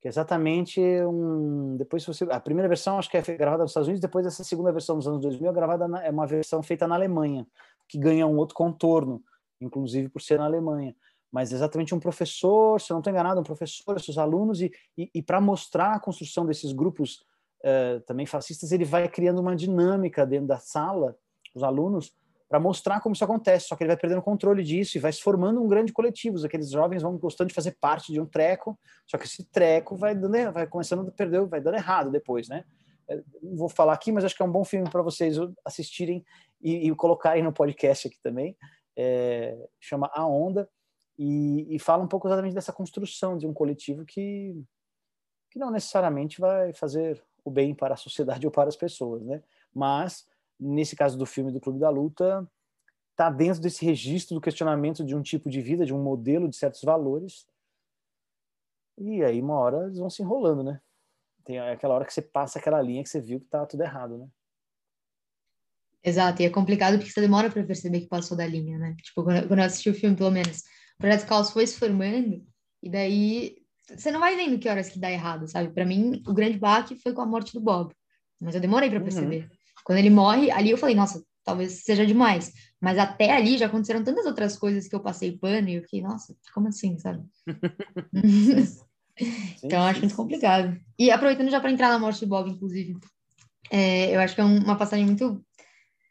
Que 0.00 0.08
é 0.08 0.10
exatamente 0.10 0.80
um. 0.80 1.76
Depois, 1.76 2.04
você. 2.04 2.24
A 2.24 2.40
primeira 2.40 2.68
versão 2.68 2.98
acho 2.98 3.10
que 3.10 3.16
é 3.16 3.22
gravada 3.22 3.62
nos 3.62 3.70
Estados 3.70 3.88
Unidos, 3.88 4.00
depois 4.00 4.26
essa 4.26 4.42
segunda 4.42 4.72
versão 4.72 4.96
dos 4.96 5.06
anos 5.06 5.20
2000 5.20 5.50
é 5.50 5.52
gravada 5.52 5.86
na... 5.86 6.04
é 6.04 6.10
uma 6.10 6.26
versão 6.26 6.62
feita 6.62 6.88
na 6.88 6.94
Alemanha, 6.94 7.46
que 7.88 7.98
ganha 7.98 8.26
um 8.26 8.36
outro 8.36 8.54
contorno, 8.54 9.22
inclusive 9.60 10.08
por 10.08 10.20
ser 10.20 10.38
na 10.38 10.46
Alemanha. 10.46 10.96
Mas 11.32 11.50
exatamente 11.50 11.94
um 11.94 11.98
professor, 11.98 12.78
se 12.78 12.92
eu 12.92 12.94
não 12.94 13.00
estou 13.00 13.10
enganado, 13.10 13.40
um 13.40 13.44
professor, 13.44 13.98
seus 13.98 14.18
alunos, 14.18 14.60
e, 14.60 14.70
e, 14.98 15.10
e 15.14 15.22
para 15.22 15.40
mostrar 15.40 15.94
a 15.94 16.00
construção 16.00 16.44
desses 16.44 16.72
grupos 16.72 17.24
uh, 17.64 18.00
também 18.06 18.26
fascistas, 18.26 18.70
ele 18.70 18.84
vai 18.84 19.08
criando 19.08 19.40
uma 19.40 19.56
dinâmica 19.56 20.26
dentro 20.26 20.46
da 20.46 20.58
sala, 20.58 21.16
os 21.54 21.62
alunos, 21.62 22.12
para 22.50 22.60
mostrar 22.60 23.00
como 23.00 23.14
isso 23.14 23.24
acontece, 23.24 23.66
só 23.66 23.74
que 23.74 23.82
ele 23.82 23.88
vai 23.88 23.96
perdendo 23.96 24.18
o 24.18 24.22
controle 24.22 24.62
disso 24.62 24.98
e 24.98 25.00
vai 25.00 25.10
se 25.10 25.22
formando 25.22 25.62
um 25.62 25.66
grande 25.66 25.90
coletivo. 25.90 26.44
Aqueles 26.44 26.70
jovens 26.70 27.00
vão 27.00 27.16
gostando 27.16 27.48
de 27.48 27.54
fazer 27.54 27.78
parte 27.80 28.12
de 28.12 28.20
um 28.20 28.26
treco, 28.26 28.78
só 29.06 29.16
que 29.16 29.24
esse 29.24 29.42
treco 29.44 29.96
vai 29.96 30.14
dando, 30.14 30.52
vai 30.52 30.66
começando 30.66 31.08
a 31.08 31.10
perder, 31.10 31.46
vai 31.46 31.62
dando 31.62 31.76
errado 31.76 32.10
depois, 32.10 32.50
né? 32.50 32.62
Não 33.42 33.56
vou 33.56 33.70
falar 33.70 33.94
aqui, 33.94 34.12
mas 34.12 34.22
acho 34.22 34.36
que 34.36 34.42
é 34.42 34.44
um 34.44 34.52
bom 34.52 34.64
filme 34.64 34.88
para 34.90 35.00
vocês 35.00 35.38
assistirem 35.64 36.22
e, 36.60 36.88
e, 36.88 36.94
colocarem 36.94 37.42
no 37.42 37.54
podcast 37.54 38.06
aqui 38.06 38.20
também. 38.22 38.54
É, 38.94 39.56
chama 39.80 40.10
A 40.12 40.26
Onda 40.26 40.68
e, 41.22 41.76
e 41.76 41.78
fala 41.78 42.02
um 42.02 42.08
pouco 42.08 42.26
exatamente 42.26 42.54
dessa 42.54 42.72
construção 42.72 43.38
de 43.38 43.46
um 43.46 43.54
coletivo 43.54 44.04
que, 44.04 44.60
que 45.48 45.58
não 45.58 45.70
necessariamente 45.70 46.40
vai 46.40 46.72
fazer 46.72 47.22
o 47.44 47.50
bem 47.50 47.72
para 47.72 47.94
a 47.94 47.96
sociedade 47.96 48.44
ou 48.46 48.50
para 48.50 48.68
as 48.68 48.76
pessoas, 48.76 49.22
né? 49.22 49.40
Mas 49.72 50.26
nesse 50.58 50.96
caso 50.96 51.16
do 51.16 51.24
filme 51.24 51.52
do 51.52 51.60
Clube 51.60 51.78
da 51.78 51.90
Luta, 51.90 52.48
está 53.12 53.30
dentro 53.30 53.60
desse 53.60 53.84
registro 53.84 54.34
do 54.34 54.40
questionamento 54.40 55.04
de 55.04 55.14
um 55.14 55.22
tipo 55.22 55.48
de 55.48 55.60
vida, 55.60 55.86
de 55.86 55.94
um 55.94 56.02
modelo 56.02 56.48
de 56.48 56.56
certos 56.56 56.82
valores. 56.82 57.46
E 58.98 59.22
aí, 59.22 59.40
uma 59.40 59.58
hora, 59.58 59.84
eles 59.84 59.98
vão 59.98 60.10
se 60.10 60.22
enrolando, 60.22 60.64
né? 60.64 60.80
Tem 61.44 61.58
aquela 61.58 61.94
hora 61.94 62.04
que 62.04 62.12
você 62.12 62.22
passa 62.22 62.58
aquela 62.58 62.82
linha 62.82 63.02
que 63.02 63.08
você 63.08 63.20
viu 63.20 63.40
que 63.40 63.46
tá 63.46 63.64
tudo 63.64 63.82
errado, 63.82 64.18
né? 64.18 64.28
Exato, 66.04 66.42
e 66.42 66.46
é 66.46 66.50
complicado 66.50 66.96
porque 66.96 67.10
você 67.10 67.20
demora 67.20 67.48
para 67.48 67.62
perceber 67.64 68.00
que 68.00 68.08
passou 68.08 68.36
da 68.36 68.46
linha, 68.46 68.76
né? 68.76 68.96
Tipo, 69.02 69.22
quando 69.22 69.58
eu 69.58 69.64
assisti 69.64 69.88
o 69.88 69.94
filme, 69.94 70.16
pelo 70.16 70.30
menos, 70.30 70.62
Projeto 71.02 71.26
Caos 71.26 71.50
foi 71.50 71.66
se 71.66 71.76
formando, 71.76 72.46
e 72.80 72.88
daí 72.88 73.56
você 73.92 74.12
não 74.12 74.20
vai 74.20 74.36
vendo 74.36 74.56
que 74.56 74.68
horas 74.68 74.88
que 74.88 75.00
dá 75.00 75.10
errado, 75.10 75.48
sabe? 75.48 75.74
Para 75.74 75.84
mim, 75.84 76.22
o 76.24 76.32
grande 76.32 76.56
baque 76.56 76.94
foi 76.94 77.12
com 77.12 77.20
a 77.20 77.26
morte 77.26 77.52
do 77.52 77.60
Bob, 77.60 77.92
mas 78.40 78.54
eu 78.54 78.60
demorei 78.60 78.88
para 78.88 79.00
uhum. 79.00 79.04
perceber. 79.04 79.42
Uhum. 79.42 79.48
Quando 79.84 79.98
ele 79.98 80.10
morre, 80.10 80.48
ali 80.52 80.70
eu 80.70 80.78
falei, 80.78 80.94
nossa, 80.94 81.20
talvez 81.44 81.82
seja 81.82 82.06
demais. 82.06 82.52
Mas 82.80 82.98
até 82.98 83.32
ali 83.32 83.58
já 83.58 83.66
aconteceram 83.66 84.04
tantas 84.04 84.26
outras 84.26 84.56
coisas 84.56 84.86
que 84.86 84.94
eu 84.94 85.00
passei 85.00 85.36
pano 85.36 85.68
e 85.68 85.74
eu 85.74 85.82
fiquei, 85.82 86.00
nossa, 86.00 86.36
como 86.54 86.68
assim, 86.68 86.96
sabe? 87.00 87.24
então 89.60 89.82
acho 89.82 89.98
muito 89.98 90.14
complicado. 90.14 90.80
E 90.96 91.10
aproveitando 91.10 91.50
já 91.50 91.60
para 91.60 91.72
entrar 91.72 91.88
na 91.88 91.98
morte 91.98 92.20
do 92.20 92.28
Bob, 92.28 92.48
inclusive, 92.48 92.94
é, 93.72 94.14
eu 94.14 94.20
acho 94.20 94.36
que 94.36 94.40
é 94.40 94.44
uma 94.44 94.78
passagem 94.78 95.04
muito 95.04 95.44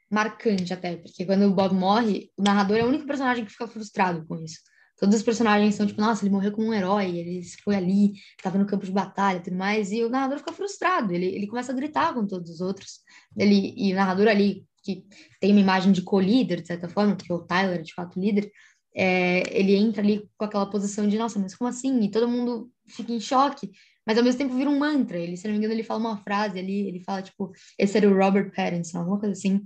marcante 0.10 0.74
até, 0.74 0.98
porque 0.98 1.26
quando 1.26 1.44
o 1.44 1.54
Bob 1.54 1.74
morre, 1.74 2.30
o 2.36 2.44
narrador 2.44 2.76
é 2.76 2.84
o 2.84 2.90
único 2.90 3.08
personagem 3.08 3.46
que 3.46 3.52
fica 3.52 3.70
frustrado 3.70 4.28
com 4.28 4.36
isso. 4.36 4.60
Todos 5.02 5.16
os 5.16 5.24
personagens 5.24 5.74
são 5.74 5.88
tipo, 5.88 6.00
nossa, 6.00 6.24
ele 6.24 6.32
morreu 6.32 6.52
como 6.52 6.68
um 6.68 6.74
herói, 6.76 7.18
ele 7.18 7.42
foi 7.64 7.76
ali, 7.76 8.14
estava 8.38 8.60
no 8.60 8.68
campo 8.68 8.86
de 8.86 8.92
batalha 8.92 9.38
e 9.40 9.42
tudo 9.42 9.58
mais, 9.58 9.92
e 9.92 10.04
o 10.04 10.10
narrador 10.12 10.38
fica 10.38 10.54
frustrado, 10.54 11.12
ele, 11.12 11.26
ele 11.26 11.48
começa 11.48 11.72
a 11.72 11.76
gritar 11.76 12.14
com 12.14 12.28
todos 12.28 12.52
os 12.52 12.62
outros. 12.62 13.00
Ele, 13.36 13.74
e 13.76 13.92
o 13.94 13.96
narrador 13.96 14.28
ali, 14.28 14.64
que 14.84 15.04
tem 15.40 15.54
uma 15.54 15.60
imagem 15.60 15.92
de 15.92 16.04
co-líder, 16.04 16.62
de 16.62 16.68
certa 16.68 16.88
forma, 16.88 17.16
porque 17.16 17.34
o 17.34 17.40
Tyler 17.40 17.80
é 17.80 17.82
de 17.82 17.92
fato 17.96 18.20
líder, 18.20 18.52
é, 18.96 19.42
ele 19.60 19.76
entra 19.76 20.04
ali 20.04 20.30
com 20.38 20.46
aquela 20.46 20.70
posição 20.70 21.08
de, 21.08 21.18
nossa, 21.18 21.40
mas 21.40 21.56
como 21.56 21.68
assim? 21.68 22.00
E 22.02 22.12
todo 22.12 22.28
mundo 22.28 22.70
fica 22.88 23.12
em 23.12 23.20
choque, 23.20 23.72
mas 24.06 24.20
ao 24.20 24.24
mesmo 24.24 24.38
tempo 24.38 24.54
vira 24.54 24.70
um 24.70 24.78
mantra. 24.78 25.18
Ele, 25.18 25.36
se 25.36 25.46
não 25.46 25.54
me 25.54 25.58
engano, 25.58 25.74
ele 25.74 25.82
fala 25.82 26.00
uma 26.00 26.18
frase 26.18 26.60
ali, 26.60 26.88
ele 26.88 27.04
fala, 27.04 27.24
tipo, 27.24 27.52
esse 27.76 27.98
era 27.98 28.08
o 28.08 28.16
Robert 28.16 28.52
Pattinson, 28.56 29.00
alguma 29.00 29.20
coisa 29.20 29.34
assim, 29.34 29.62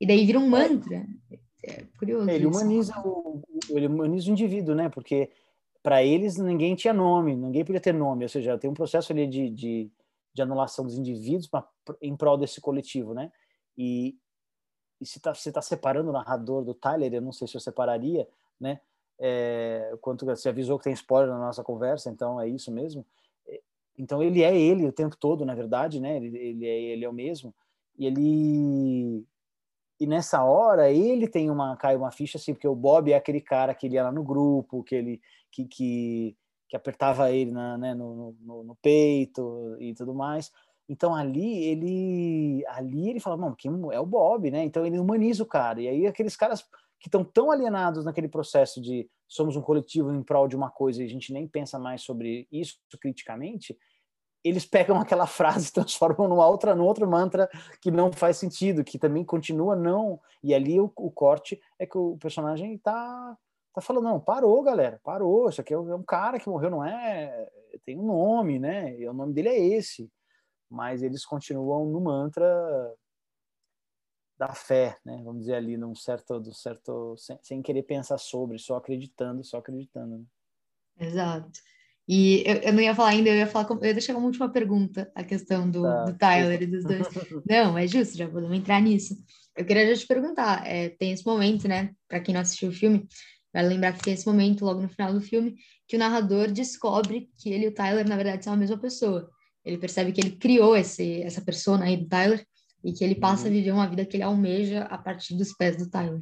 e 0.00 0.06
daí 0.06 0.26
vira 0.26 0.40
um 0.40 0.48
mantra. 0.48 1.06
É 1.70 1.86
curioso. 1.98 2.28
Ele 2.28 2.46
humaniza, 2.46 2.94
o, 3.04 3.42
ele 3.70 3.86
humaniza 3.86 4.28
o 4.28 4.32
indivíduo, 4.32 4.74
né? 4.74 4.88
Porque 4.88 5.30
para 5.82 6.02
eles 6.02 6.36
ninguém 6.36 6.74
tinha 6.74 6.92
nome, 6.92 7.34
ninguém 7.34 7.64
podia 7.64 7.80
ter 7.80 7.94
nome, 7.94 8.24
ou 8.24 8.28
seja, 8.28 8.58
tem 8.58 8.70
um 8.70 8.74
processo 8.74 9.12
ali 9.12 9.26
de, 9.26 9.50
de, 9.50 9.90
de 10.32 10.42
anulação 10.42 10.84
dos 10.84 10.96
indivíduos 10.96 11.46
pra, 11.46 11.66
em 12.02 12.14
prol 12.16 12.36
desse 12.36 12.60
coletivo, 12.60 13.14
né? 13.14 13.32
E, 13.76 14.16
e 15.00 15.06
se 15.06 15.20
tá, 15.20 15.34
você 15.34 15.48
está 15.48 15.62
separando 15.62 16.10
o 16.10 16.12
narrador 16.12 16.64
do 16.64 16.74
Tyler, 16.74 17.14
eu 17.14 17.22
não 17.22 17.32
sei 17.32 17.48
se 17.48 17.56
eu 17.56 17.60
separaria, 17.60 18.28
né? 18.58 18.80
É, 19.18 19.96
quanto 20.00 20.24
você 20.24 20.48
avisou 20.48 20.78
que 20.78 20.84
tem 20.84 20.92
spoiler 20.92 21.30
na 21.30 21.38
nossa 21.38 21.62
conversa, 21.62 22.10
então 22.10 22.40
é 22.40 22.48
isso 22.48 22.70
mesmo. 22.70 23.04
É, 23.46 23.60
então 23.96 24.22
ele 24.22 24.42
é 24.42 24.56
ele 24.58 24.86
o 24.86 24.92
tempo 24.92 25.16
todo, 25.16 25.44
na 25.44 25.54
verdade, 25.54 26.00
né? 26.00 26.16
Ele, 26.16 26.36
ele 26.36 26.66
é 26.66 26.80
ele 26.80 27.04
é 27.04 27.08
o 27.08 27.12
mesmo. 27.12 27.54
E 27.98 28.06
ele 28.06 29.26
e 30.00 30.06
nessa 30.06 30.42
hora 30.42 30.90
ele 30.90 31.28
tem 31.28 31.50
uma 31.50 31.76
cai 31.76 31.94
uma 31.94 32.10
ficha 32.10 32.38
assim, 32.38 32.54
porque 32.54 32.66
o 32.66 32.74
Bob 32.74 33.12
é 33.12 33.16
aquele 33.16 33.40
cara 33.40 33.74
que 33.74 33.86
ele 33.86 34.02
lá 34.02 34.10
no 34.10 34.24
grupo, 34.24 34.82
que 34.82 34.94
ele 34.94 35.20
que, 35.52 35.66
que, 35.66 36.36
que 36.68 36.76
apertava 36.76 37.30
ele 37.30 37.50
na, 37.50 37.76
né, 37.76 37.94
no, 37.94 38.34
no, 38.40 38.64
no, 38.64 38.74
peito 38.76 39.76
e 39.78 39.92
tudo 39.92 40.14
mais. 40.14 40.50
Então 40.88 41.14
ali 41.14 41.64
ele 41.64 42.64
ali 42.68 43.10
ele 43.10 43.20
fala, 43.20 43.36
não, 43.36 43.54
quem 43.54 43.70
é 43.92 44.00
o 44.00 44.06
Bob, 44.06 44.50
né? 44.50 44.64
Então 44.64 44.86
ele 44.86 44.98
humaniza 44.98 45.42
o 45.42 45.46
cara. 45.46 45.82
E 45.82 45.88
aí 45.88 46.06
aqueles 46.06 46.34
caras 46.34 46.62
que 46.98 47.08
estão 47.08 47.22
tão 47.22 47.50
alienados 47.50 48.04
naquele 48.04 48.28
processo 48.28 48.80
de 48.80 49.08
somos 49.28 49.54
um 49.54 49.62
coletivo 49.62 50.12
em 50.12 50.22
prol 50.22 50.48
de 50.48 50.56
uma 50.56 50.70
coisa 50.70 51.02
e 51.02 51.06
a 51.06 51.08
gente 51.08 51.32
nem 51.32 51.46
pensa 51.46 51.78
mais 51.78 52.02
sobre 52.02 52.48
isso 52.50 52.78
criticamente, 53.00 53.76
eles 54.42 54.64
pegam 54.64 54.98
aquela 54.98 55.26
frase 55.26 55.68
e 55.68 55.72
transformam 55.74 56.28
numa 56.28 56.46
outra, 56.46 56.74
num 56.74 56.84
outro 56.84 57.08
mantra 57.08 57.48
que 57.80 57.90
não 57.90 58.12
faz 58.12 58.36
sentido, 58.36 58.84
que 58.84 58.98
também 58.98 59.24
continua 59.24 59.76
não. 59.76 60.20
E 60.42 60.54
ali 60.54 60.80
o, 60.80 60.90
o 60.96 61.10
corte 61.10 61.60
é 61.78 61.86
que 61.86 61.98
o 61.98 62.16
personagem 62.18 62.78
tá, 62.78 63.36
tá 63.74 63.80
falando, 63.80 64.04
não, 64.04 64.20
parou, 64.20 64.62
galera, 64.62 65.00
parou. 65.02 65.48
Isso 65.48 65.60
aqui 65.60 65.74
é, 65.74 65.76
é 65.76 65.94
um 65.94 66.02
cara 66.02 66.38
que 66.38 66.48
morreu, 66.48 66.70
não 66.70 66.84
é? 66.84 67.48
Tem 67.84 67.98
um 67.98 68.06
nome, 68.06 68.58
né? 68.58 68.98
E 68.98 69.06
o 69.06 69.12
nome 69.12 69.32
dele 69.32 69.48
é 69.48 69.58
esse. 69.58 70.10
Mas 70.68 71.02
eles 71.02 71.24
continuam 71.24 71.86
no 71.86 72.00
mantra 72.00 72.46
da 74.38 74.54
fé, 74.54 74.96
né? 75.04 75.20
Vamos 75.22 75.40
dizer 75.40 75.54
ali, 75.54 75.76
num 75.76 75.94
certo, 75.94 76.40
do 76.40 76.54
certo 76.54 77.14
sem, 77.18 77.38
sem 77.42 77.62
querer 77.62 77.82
pensar 77.82 78.16
sobre, 78.16 78.58
só 78.58 78.76
acreditando, 78.76 79.44
só 79.44 79.58
acreditando. 79.58 80.18
Né? 80.18 80.24
Exato. 80.98 81.60
E 82.12 82.42
eu, 82.44 82.56
eu, 82.56 82.72
não 82.72 82.80
ia 82.80 82.92
falar 82.92 83.10
ainda, 83.10 83.30
eu 83.30 83.36
ia 83.36 83.46
falar, 83.46 83.68
eu 83.70 83.86
ia 83.86 83.94
deixar 83.94 84.14
como 84.14 84.26
última 84.26 84.48
pergunta 84.48 85.08
a 85.14 85.22
questão 85.22 85.70
do, 85.70 85.82
tá. 85.82 86.04
do 86.06 86.18
Tyler 86.18 86.60
e 86.60 86.66
dos 86.66 86.82
dois. 86.82 87.06
não, 87.48 87.78
é 87.78 87.86
justo, 87.86 88.18
já 88.18 88.28
podemos 88.28 88.58
entrar 88.58 88.82
nisso. 88.82 89.16
Eu 89.56 89.64
queria 89.64 89.94
já 89.94 90.00
te 90.00 90.08
perguntar, 90.08 90.66
é, 90.66 90.88
tem 90.88 91.12
esse 91.12 91.24
momento, 91.24 91.68
né, 91.68 91.92
para 92.08 92.18
quem 92.18 92.34
não 92.34 92.40
assistiu 92.40 92.70
o 92.70 92.72
filme, 92.72 93.06
vai 93.54 93.64
lembrar 93.64 93.92
que 93.92 94.02
tem 94.02 94.14
esse 94.14 94.26
momento 94.26 94.64
logo 94.64 94.82
no 94.82 94.88
final 94.88 95.12
do 95.12 95.20
filme 95.20 95.54
que 95.86 95.94
o 95.94 96.00
narrador 96.00 96.50
descobre 96.50 97.30
que 97.38 97.48
ele 97.48 97.66
e 97.66 97.68
o 97.68 97.74
Tyler, 97.74 98.08
na 98.08 98.16
verdade, 98.16 98.42
são 98.42 98.54
a 98.54 98.56
mesma 98.56 98.76
pessoa. 98.76 99.30
Ele 99.64 99.78
percebe 99.78 100.10
que 100.10 100.20
ele 100.20 100.32
criou 100.32 100.76
esse, 100.76 101.22
essa 101.22 101.40
persona 101.40 101.84
aí 101.84 101.96
do 101.96 102.08
Tyler 102.08 102.44
e 102.82 102.92
que 102.92 103.04
ele 103.04 103.14
passa 103.14 103.44
uhum. 103.44 103.50
a 103.50 103.52
viver 103.52 103.70
uma 103.70 103.88
vida 103.88 104.04
que 104.04 104.16
ele 104.16 104.24
almeja 104.24 104.82
a 104.82 104.98
partir 104.98 105.36
dos 105.36 105.52
pés 105.52 105.76
do 105.76 105.88
Tyler. 105.88 106.18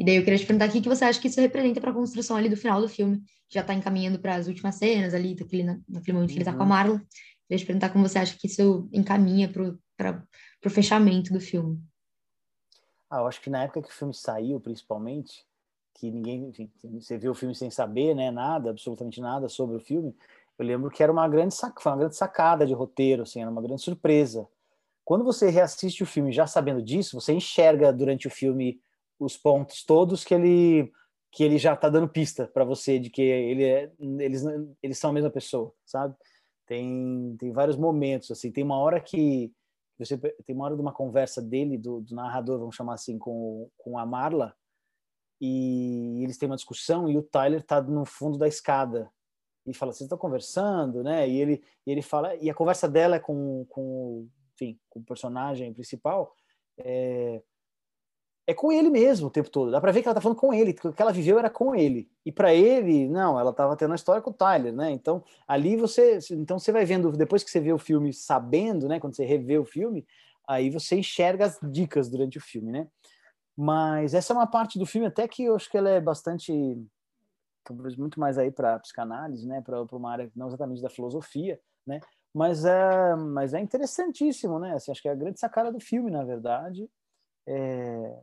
E 0.00 0.04
daí 0.04 0.16
eu 0.16 0.24
queria 0.24 0.38
te 0.38 0.46
perguntar 0.46 0.70
o 0.70 0.72
que 0.72 0.88
você 0.88 1.04
acha 1.04 1.20
que 1.20 1.28
isso 1.28 1.38
representa 1.38 1.78
para 1.78 1.90
a 1.90 1.94
construção 1.94 2.34
ali 2.34 2.48
do 2.48 2.56
final 2.56 2.80
do 2.80 2.88
filme. 2.88 3.22
Já 3.50 3.60
está 3.60 3.74
encaminhando 3.74 4.18
para 4.18 4.34
as 4.34 4.48
últimas 4.48 4.76
cenas 4.76 5.12
ali, 5.12 5.34
daquele, 5.34 5.62
naquele 5.86 6.14
momento 6.14 6.30
que 6.30 6.36
ele 6.36 6.40
está 6.40 6.54
com 6.54 6.60
a 6.60 6.62
uhum. 6.62 6.68
Marla. 6.70 7.02
Queria 7.46 7.58
te 7.58 7.66
perguntar 7.66 7.90
como 7.90 8.08
você 8.08 8.18
acha 8.18 8.34
que 8.34 8.46
isso 8.46 8.88
encaminha 8.94 9.52
para 9.52 10.24
o 10.64 10.70
fechamento 10.70 11.34
do 11.34 11.38
filme. 11.38 11.78
Ah, 13.10 13.18
eu 13.18 13.26
acho 13.26 13.42
que 13.42 13.50
na 13.50 13.64
época 13.64 13.82
que 13.82 13.90
o 13.90 13.92
filme 13.92 14.14
saiu, 14.14 14.58
principalmente, 14.58 15.44
que 15.92 16.10
ninguém, 16.10 16.48
enfim, 16.48 16.70
você 16.98 17.18
viu 17.18 17.32
o 17.32 17.34
filme 17.34 17.54
sem 17.54 17.70
saber, 17.70 18.14
né, 18.14 18.30
nada, 18.30 18.70
absolutamente 18.70 19.20
nada 19.20 19.50
sobre 19.50 19.76
o 19.76 19.80
filme, 19.80 20.16
eu 20.58 20.64
lembro 20.64 20.90
que 20.90 21.02
era 21.02 21.12
uma 21.12 21.28
grande, 21.28 21.54
sac... 21.54 21.78
uma 21.84 21.96
grande 21.98 22.16
sacada 22.16 22.66
de 22.66 22.72
roteiro, 22.72 23.24
assim, 23.24 23.42
era 23.42 23.50
uma 23.50 23.60
grande 23.60 23.82
surpresa. 23.82 24.48
Quando 25.04 25.24
você 25.24 25.50
reassiste 25.50 26.02
o 26.02 26.06
filme 26.06 26.32
já 26.32 26.46
sabendo 26.46 26.80
disso, 26.80 27.20
você 27.20 27.34
enxerga 27.34 27.92
durante 27.92 28.26
o 28.26 28.30
filme 28.30 28.80
os 29.20 29.36
pontos 29.36 29.84
todos 29.84 30.24
que 30.24 30.34
ele 30.34 30.92
que 31.32 31.44
ele 31.44 31.58
já 31.58 31.74
está 31.74 31.88
dando 31.88 32.08
pista 32.08 32.48
para 32.48 32.64
você 32.64 32.98
de 32.98 33.08
que 33.08 33.22
ele 33.22 33.64
é, 33.64 33.92
eles 34.00 34.42
eles 34.82 34.98
são 34.98 35.10
a 35.10 35.12
mesma 35.12 35.30
pessoa, 35.30 35.72
sabe? 35.86 36.16
Tem 36.66 37.36
tem 37.38 37.52
vários 37.52 37.76
momentos 37.76 38.30
assim, 38.30 38.50
tem 38.50 38.64
uma 38.64 38.78
hora 38.78 39.00
que 39.00 39.52
você 39.98 40.16
tem 40.18 40.56
uma 40.56 40.64
hora 40.64 40.74
de 40.74 40.80
uma 40.80 40.92
conversa 40.92 41.42
dele 41.42 41.76
do, 41.76 42.00
do 42.00 42.14
narrador, 42.14 42.58
vamos 42.58 42.74
chamar 42.74 42.94
assim, 42.94 43.18
com 43.18 43.70
com 43.78 43.98
a 43.98 44.04
Marla, 44.04 44.56
e 45.40 46.22
eles 46.22 46.36
têm 46.36 46.48
uma 46.48 46.56
discussão 46.56 47.08
e 47.08 47.16
o 47.16 47.22
Tyler 47.22 47.60
está 47.60 47.80
no 47.80 48.04
fundo 48.04 48.36
da 48.38 48.48
escada 48.48 49.10
e 49.66 49.74
fala, 49.74 49.92
vocês 49.92 50.06
estão 50.06 50.18
conversando, 50.18 51.02
né? 51.02 51.28
E 51.28 51.40
ele, 51.40 51.62
e 51.86 51.92
ele 51.92 52.02
fala, 52.02 52.34
e 52.36 52.50
a 52.50 52.54
conversa 52.54 52.88
dela 52.88 53.16
é 53.16 53.20
com, 53.20 53.64
com, 53.68 54.28
enfim, 54.54 54.78
com 54.88 55.00
o 55.00 55.04
personagem 55.04 55.72
principal, 55.72 56.34
é, 56.78 57.42
é 58.50 58.54
com 58.54 58.72
ele 58.72 58.90
mesmo 58.90 59.28
o 59.28 59.30
tempo 59.30 59.48
todo. 59.48 59.70
Dá 59.70 59.80
para 59.80 59.92
ver 59.92 60.02
que 60.02 60.08
ela 60.08 60.14
tá 60.14 60.20
falando 60.20 60.36
com 60.36 60.52
ele, 60.52 60.72
que 60.72 60.88
o 60.88 60.92
que 60.92 61.00
ela 61.00 61.12
viveu 61.12 61.38
era 61.38 61.48
com 61.48 61.72
ele. 61.72 62.10
E 62.26 62.32
para 62.32 62.52
ele, 62.52 63.08
não, 63.08 63.38
ela 63.38 63.52
tava 63.52 63.76
tendo 63.76 63.90
uma 63.90 63.96
história 63.96 64.20
com 64.20 64.30
o 64.30 64.34
Tyler, 64.34 64.72
né? 64.72 64.90
Então, 64.90 65.22
ali 65.46 65.76
você, 65.76 66.18
então 66.32 66.58
você 66.58 66.72
vai 66.72 66.84
vendo 66.84 67.12
depois 67.12 67.44
que 67.44 67.50
você 67.50 67.60
vê 67.60 67.72
o 67.72 67.78
filme 67.78 68.12
sabendo, 68.12 68.88
né, 68.88 68.98
quando 68.98 69.14
você 69.14 69.24
revê 69.24 69.56
o 69.56 69.64
filme, 69.64 70.04
aí 70.48 70.68
você 70.68 70.96
enxerga 70.96 71.46
as 71.46 71.60
dicas 71.62 72.08
durante 72.08 72.38
o 72.38 72.40
filme, 72.40 72.72
né? 72.72 72.88
Mas 73.56 74.14
essa 74.14 74.32
é 74.32 74.36
uma 74.36 74.48
parte 74.48 74.80
do 74.80 74.86
filme 74.86 75.06
até 75.06 75.28
que 75.28 75.44
eu 75.44 75.54
acho 75.54 75.70
que 75.70 75.78
ela 75.78 75.90
é 75.90 76.00
bastante 76.00 76.52
talvez 77.62 77.94
muito 77.96 78.18
mais 78.18 78.36
aí 78.36 78.50
para 78.50 78.80
psicanálise, 78.80 79.46
né, 79.46 79.60
para 79.60 79.82
uma 79.92 80.10
área 80.10 80.28
não 80.34 80.48
exatamente 80.48 80.82
da 80.82 80.90
filosofia, 80.90 81.60
né, 81.86 82.00
mas 82.34 82.64
é, 82.64 83.14
mas 83.14 83.54
é 83.54 83.60
interessantíssimo, 83.60 84.58
né, 84.58 84.74
assim, 84.74 84.90
acho 84.90 85.02
que 85.02 85.08
é 85.08 85.12
a 85.12 85.14
grande 85.14 85.38
sacada 85.38 85.70
do 85.70 85.78
filme, 85.78 86.10
na 86.10 86.24
verdade, 86.24 86.90
é, 87.46 88.18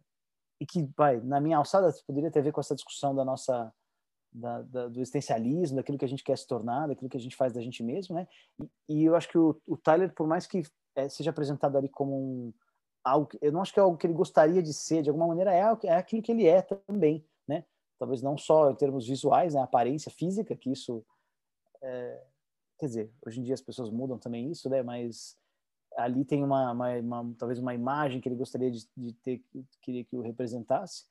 e 0.60 0.66
que, 0.66 0.90
vai, 0.98 1.20
na 1.22 1.40
minha 1.40 1.58
alçada, 1.58 1.94
poderia 2.06 2.32
ter 2.32 2.40
a 2.40 2.44
ver 2.44 2.52
com 2.52 2.62
essa 2.62 2.76
discussão 2.76 3.16
da 3.16 3.24
nossa, 3.24 3.74
da, 4.32 4.62
da, 4.64 4.88
do 4.88 5.00
existencialismo, 5.00 5.78
daquilo 5.78 5.98
que 5.98 6.06
a 6.06 6.10
gente 6.10 6.24
quer 6.24 6.38
se 6.38 6.48
tornar, 6.48 6.88
daquilo 6.88 7.10
que 7.10 7.18
a 7.18 7.20
gente 7.20 7.36
faz 7.36 7.54
da 7.54 7.62
gente 7.62 7.84
mesmo, 7.84 8.16
né, 8.16 8.28
e, 8.60 9.02
e 9.02 9.06
eu 9.06 9.16
acho 9.16 9.30
que 9.30 9.38
o, 9.38 9.60
o 9.68 9.78
Tyler, 9.78 10.14
por 10.14 10.28
mais 10.28 10.48
que 10.48 10.64
é, 10.96 11.08
seja 11.10 11.30
apresentado 11.30 11.78
ali 11.78 11.90
como 11.90 12.16
um 12.16 12.54
algo, 13.04 13.30
eu 13.42 13.52
não 13.52 13.62
acho 13.62 13.74
que 13.74 13.80
é 13.80 13.84
algo 13.84 13.98
que 13.98 14.06
ele 14.06 14.14
gostaria 14.14 14.62
de 14.62 14.74
ser, 14.74 15.02
de 15.02 15.10
alguma 15.10 15.28
maneira 15.28 15.54
é, 15.54 15.62
é 15.84 15.96
aquilo 15.96 16.22
que 16.22 16.32
ele 16.32 16.46
é 16.46 16.62
também, 16.62 17.26
né, 17.48 17.66
talvez 17.98 18.22
não 18.22 18.38
só 18.38 18.72
em 18.72 18.76
termos 18.76 19.08
visuais, 19.08 19.54
né, 19.54 19.62
aparência 19.62 20.12
física, 20.12 20.56
que 20.56 20.72
isso, 20.72 21.06
é, 21.82 22.24
quer 22.80 22.86
dizer, 22.88 23.14
hoje 23.26 23.40
em 23.40 23.44
dia 23.44 23.54
as 23.54 23.62
pessoas 23.62 23.90
mudam 23.90 24.18
também 24.18 24.52
isso, 24.52 24.70
né, 24.70 24.82
mas 24.82 25.38
ali 25.98 26.24
tem 26.24 26.44
uma, 26.44 26.72
uma, 26.72 26.96
uma 27.00 27.36
talvez 27.38 27.60
uma 27.60 27.74
imagem 27.74 28.22
que 28.22 28.30
ele 28.30 28.36
gostaria 28.36 28.70
de, 28.70 28.88
de 28.96 29.14
ter, 29.14 29.44
queria 29.82 30.04
que 30.04 30.16
o 30.16 30.22
representasse, 30.22 31.06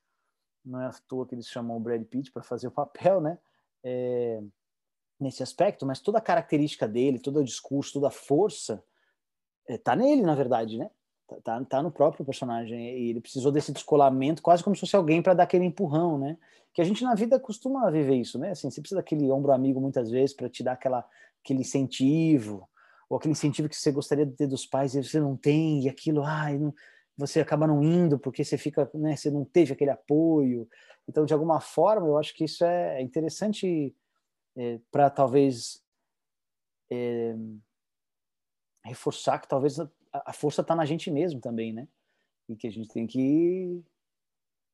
não 0.64 0.80
é 0.80 0.86
à 0.86 0.92
toa 1.06 1.26
que 1.26 1.34
eles 1.34 1.48
chamam 1.48 1.76
o 1.76 1.80
Brad 1.80 2.02
Pitt 2.04 2.32
para 2.32 2.42
fazer 2.42 2.68
o 2.68 2.70
papel, 2.70 3.20
né, 3.20 3.38
é, 3.82 4.42
nesse 5.18 5.42
aspecto, 5.42 5.84
mas 5.84 6.00
toda 6.00 6.18
a 6.18 6.22
característica 6.22 6.86
dele, 6.86 7.18
todo 7.18 7.40
o 7.40 7.44
discurso, 7.44 7.94
toda 7.94 8.08
a 8.08 8.10
força, 8.10 8.82
está 9.68 9.94
é, 9.94 9.96
nele, 9.96 10.22
na 10.22 10.34
verdade, 10.34 10.78
né? 10.78 10.90
Tá, 11.26 11.36
tá, 11.42 11.64
tá, 11.64 11.82
no 11.82 11.90
próprio 11.90 12.24
personagem. 12.24 12.78
E 12.78 13.10
ele 13.10 13.20
precisou 13.20 13.50
desse 13.50 13.72
descolamento, 13.72 14.42
quase 14.42 14.62
como 14.62 14.76
se 14.76 14.80
fosse 14.80 14.94
alguém 14.94 15.20
para 15.20 15.34
dar 15.34 15.42
aquele 15.42 15.64
empurrão, 15.64 16.18
né? 16.18 16.36
Que 16.72 16.80
a 16.80 16.84
gente 16.84 17.02
na 17.02 17.14
vida 17.14 17.40
costuma 17.40 17.90
viver 17.90 18.14
isso, 18.14 18.38
né? 18.38 18.50
Assim, 18.50 18.70
você 18.70 18.80
precisa 18.80 19.00
daquele 19.00 19.30
ombro 19.30 19.50
amigo 19.52 19.80
muitas 19.80 20.10
vezes 20.10 20.36
para 20.36 20.48
te 20.48 20.62
dar 20.62 20.72
aquela, 20.72 21.04
aquele 21.42 21.60
incentivo, 21.60 22.68
ou 23.08 23.16
aquele 23.16 23.32
incentivo 23.32 23.68
que 23.68 23.76
você 23.76 23.92
gostaria 23.92 24.26
de 24.26 24.32
ter 24.32 24.46
dos 24.46 24.66
pais 24.66 24.94
e 24.94 25.02
você 25.02 25.20
não 25.20 25.36
tem, 25.36 25.84
e 25.84 25.88
aquilo, 25.88 26.22
ai, 26.22 26.58
não, 26.58 26.74
você 27.16 27.40
acaba 27.40 27.66
não 27.66 27.82
indo 27.82 28.18
porque 28.18 28.44
você 28.44 28.58
fica, 28.58 28.90
né? 28.92 29.16
Você 29.16 29.30
não 29.30 29.44
teve 29.44 29.72
aquele 29.72 29.90
apoio. 29.90 30.68
Então, 31.08 31.24
de 31.24 31.32
alguma 31.32 31.60
forma, 31.60 32.06
eu 32.06 32.18
acho 32.18 32.34
que 32.34 32.44
isso 32.44 32.64
é 32.64 33.00
interessante 33.00 33.94
é, 34.56 34.80
para 34.90 35.08
talvez 35.08 35.82
é, 36.90 37.34
reforçar 38.84 39.38
que 39.38 39.48
talvez 39.48 39.78
a 40.12 40.32
força 40.32 40.60
está 40.60 40.74
na 40.74 40.84
gente 40.84 41.10
mesmo 41.10 41.40
também, 41.40 41.72
né? 41.72 41.88
E 42.48 42.56
que 42.56 42.66
a 42.66 42.70
gente 42.70 42.88
tem 42.88 43.06
que 43.06 43.82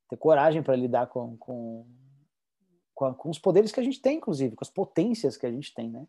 ter 0.09 0.17
coragem 0.17 0.63
para 0.63 0.77
lidar 0.77 1.07
com, 1.07 1.37
com, 1.37 1.87
com, 2.95 3.15
com, 3.15 3.31
os 3.31 3.39
poderes 3.39 3.73
que 3.73 3.81
a 3.81 3.83
gente 3.83 4.01
tem, 4.01 4.17
inclusive, 4.19 4.57
com 4.57 4.65
as 4.65 4.71
potências 4.71 5.37
que 5.37 5.47
a 5.47 5.51
gente 5.51 5.73
tem, 5.73 5.91
né? 5.91 6.07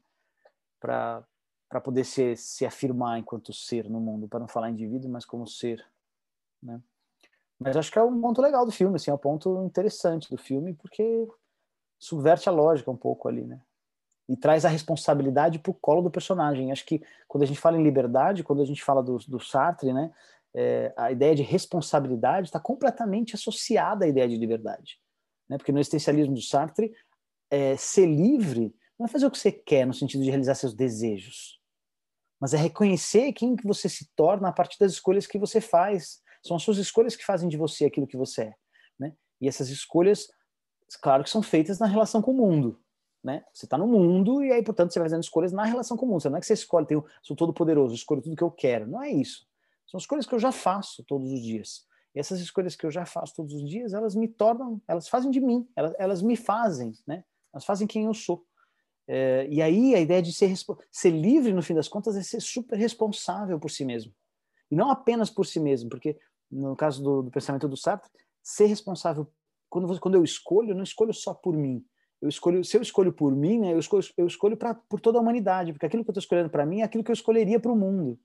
Para 0.79 1.25
poder 1.81 2.03
se, 2.03 2.35
se 2.35 2.65
afirmar 2.65 3.19
enquanto 3.19 3.53
ser 3.53 3.89
no 3.89 3.99
mundo, 3.99 4.27
para 4.27 4.39
não 4.39 4.47
falar 4.47 4.69
indivíduo, 4.69 5.09
mas 5.09 5.25
como 5.25 5.47
ser, 5.47 5.85
né? 6.61 6.81
Mas 7.59 7.77
acho 7.77 7.91
que 7.91 7.99
é 7.99 8.03
um 8.03 8.19
ponto 8.19 8.41
legal 8.41 8.65
do 8.65 8.71
filme, 8.71 8.95
assim, 8.95 9.09
é 9.11 9.13
um 9.13 9.17
ponto 9.17 9.63
interessante 9.63 10.29
do 10.29 10.37
filme, 10.37 10.73
porque 10.73 11.27
subverte 11.97 12.49
a 12.49 12.51
lógica 12.51 12.91
um 12.91 12.97
pouco 12.97 13.29
ali, 13.29 13.45
né? 13.45 13.61
e 14.27 14.37
traz 14.37 14.65
a 14.65 14.69
responsabilidade 14.69 15.59
para 15.59 15.71
o 15.71 15.73
colo 15.73 16.01
do 16.01 16.11
personagem. 16.11 16.71
Acho 16.71 16.85
que 16.85 17.01
quando 17.27 17.43
a 17.43 17.45
gente 17.45 17.59
fala 17.59 17.77
em 17.77 17.83
liberdade, 17.83 18.43
quando 18.43 18.61
a 18.61 18.65
gente 18.65 18.83
fala 18.83 19.03
do, 19.03 19.17
do 19.17 19.39
Sartre, 19.39 19.93
né, 19.93 20.11
é, 20.53 20.93
a 20.95 21.11
ideia 21.11 21.35
de 21.35 21.43
responsabilidade 21.43 22.47
está 22.47 22.59
completamente 22.59 23.35
associada 23.35 24.05
à 24.05 24.07
ideia 24.07 24.27
de 24.27 24.37
liberdade. 24.37 24.99
Né? 25.49 25.57
Porque 25.57 25.71
no 25.71 25.79
existencialismo 25.79 26.33
do 26.33 26.41
Sartre, 26.41 26.93
é, 27.49 27.75
ser 27.75 28.05
livre 28.05 28.73
não 28.97 29.05
é 29.05 29.09
fazer 29.09 29.25
o 29.25 29.31
que 29.31 29.37
você 29.37 29.51
quer 29.51 29.85
no 29.85 29.93
sentido 29.93 30.23
de 30.23 30.29
realizar 30.29 30.55
seus 30.55 30.73
desejos, 30.73 31.59
mas 32.43 32.53
é 32.53 32.57
reconhecer 32.57 33.31
quem 33.31 33.55
que 33.55 33.65
você 33.65 33.87
se 33.87 34.09
torna 34.15 34.49
a 34.49 34.51
partir 34.51 34.77
das 34.77 34.91
escolhas 34.91 35.25
que 35.25 35.39
você 35.39 35.61
faz. 35.61 36.21
São 36.45 36.57
as 36.57 36.63
suas 36.63 36.77
escolhas 36.77 37.15
que 37.15 37.23
fazem 37.23 37.47
de 37.47 37.55
você 37.55 37.85
aquilo 37.85 38.05
que 38.05 38.17
você 38.17 38.41
é. 38.41 38.53
Né? 38.99 39.13
E 39.39 39.47
essas 39.47 39.69
escolhas, 39.69 40.27
claro 41.01 41.23
que 41.23 41.29
são 41.29 41.41
feitas 41.41 41.79
na 41.79 41.85
relação 41.85 42.21
com 42.21 42.31
o 42.31 42.37
mundo 42.37 42.83
né? 43.23 43.43
Você 43.53 43.65
está 43.65 43.77
no 43.77 43.87
mundo 43.87 44.43
e 44.43 44.51
aí, 44.51 44.61
portanto, 44.61 44.91
você 44.91 44.99
vai 44.99 45.07
fazendo 45.07 45.23
escolhas 45.23 45.53
na 45.53 45.63
relação 45.63 45.95
com 45.95 46.05
o 46.05 46.09
mundo. 46.09 46.21
Você 46.21 46.29
não 46.29 46.37
é 46.37 46.39
que 46.41 46.45
você 46.45 46.53
escolhe, 46.53 46.85
eu 46.89 47.05
sou 47.21 47.35
todo 47.35 47.53
poderoso, 47.53 47.95
escolho 47.95 48.21
tudo 48.21 48.35
que 48.35 48.43
eu 48.43 48.51
quero. 48.51 48.85
Não 48.85 49.01
é 49.01 49.09
isso. 49.09 49.47
São 49.87 49.97
escolhas 49.97 50.25
que 50.25 50.35
eu 50.35 50.39
já 50.39 50.51
faço 50.51 51.03
todos 51.05 51.31
os 51.31 51.41
dias. 51.41 51.85
E 52.13 52.19
essas 52.19 52.41
escolhas 52.41 52.75
que 52.75 52.85
eu 52.85 52.91
já 52.91 53.05
faço 53.05 53.33
todos 53.35 53.53
os 53.53 53.67
dias, 53.67 53.93
elas 53.93 54.13
me 54.13 54.27
tornam, 54.27 54.81
elas 54.87 55.07
fazem 55.07 55.31
de 55.31 55.39
mim, 55.39 55.67
elas, 55.75 55.93
elas 55.97 56.21
me 56.21 56.35
fazem, 56.35 56.91
né? 57.07 57.23
Elas 57.53 57.65
fazem 57.65 57.87
quem 57.87 58.05
eu 58.05 58.13
sou. 58.13 58.45
É, 59.07 59.47
e 59.49 59.61
aí 59.61 59.95
a 59.95 59.99
ideia 59.99 60.21
de 60.21 60.33
ser, 60.33 60.53
ser 60.91 61.11
livre, 61.11 61.53
no 61.53 61.61
fim 61.61 61.73
das 61.73 61.87
contas, 61.87 62.15
é 62.15 62.23
ser 62.23 62.41
super 62.41 62.77
responsável 62.77 63.59
por 63.59 63.69
si 63.69 63.83
mesmo. 63.83 64.13
E 64.71 64.75
não 64.75 64.89
apenas 64.89 65.29
por 65.29 65.45
si 65.45 65.59
mesmo, 65.59 65.89
porque 65.89 66.17
no 66.49 66.75
caso 66.75 67.03
do, 67.03 67.23
do 67.23 67.31
pensamento 67.31 67.67
do 67.67 67.77
Sartre, 67.77 68.09
ser 68.41 68.65
responsável, 68.65 69.27
quando, 69.69 69.99
quando 69.99 70.15
eu 70.15 70.23
escolho, 70.23 70.71
eu 70.71 70.75
não 70.75 70.83
escolho 70.83 71.13
só 71.13 71.33
por 71.33 71.55
mim, 71.55 71.83
eu 72.21 72.29
escolho, 72.29 72.63
se 72.63 72.77
eu 72.77 72.81
escolho 72.81 73.11
por 73.11 73.35
mim, 73.35 73.59
né, 73.59 73.73
eu 73.73 73.79
escolho, 73.79 74.03
eu 74.15 74.25
escolho 74.25 74.55
pra, 74.55 74.73
por 74.73 75.01
toda 75.01 75.17
a 75.17 75.21
humanidade, 75.21 75.73
porque 75.73 75.85
aquilo 75.85 76.03
que 76.03 76.09
eu 76.09 76.13
estou 76.13 76.21
escolhendo 76.21 76.49
para 76.49 76.65
mim 76.65 76.79
é 76.79 76.83
aquilo 76.83 77.03
que 77.03 77.11
eu 77.11 77.13
escolheria 77.13 77.59
para 77.59 77.71
o 77.71 77.75
mundo. 77.75 78.17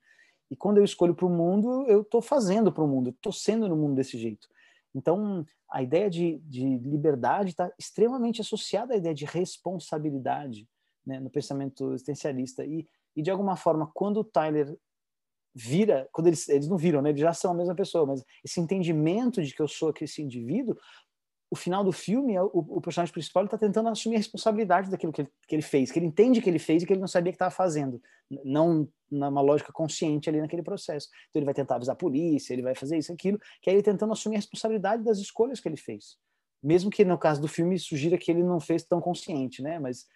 E 0.50 0.56
quando 0.56 0.78
eu 0.78 0.84
escolho 0.84 1.14
para 1.14 1.26
o 1.26 1.30
mundo, 1.30 1.84
eu 1.88 2.02
estou 2.02 2.22
fazendo 2.22 2.72
para 2.72 2.84
o 2.84 2.86
mundo, 2.86 3.10
estou 3.10 3.32
sendo 3.32 3.68
no 3.68 3.76
mundo 3.76 3.96
desse 3.96 4.16
jeito. 4.16 4.48
Então, 4.94 5.44
a 5.70 5.82
ideia 5.82 6.08
de, 6.08 6.38
de 6.44 6.78
liberdade 6.78 7.50
está 7.50 7.70
extremamente 7.78 8.40
associada 8.40 8.94
à 8.94 8.96
ideia 8.96 9.14
de 9.14 9.24
responsabilidade 9.24 10.66
né, 11.06 11.20
no 11.20 11.30
pensamento 11.30 11.92
existencialista. 11.92 12.64
E, 12.64 12.86
e, 13.14 13.22
de 13.22 13.30
alguma 13.30 13.56
forma, 13.56 13.90
quando 13.94 14.18
o 14.18 14.24
Tyler 14.24 14.76
vira, 15.54 16.08
quando 16.12 16.28
eles, 16.28 16.48
eles 16.48 16.68
não 16.68 16.76
viram, 16.76 17.02
né, 17.02 17.10
eles 17.10 17.20
já 17.20 17.32
são 17.32 17.50
a 17.52 17.54
mesma 17.54 17.74
pessoa, 17.74 18.06
mas 18.06 18.24
esse 18.44 18.60
entendimento 18.60 19.42
de 19.42 19.54
que 19.54 19.60
eu 19.60 19.68
sou 19.68 19.92
esse 20.00 20.22
indivíduo 20.22 20.76
o 21.50 21.56
final 21.56 21.82
do 21.82 21.92
filme, 21.92 22.34
é 22.34 22.42
o, 22.42 22.50
o 22.52 22.80
personagem 22.80 23.12
principal 23.12 23.44
está 23.44 23.56
tentando 23.56 23.88
assumir 23.88 24.16
a 24.16 24.18
responsabilidade 24.18 24.90
daquilo 24.90 25.12
que 25.12 25.22
ele, 25.22 25.30
que 25.46 25.54
ele, 25.54 25.62
fez, 25.62 25.90
que 25.90 25.98
ele 25.98 26.06
entende 26.06 26.42
que 26.42 26.48
ele 26.48 26.58
fez 26.58 26.82
e 26.82 26.86
que 26.86 26.92
ele 26.92 27.00
não 27.00 27.08
sabia 27.08 27.32
que 27.32 27.36
estava 27.36 27.50
fazendo, 27.50 28.00
não 28.44 28.88
numa 29.10 29.40
lógica 29.40 29.72
consciente 29.72 30.28
ali 30.28 30.40
naquele 30.40 30.62
processo. 30.62 31.08
Então 31.30 31.40
ele 31.40 31.46
vai 31.46 31.54
tentar 31.54 31.76
avisar 31.76 31.94
a 31.94 31.96
polícia, 31.96 32.52
ele 32.52 32.62
vai 32.62 32.74
fazer 32.74 32.98
isso, 32.98 33.12
aquilo, 33.12 33.38
que 33.62 33.70
é 33.70 33.72
ele 33.72 33.82
tentando 33.82 34.12
assumir 34.12 34.36
a 34.36 34.38
responsabilidade 34.38 35.02
das 35.02 35.18
escolhas 35.18 35.60
que 35.60 35.68
ele 35.68 35.78
fez. 35.78 36.18
Mesmo 36.62 36.90
que 36.90 37.04
no 37.04 37.16
caso 37.16 37.40
do 37.40 37.48
filme 37.48 37.78
sugira 37.78 38.18
que 38.18 38.30
ele 38.30 38.42
não 38.42 38.60
fez 38.60 38.82
tão 38.82 39.00
consciente, 39.00 39.62
né? 39.62 39.78
Mas, 39.78 40.06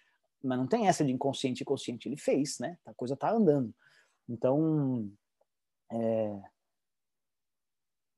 mas 0.43 0.59
não 0.59 0.67
tem 0.67 0.89
essa 0.89 1.05
de 1.05 1.13
inconsciente 1.13 1.63
e 1.63 1.65
consciente, 1.65 2.09
ele 2.09 2.17
fez, 2.17 2.59
né? 2.59 2.77
A 2.85 2.93
coisa 2.93 3.15
está 3.15 3.31
andando. 3.31 3.73
Então, 4.29 5.09
é, 5.91 6.41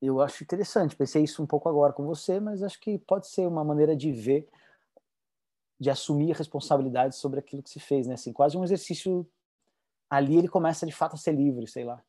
eu 0.05 0.21
acho 0.21 0.43
interessante. 0.43 0.95
Pensei 0.95 1.23
isso 1.23 1.41
um 1.41 1.45
pouco 1.45 1.69
agora 1.69 1.93
com 1.93 2.05
você, 2.05 2.39
mas 2.39 2.63
acho 2.63 2.79
que 2.79 2.97
pode 2.99 3.27
ser 3.27 3.47
uma 3.47 3.63
maneira 3.63 3.95
de 3.95 4.11
ver, 4.11 4.47
de 5.79 5.89
assumir 5.89 6.35
responsabilidade 6.35 7.15
sobre 7.15 7.39
aquilo 7.39 7.63
que 7.63 7.69
se 7.69 7.79
fez, 7.79 8.07
né? 8.07 8.13
Assim, 8.15 8.33
quase 8.33 8.57
um 8.57 8.63
exercício. 8.63 9.27
Ali 10.09 10.37
ele 10.37 10.47
começa 10.47 10.85
de 10.85 10.91
fato 10.91 11.15
a 11.15 11.17
ser 11.17 11.33
livre, 11.33 11.67
sei 11.67 11.83
lá. 11.83 12.03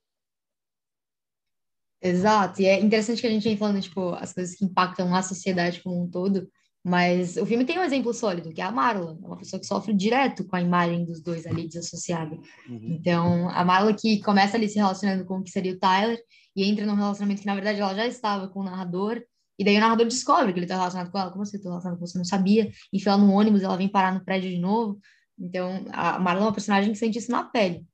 Exato, 2.00 2.60
e 2.60 2.66
é 2.66 2.78
interessante 2.78 3.20
que 3.20 3.26
a 3.26 3.30
gente 3.30 3.44
vem 3.44 3.56
falando, 3.56 3.80
tipo, 3.80 4.10
as 4.10 4.32
coisas 4.32 4.54
que 4.54 4.64
impactam 4.64 5.14
a 5.14 5.22
sociedade 5.22 5.82
como 5.82 6.02
um 6.02 6.08
todo, 6.08 6.48
mas 6.88 7.36
o 7.36 7.44
filme 7.44 7.64
tem 7.64 7.76
um 7.80 7.82
exemplo 7.82 8.14
sólido, 8.14 8.52
que 8.52 8.60
é 8.60 8.64
a 8.64 8.70
Marla, 8.70 9.18
é 9.20 9.26
uma 9.26 9.36
pessoa 9.36 9.58
que 9.58 9.66
sofre 9.66 9.92
direto 9.92 10.46
com 10.46 10.54
a 10.54 10.60
imagem 10.60 11.04
dos 11.04 11.20
dois 11.20 11.44
ali 11.44 11.66
desassociada. 11.66 12.36
Uhum. 12.68 12.96
Então, 12.96 13.48
a 13.50 13.64
Marla 13.64 13.92
que 13.92 14.20
começa 14.20 14.56
ali 14.56 14.68
se 14.68 14.76
relacionando 14.76 15.24
com 15.24 15.38
o 15.38 15.42
que 15.42 15.50
seria 15.50 15.72
o 15.72 15.78
Tyler, 15.80 16.16
e 16.54 16.62
entra 16.62 16.86
num 16.86 16.94
relacionamento 16.94 17.40
que, 17.40 17.46
na 17.48 17.56
verdade, 17.56 17.80
ela 17.80 17.92
já 17.92 18.06
estava 18.06 18.46
com 18.46 18.60
o 18.60 18.62
narrador, 18.62 19.20
e 19.58 19.64
daí 19.64 19.76
o 19.76 19.80
narrador 19.80 20.06
descobre 20.06 20.52
que 20.52 20.60
ele 20.60 20.66
está 20.66 20.76
relacionado 20.76 21.10
com 21.10 21.18
ela. 21.18 21.32
Como 21.32 21.44
você 21.44 21.56
está 21.56 21.70
relacionado 21.70 21.98
com 21.98 22.06
você? 22.06 22.18
Não 22.18 22.24
sabia. 22.24 22.70
Enfia 22.92 23.12
ela 23.12 23.20
no 23.20 23.32
ônibus, 23.32 23.64
ela 23.64 23.76
vem 23.76 23.88
parar 23.88 24.14
no 24.14 24.24
prédio 24.24 24.48
de 24.48 24.58
novo. 24.58 25.00
Então, 25.36 25.86
a 25.90 26.20
Marla 26.20 26.42
é 26.42 26.44
uma 26.44 26.52
personagem 26.52 26.92
que 26.92 26.98
sente 26.98 27.18
isso 27.18 27.32
na 27.32 27.42
pele. 27.42 27.84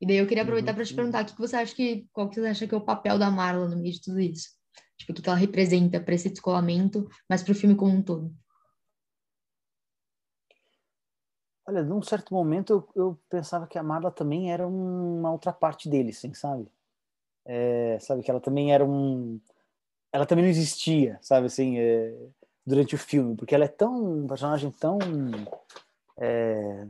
E 0.00 0.06
daí 0.06 0.16
eu 0.16 0.26
queria 0.26 0.42
aproveitar 0.42 0.72
uhum. 0.72 0.76
para 0.76 0.84
te 0.84 0.94
perguntar, 0.94 1.22
o 1.22 1.26
que 1.26 1.38
você 1.38 1.54
acha 1.54 1.72
que, 1.72 2.06
qual 2.12 2.28
que 2.28 2.40
você 2.40 2.48
acha 2.48 2.66
que 2.66 2.74
é 2.74 2.76
o 2.76 2.80
papel 2.80 3.20
da 3.20 3.30
Marla 3.30 3.68
no 3.68 3.76
meio 3.76 3.94
de 3.94 4.00
tudo 4.02 4.18
isso? 4.18 4.48
Tipo, 4.96 5.12
o 5.12 5.14
que 5.22 5.28
ela 5.28 5.38
representa 5.38 6.00
para 6.00 6.14
esse 6.14 6.30
descolamento, 6.30 7.08
mas 7.28 7.42
para 7.42 7.52
o 7.52 7.56
filme 7.56 7.74
como 7.74 7.92
um 7.92 8.02
todo? 8.02 8.34
Olha, 11.66 11.82
num 11.82 12.02
certo 12.02 12.34
momento 12.34 12.72
eu, 12.72 13.02
eu 13.04 13.20
pensava 13.30 13.66
que 13.66 13.78
a 13.78 13.82
Marla 13.82 14.10
também 14.10 14.52
era 14.52 14.66
uma 14.66 15.30
outra 15.30 15.52
parte 15.52 15.88
dele, 15.88 16.10
assim, 16.10 16.34
sabe? 16.34 16.68
é, 17.44 17.98
sabe 18.00 18.22
que 18.22 18.30
ela 18.30 18.40
também 18.40 18.72
era 18.72 18.84
um 18.84 19.40
ela 20.12 20.26
também 20.26 20.44
não 20.44 20.50
existia 20.50 21.18
sabe 21.20 21.46
assim 21.46 21.78
é, 21.78 22.14
durante 22.64 22.94
o 22.94 22.98
filme 22.98 23.36
porque 23.36 23.54
ela 23.54 23.64
é 23.64 23.68
tão 23.68 24.22
um 24.22 24.26
personagem 24.26 24.70
tão 24.70 24.98
é, 26.18 26.86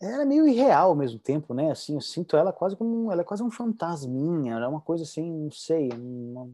ela 0.00 0.22
é 0.22 0.26
meio 0.26 0.46
irreal 0.46 0.90
ao 0.90 0.96
mesmo 0.96 1.18
tempo 1.18 1.54
né 1.54 1.70
assim 1.70 1.94
eu 1.94 2.00
sinto 2.00 2.36
ela 2.36 2.52
quase 2.52 2.76
como 2.76 3.10
ela 3.10 3.22
é 3.22 3.24
quase 3.24 3.42
um 3.42 3.50
fantasminha 3.50 4.54
ela 4.54 4.66
é 4.66 4.68
uma 4.68 4.80
coisa 4.80 5.04
assim 5.04 5.30
não 5.30 5.50
sei 5.50 5.88
uma, 5.92 6.50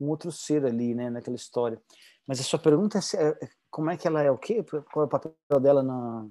um 0.00 0.08
outro 0.08 0.32
ser 0.32 0.64
ali 0.64 0.94
né 0.94 1.10
naquela 1.10 1.36
história 1.36 1.80
mas 2.26 2.40
a 2.40 2.42
sua 2.42 2.58
pergunta 2.58 2.98
é, 2.98 3.28
é 3.44 3.48
como 3.70 3.90
é 3.90 3.96
que 3.96 4.06
ela 4.06 4.22
é 4.22 4.30
o 4.30 4.38
quê 4.38 4.62
qual 4.92 5.04
é 5.04 5.06
o 5.06 5.08
papel 5.08 5.34
dela 5.60 5.82
na 5.82 6.28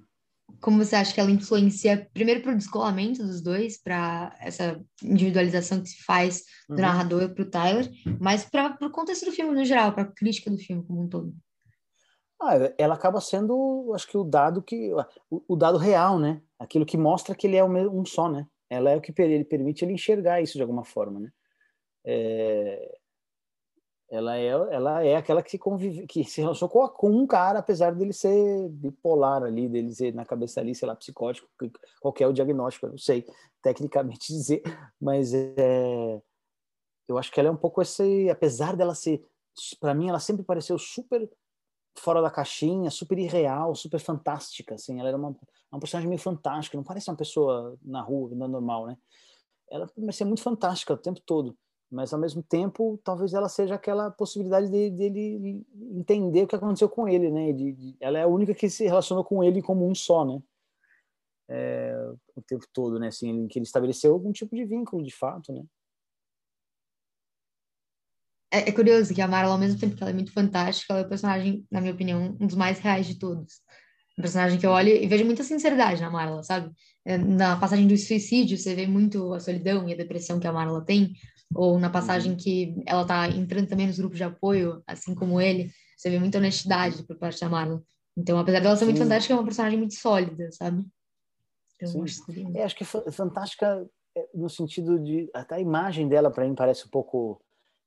como 0.61 0.83
você 0.83 0.95
acha 0.95 1.13
que 1.13 1.19
ela 1.19 1.29
influencia, 1.29 2.09
primeiro, 2.13 2.41
para 2.41 2.53
o 2.53 2.57
descolamento 2.57 3.21
dos 3.21 3.41
dois, 3.41 3.77
para 3.77 4.35
essa 4.39 4.81
individualização 5.03 5.81
que 5.81 5.89
se 5.89 6.03
faz 6.03 6.43
do 6.67 6.75
uhum. 6.75 6.81
narrador 6.81 7.33
para 7.33 7.43
o 7.43 7.49
Tyler, 7.49 7.91
mas 8.19 8.45
para 8.45 8.77
o 8.81 8.89
contexto 8.89 9.25
do 9.25 9.31
filme 9.31 9.53
no 9.53 9.65
geral, 9.65 9.93
para 9.93 10.03
a 10.03 10.11
crítica 10.11 10.49
do 10.49 10.57
filme 10.57 10.83
como 10.85 11.03
um 11.03 11.09
todo? 11.09 11.35
Ah, 12.39 12.53
ela 12.77 12.93
acaba 12.93 13.19
sendo, 13.19 13.91
acho 13.95 14.07
que 14.07 14.17
o 14.17 14.23
dado 14.23 14.61
que 14.61 14.93
o, 15.29 15.43
o, 15.47 15.55
dado 15.55 15.77
real, 15.77 16.19
né? 16.19 16.41
Aquilo 16.59 16.85
que 16.85 16.97
mostra 16.97 17.33
que 17.35 17.47
ele 17.47 17.57
é 17.57 17.63
um 17.63 18.05
só, 18.05 18.29
né? 18.29 18.47
Ela 18.69 18.91
é 18.91 18.95
o 18.95 19.01
que 19.01 19.13
ele 19.21 19.43
permite 19.43 19.83
ele 19.83 19.93
enxergar 19.93 20.41
isso 20.41 20.53
de 20.53 20.61
alguma 20.61 20.83
forma, 20.83 21.19
né? 21.19 21.31
É, 22.05 22.97
ela 24.09 24.37
é, 24.37 24.47
ela 24.47 25.03
é 25.03 25.15
aquela 25.15 25.43
que 25.43 25.57
convive, 25.57 26.07
que 26.07 26.23
se 26.23 26.39
relacionou 26.39 26.69
com, 26.69 26.87
com 26.87 27.11
um 27.11 27.27
cara, 27.27 27.59
apesar 27.59 27.93
dele 27.93 28.13
ser 28.13 28.69
bipolar 28.69 29.43
ali, 29.43 29.67
dele 29.67 29.93
ser 29.93 30.13
na 30.13 30.25
cabeça 30.25 30.61
ali, 30.61 30.73
sei 30.73 30.87
lá, 30.87 30.95
psicótico, 30.95 31.49
qualquer 31.99 32.23
é 32.23 32.27
o 32.27 32.33
diagnóstico, 32.33 32.85
eu 32.85 32.91
não 32.91 32.97
sei 32.97 33.25
tecnicamente 33.61 34.27
dizer, 34.31 34.61
mas 34.99 35.33
é, 35.33 36.21
eu 37.07 37.17
acho 37.17 37.31
que 37.31 37.39
ela 37.39 37.49
é 37.49 37.51
um 37.51 37.57
pouco 37.57 37.81
esse, 37.81 38.29
apesar 38.29 38.77
dela 38.77 38.95
ser, 38.95 39.21
para 39.79 39.93
mim, 39.93 40.07
ela 40.07 40.19
sempre 40.19 40.43
pareceu 40.43 40.77
super 40.77 41.29
fora 41.99 42.21
da 42.21 42.29
caixinha, 42.29 42.89
super 42.89 43.17
irreal, 43.17 43.75
super 43.75 43.99
fantástica, 43.99 44.75
assim, 44.75 44.99
ela 44.99 45.09
era 45.09 45.17
uma, 45.17 45.35
uma 45.71 45.79
personagem 45.79 46.07
meio 46.07 46.21
fantástica, 46.21 46.77
não 46.77 46.83
parece 46.83 47.09
uma 47.09 47.17
pessoa 47.17 47.77
na 47.83 48.01
rua, 48.01 48.33
normal, 48.35 48.87
né? 48.87 48.97
Ela 49.69 49.87
parecia 49.87 50.25
muito 50.25 50.41
fantástica 50.41 50.93
o 50.93 50.97
tempo 50.97 51.19
todo 51.21 51.57
mas 51.89 52.13
ao 52.13 52.19
mesmo 52.19 52.43
tempo 52.43 52.99
talvez 53.03 53.33
ela 53.33 53.47
seja 53.47 53.75
aquela 53.75 54.11
possibilidade 54.11 54.69
dele 54.69 54.89
de, 54.89 55.09
de 55.09 55.65
entender 55.97 56.43
o 56.43 56.47
que 56.47 56.55
aconteceu 56.55 56.89
com 56.89 57.07
ele, 57.07 57.31
né? 57.31 57.53
De, 57.53 57.71
de, 57.71 57.97
ela 57.99 58.19
é 58.19 58.23
a 58.23 58.27
única 58.27 58.53
que 58.53 58.69
se 58.69 58.85
relacionou 58.85 59.23
com 59.23 59.43
ele 59.43 59.61
como 59.61 59.87
um 59.87 59.95
só, 59.95 60.25
né? 60.25 60.41
É, 61.49 62.11
o 62.35 62.41
tempo 62.41 62.65
todo, 62.73 62.99
né? 62.99 63.07
Assim, 63.07 63.29
em 63.29 63.47
que 63.47 63.57
ele 63.57 63.65
estabeleceu 63.65 64.13
algum 64.13 64.33
tipo 64.33 64.53
de 64.55 64.65
vínculo, 64.65 65.01
de 65.01 65.15
fato, 65.15 65.53
né? 65.53 65.63
É, 68.51 68.69
é 68.69 68.71
curioso 68.71 69.13
que 69.13 69.21
a 69.21 69.27
Marla, 69.27 69.51
ao 69.51 69.57
mesmo 69.57 69.79
tempo 69.79 69.95
que 69.95 70.03
ela 70.03 70.11
é 70.11 70.13
muito 70.13 70.31
fantástica, 70.31 70.93
ela 70.93 71.01
é 71.01 71.05
o 71.05 71.09
personagem, 71.09 71.65
na 71.71 71.81
minha 71.81 71.93
opinião, 71.93 72.37
um 72.39 72.47
dos 72.47 72.55
mais 72.55 72.79
reais 72.79 73.05
de 73.05 73.19
todos. 73.19 73.55
Um 74.17 74.21
personagem 74.21 74.59
que 74.59 74.65
eu 74.65 74.71
olho 74.71 74.89
e 74.89 75.07
vejo 75.07 75.25
muita 75.25 75.43
sinceridade 75.43 76.01
na 76.01 76.09
Marla, 76.09 76.41
sabe? 76.43 76.71
É, 77.05 77.17
na 77.17 77.57
passagem 77.57 77.87
do 77.87 77.95
suicídio, 77.97 78.57
você 78.57 78.73
vê 78.73 78.87
muito 78.87 79.33
a 79.33 79.39
solidão 79.39 79.87
e 79.87 79.93
a 79.93 79.97
depressão 79.97 80.39
que 80.39 80.47
a 80.47 80.51
Marla 80.51 80.83
tem, 80.83 81.13
ou 81.53 81.79
na 81.79 81.89
passagem 81.89 82.31
uhum. 82.31 82.37
que 82.37 82.75
ela 82.85 83.05
tá 83.05 83.27
entrando 83.29 83.67
também 83.67 83.87
nos 83.87 83.97
grupos 83.97 84.17
de 84.17 84.23
apoio, 84.23 84.81
assim 84.87 85.13
como 85.13 85.39
ele, 85.39 85.71
você 85.97 86.09
vê 86.09 86.19
muita 86.19 86.37
honestidade 86.37 87.03
por 87.03 87.17
parte 87.17 87.39
da 87.39 87.49
Marlon. 87.49 87.79
Então, 88.17 88.39
apesar 88.39 88.59
dela 88.59 88.75
ser 88.75 88.85
Sim. 88.85 88.91
muito 88.91 89.03
fantástica, 89.03 89.33
é 89.33 89.37
uma 89.37 89.45
personagem 89.45 89.77
muito 89.77 89.93
sólida, 89.95 90.49
sabe? 90.51 90.83
Então, 91.75 92.03
acho, 92.03 92.21
é, 92.55 92.63
acho 92.63 92.75
que 92.75 92.83
é 92.83 93.11
fantástica 93.11 93.87
no 94.33 94.49
sentido 94.49 94.99
de 94.99 95.29
até 95.33 95.55
a 95.55 95.59
imagem 95.59 96.07
dela 96.07 96.31
para 96.31 96.47
mim 96.47 96.55
parece 96.55 96.87
um 96.87 96.89
pouco 96.89 97.39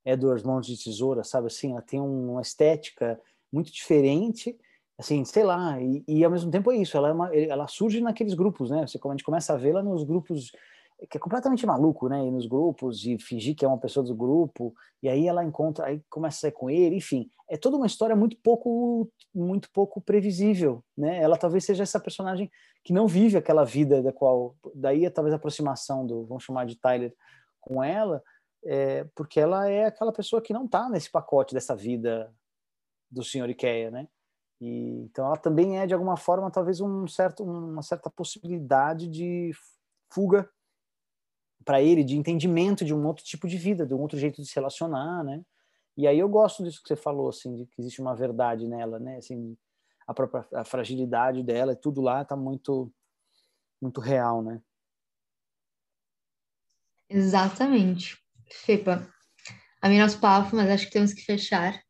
Edward 0.04 0.44
Mãos 0.46 0.66
de 0.66 0.82
Tesoura, 0.82 1.24
sabe 1.24 1.48
assim, 1.48 1.72
ela 1.72 1.82
tem 1.82 2.00
uma 2.00 2.40
estética 2.40 3.20
muito 3.52 3.72
diferente, 3.72 4.56
assim, 4.98 5.24
sei 5.24 5.44
lá, 5.44 5.80
e, 5.80 6.04
e 6.06 6.24
ao 6.24 6.30
mesmo 6.30 6.50
tempo 6.50 6.70
é 6.70 6.76
isso, 6.76 6.96
ela, 6.96 7.08
é 7.08 7.12
uma, 7.12 7.34
ela 7.34 7.68
surge 7.68 8.00
naqueles 8.00 8.34
grupos, 8.34 8.70
né? 8.70 8.86
Você 8.86 8.98
a 9.02 9.10
gente 9.10 9.24
começa 9.24 9.54
a 9.54 9.56
vê-la 9.56 9.82
nos 9.82 10.04
grupos 10.04 10.52
que 11.08 11.16
é 11.16 11.20
completamente 11.20 11.64
maluco, 11.64 12.08
né? 12.08 12.26
Ir 12.26 12.30
nos 12.30 12.46
grupos 12.46 13.04
e 13.06 13.18
fingir 13.18 13.54
que 13.56 13.64
é 13.64 13.68
uma 13.68 13.78
pessoa 13.78 14.04
do 14.04 14.14
grupo, 14.14 14.74
e 15.02 15.08
aí 15.08 15.26
ela 15.26 15.44
encontra, 15.44 15.86
aí 15.86 16.02
começa 16.10 16.36
a 16.36 16.40
sair 16.40 16.52
com 16.52 16.68
ele, 16.68 16.96
enfim, 16.96 17.30
é 17.48 17.56
toda 17.56 17.76
uma 17.76 17.86
história 17.86 18.14
muito 18.14 18.36
pouco, 18.42 19.10
muito 19.34 19.70
pouco 19.72 20.00
previsível, 20.00 20.84
né? 20.96 21.22
Ela 21.22 21.36
talvez 21.36 21.64
seja 21.64 21.82
essa 21.82 21.98
personagem 21.98 22.50
que 22.84 22.92
não 22.92 23.06
vive 23.06 23.36
aquela 23.36 23.64
vida 23.64 24.02
da 24.02 24.12
qual, 24.12 24.54
daí 24.74 25.04
é 25.04 25.10
talvez 25.10 25.32
a 25.32 25.36
aproximação 25.36 26.06
do, 26.06 26.26
vamos 26.26 26.44
chamar 26.44 26.66
de 26.66 26.76
Tyler 26.76 27.14
com 27.60 27.82
ela, 27.82 28.22
é, 28.64 29.04
porque 29.14 29.40
ela 29.40 29.68
é 29.68 29.86
aquela 29.86 30.12
pessoa 30.12 30.42
que 30.42 30.52
não 30.52 30.64
está 30.64 30.88
nesse 30.88 31.10
pacote 31.10 31.54
dessa 31.54 31.74
vida 31.74 32.34
do 33.10 33.24
Senhor 33.24 33.48
Ikea, 33.48 33.90
né? 33.90 34.08
E, 34.60 35.02
então 35.04 35.26
ela 35.26 35.36
também 35.36 35.78
é 35.78 35.86
de 35.86 35.94
alguma 35.94 36.16
forma 36.16 36.50
talvez 36.50 36.80
um 36.80 37.06
certo, 37.06 37.42
uma 37.42 37.82
certa 37.82 38.10
possibilidade 38.10 39.08
de 39.08 39.52
fuga 40.12 40.48
para 41.64 41.80
ele 41.80 42.04
de 42.04 42.16
entendimento 42.16 42.84
de 42.84 42.94
um 42.94 43.06
outro 43.06 43.24
tipo 43.24 43.48
de 43.48 43.56
vida, 43.56 43.86
de 43.86 43.94
um 43.94 44.00
outro 44.00 44.18
jeito 44.18 44.40
de 44.40 44.48
se 44.48 44.54
relacionar, 44.54 45.24
né? 45.24 45.42
E 45.96 46.06
aí 46.06 46.18
eu 46.18 46.28
gosto 46.28 46.62
disso 46.62 46.82
que 46.82 46.88
você 46.88 46.96
falou, 46.96 47.28
assim, 47.28 47.54
de 47.54 47.66
que 47.66 47.80
existe 47.80 48.00
uma 48.00 48.14
verdade 48.14 48.66
nela, 48.66 48.98
né? 48.98 49.16
Assim, 49.16 49.56
a 50.06 50.14
própria 50.14 50.46
a 50.54 50.64
fragilidade 50.64 51.42
dela, 51.42 51.76
tudo 51.76 52.00
lá 52.00 52.22
está 52.22 52.36
muito, 52.36 52.92
muito 53.80 54.00
real, 54.00 54.42
né? 54.42 54.62
Exatamente. 57.08 58.19
Fepa, 58.52 59.08
a 59.80 59.88
mim 59.88 59.98
nosso 59.98 60.20
papo, 60.20 60.54
mas 60.56 60.68
acho 60.68 60.86
que 60.86 60.92
temos 60.92 61.12
que 61.12 61.22
fechar. 61.22 61.80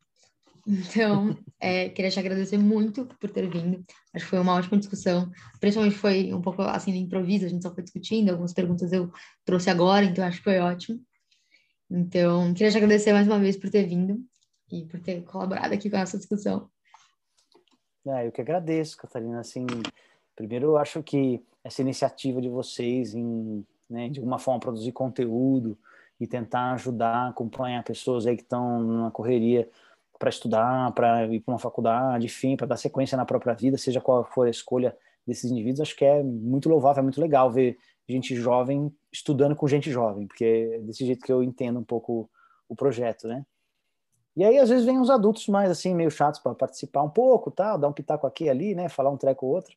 Então, 0.67 1.37
é, 1.59 1.89
queria 1.89 2.11
te 2.11 2.19
agradecer 2.19 2.57
muito 2.57 3.05
por 3.19 3.29
ter 3.29 3.49
vindo. 3.49 3.83
Acho 4.13 4.25
que 4.25 4.29
foi 4.29 4.39
uma 4.39 4.55
ótima 4.55 4.77
discussão. 4.77 5.29
Principalmente 5.59 5.95
foi 5.95 6.33
um 6.33 6.41
pouco 6.41 6.61
assim, 6.61 6.95
improviso, 6.95 7.45
a 7.45 7.49
gente 7.49 7.63
só 7.63 7.73
foi 7.73 7.83
discutindo. 7.83 8.29
Algumas 8.29 8.53
perguntas 8.53 8.91
eu 8.93 9.11
trouxe 9.43 9.69
agora, 9.69 10.05
então 10.05 10.23
acho 10.23 10.37
que 10.37 10.43
foi 10.43 10.59
ótimo. 10.59 10.99
Então, 11.89 12.53
queria 12.53 12.71
te 12.71 12.77
agradecer 12.77 13.11
mais 13.11 13.27
uma 13.27 13.39
vez 13.39 13.57
por 13.57 13.69
ter 13.69 13.85
vindo 13.85 14.23
e 14.71 14.85
por 14.85 14.99
ter 15.01 15.23
colaborado 15.23 15.73
aqui 15.73 15.89
com 15.89 15.97
a 15.97 15.99
nossa 15.99 16.17
discussão. 16.17 16.69
É, 18.07 18.25
eu 18.25 18.31
que 18.31 18.41
agradeço, 18.41 18.97
Catarina. 18.97 19.41
Assim, 19.41 19.65
primeiro, 20.35 20.67
eu 20.67 20.77
acho 20.77 21.03
que 21.03 21.43
essa 21.63 21.81
iniciativa 21.81 22.41
de 22.41 22.47
vocês 22.49 23.13
em, 23.13 23.65
né, 23.89 24.09
de 24.09 24.19
alguma 24.19 24.39
forma, 24.39 24.59
produzir 24.59 24.91
conteúdo 24.93 25.77
e 26.21 26.27
tentar 26.27 26.73
ajudar, 26.73 27.29
acompanhar 27.29 27.83
pessoas 27.83 28.27
aí 28.27 28.37
que 28.37 28.43
estão 28.43 28.79
numa 28.79 29.09
correria 29.09 29.67
para 30.19 30.29
estudar, 30.29 30.91
para 30.93 31.25
ir 31.25 31.39
para 31.39 31.51
uma 31.51 31.59
faculdade, 31.59 32.27
enfim, 32.27 32.55
para 32.55 32.67
dar 32.67 32.77
sequência 32.77 33.17
na 33.17 33.25
própria 33.25 33.55
vida, 33.55 33.75
seja 33.75 33.99
qual 33.99 34.23
for 34.23 34.45
a 34.45 34.51
escolha 34.51 34.95
desses 35.25 35.49
indivíduos, 35.49 35.81
acho 35.81 35.95
que 35.95 36.05
é 36.05 36.21
muito 36.21 36.69
louvável, 36.69 36.99
é 36.99 37.03
muito 37.03 37.19
legal 37.19 37.51
ver 37.51 37.75
gente 38.07 38.35
jovem 38.35 38.95
estudando 39.11 39.55
com 39.55 39.67
gente 39.67 39.89
jovem, 39.89 40.27
porque 40.27 40.45
é 40.75 40.79
desse 40.81 41.03
jeito 41.07 41.25
que 41.25 41.33
eu 41.33 41.41
entendo 41.41 41.79
um 41.79 41.83
pouco 41.83 42.29
o 42.69 42.75
projeto, 42.75 43.27
né? 43.27 43.43
E 44.35 44.43
aí, 44.43 44.59
às 44.59 44.69
vezes, 44.69 44.85
vem 44.85 44.99
uns 44.99 45.09
adultos 45.09 45.47
mais, 45.47 45.71
assim, 45.71 45.95
meio 45.95 46.11
chatos 46.11 46.39
para 46.39 46.53
participar 46.53 47.01
um 47.01 47.09
pouco, 47.09 47.49
tal, 47.49 47.77
dar 47.79 47.87
um 47.87 47.93
pitaco 47.93 48.27
aqui 48.27 48.47
ali, 48.47 48.75
né? 48.75 48.87
Falar 48.87 49.09
um 49.09 49.17
treco 49.17 49.45
ou 49.45 49.53
outro. 49.53 49.75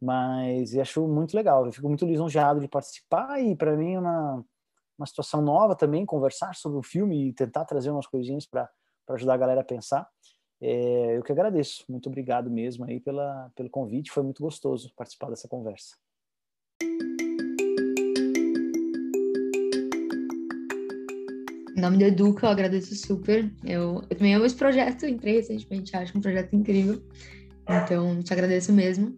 Mas 0.00 0.76
acho 0.76 1.06
muito 1.06 1.34
legal. 1.34 1.64
Eu 1.64 1.72
fico 1.72 1.88
muito 1.88 2.04
lisonjeado 2.04 2.60
de 2.60 2.68
participar 2.68 3.40
e, 3.40 3.56
para 3.56 3.74
mim, 3.76 3.94
é 3.94 3.98
uma, 4.00 4.44
uma 4.98 5.06
situação 5.06 5.42
nova 5.42 5.74
também, 5.74 6.06
conversar 6.06 6.54
sobre 6.54 6.78
o 6.78 6.82
filme 6.82 7.28
e 7.28 7.32
tentar 7.32 7.64
trazer 7.64 7.90
umas 7.90 8.06
coisinhas 8.06 8.46
para 8.46 8.68
ajudar 9.10 9.34
a 9.34 9.38
galera 9.38 9.60
a 9.60 9.64
pensar. 9.64 10.08
É, 10.60 11.16
eu 11.16 11.22
que 11.22 11.32
agradeço. 11.32 11.84
Muito 11.88 12.08
obrigado 12.08 12.50
mesmo 12.50 12.84
aí 12.84 13.00
pela, 13.00 13.50
pelo 13.54 13.68
convite. 13.68 14.10
Foi 14.10 14.22
muito 14.22 14.42
gostoso 14.42 14.92
participar 14.96 15.30
dessa 15.30 15.48
conversa. 15.48 15.96
Em 21.76 21.80
nome 21.80 21.98
do 21.98 22.04
Educa, 22.04 22.46
eu 22.46 22.50
agradeço 22.50 22.94
super. 22.94 23.52
Eu, 23.64 24.02
eu 24.08 24.16
também 24.16 24.34
amo 24.34 24.46
esse 24.46 24.54
projeto, 24.54 25.06
entrei 25.06 25.34
recentemente, 25.34 25.96
acho 25.96 26.16
um 26.16 26.20
projeto 26.20 26.54
incrível. 26.54 27.02
Então, 27.68 28.22
te 28.22 28.32
agradeço 28.32 28.72
mesmo. 28.72 29.16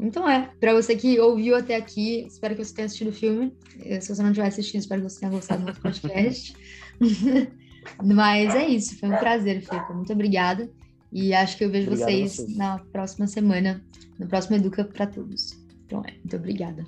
Então 0.00 0.28
é, 0.28 0.50
para 0.58 0.72
você 0.72 0.96
que 0.96 1.20
ouviu 1.20 1.54
até 1.54 1.76
aqui, 1.76 2.24
espero 2.26 2.56
que 2.56 2.64
você 2.64 2.74
tenha 2.74 2.86
assistido 2.86 3.08
o 3.08 3.12
filme. 3.12 3.52
Eh, 3.84 4.00
se 4.00 4.14
você 4.14 4.22
não 4.22 4.32
tiver 4.32 4.46
assistido, 4.46 4.80
espero 4.80 5.02
que 5.02 5.10
você 5.10 5.20
tenha 5.20 5.32
gostado 5.32 5.60
do 5.60 5.66
nosso 5.66 5.80
podcast. 5.80 6.56
Mas 8.02 8.54
é 8.54 8.66
isso, 8.66 8.98
foi 8.98 9.10
um 9.10 9.16
prazer, 9.18 9.62
Felipe. 9.62 9.92
Muito 9.92 10.12
obrigada. 10.12 10.70
E 11.12 11.34
acho 11.34 11.56
que 11.56 11.64
eu 11.64 11.70
vejo 11.70 11.90
vocês, 11.90 12.36
vocês 12.36 12.56
na 12.56 12.78
próxima 12.78 13.26
semana, 13.26 13.82
no 14.18 14.26
próximo 14.26 14.56
Educa 14.56 14.84
para 14.84 15.06
Todos. 15.06 15.58
Então 15.86 16.02
é, 16.06 16.12
muito 16.12 16.36
obrigada. 16.36 16.84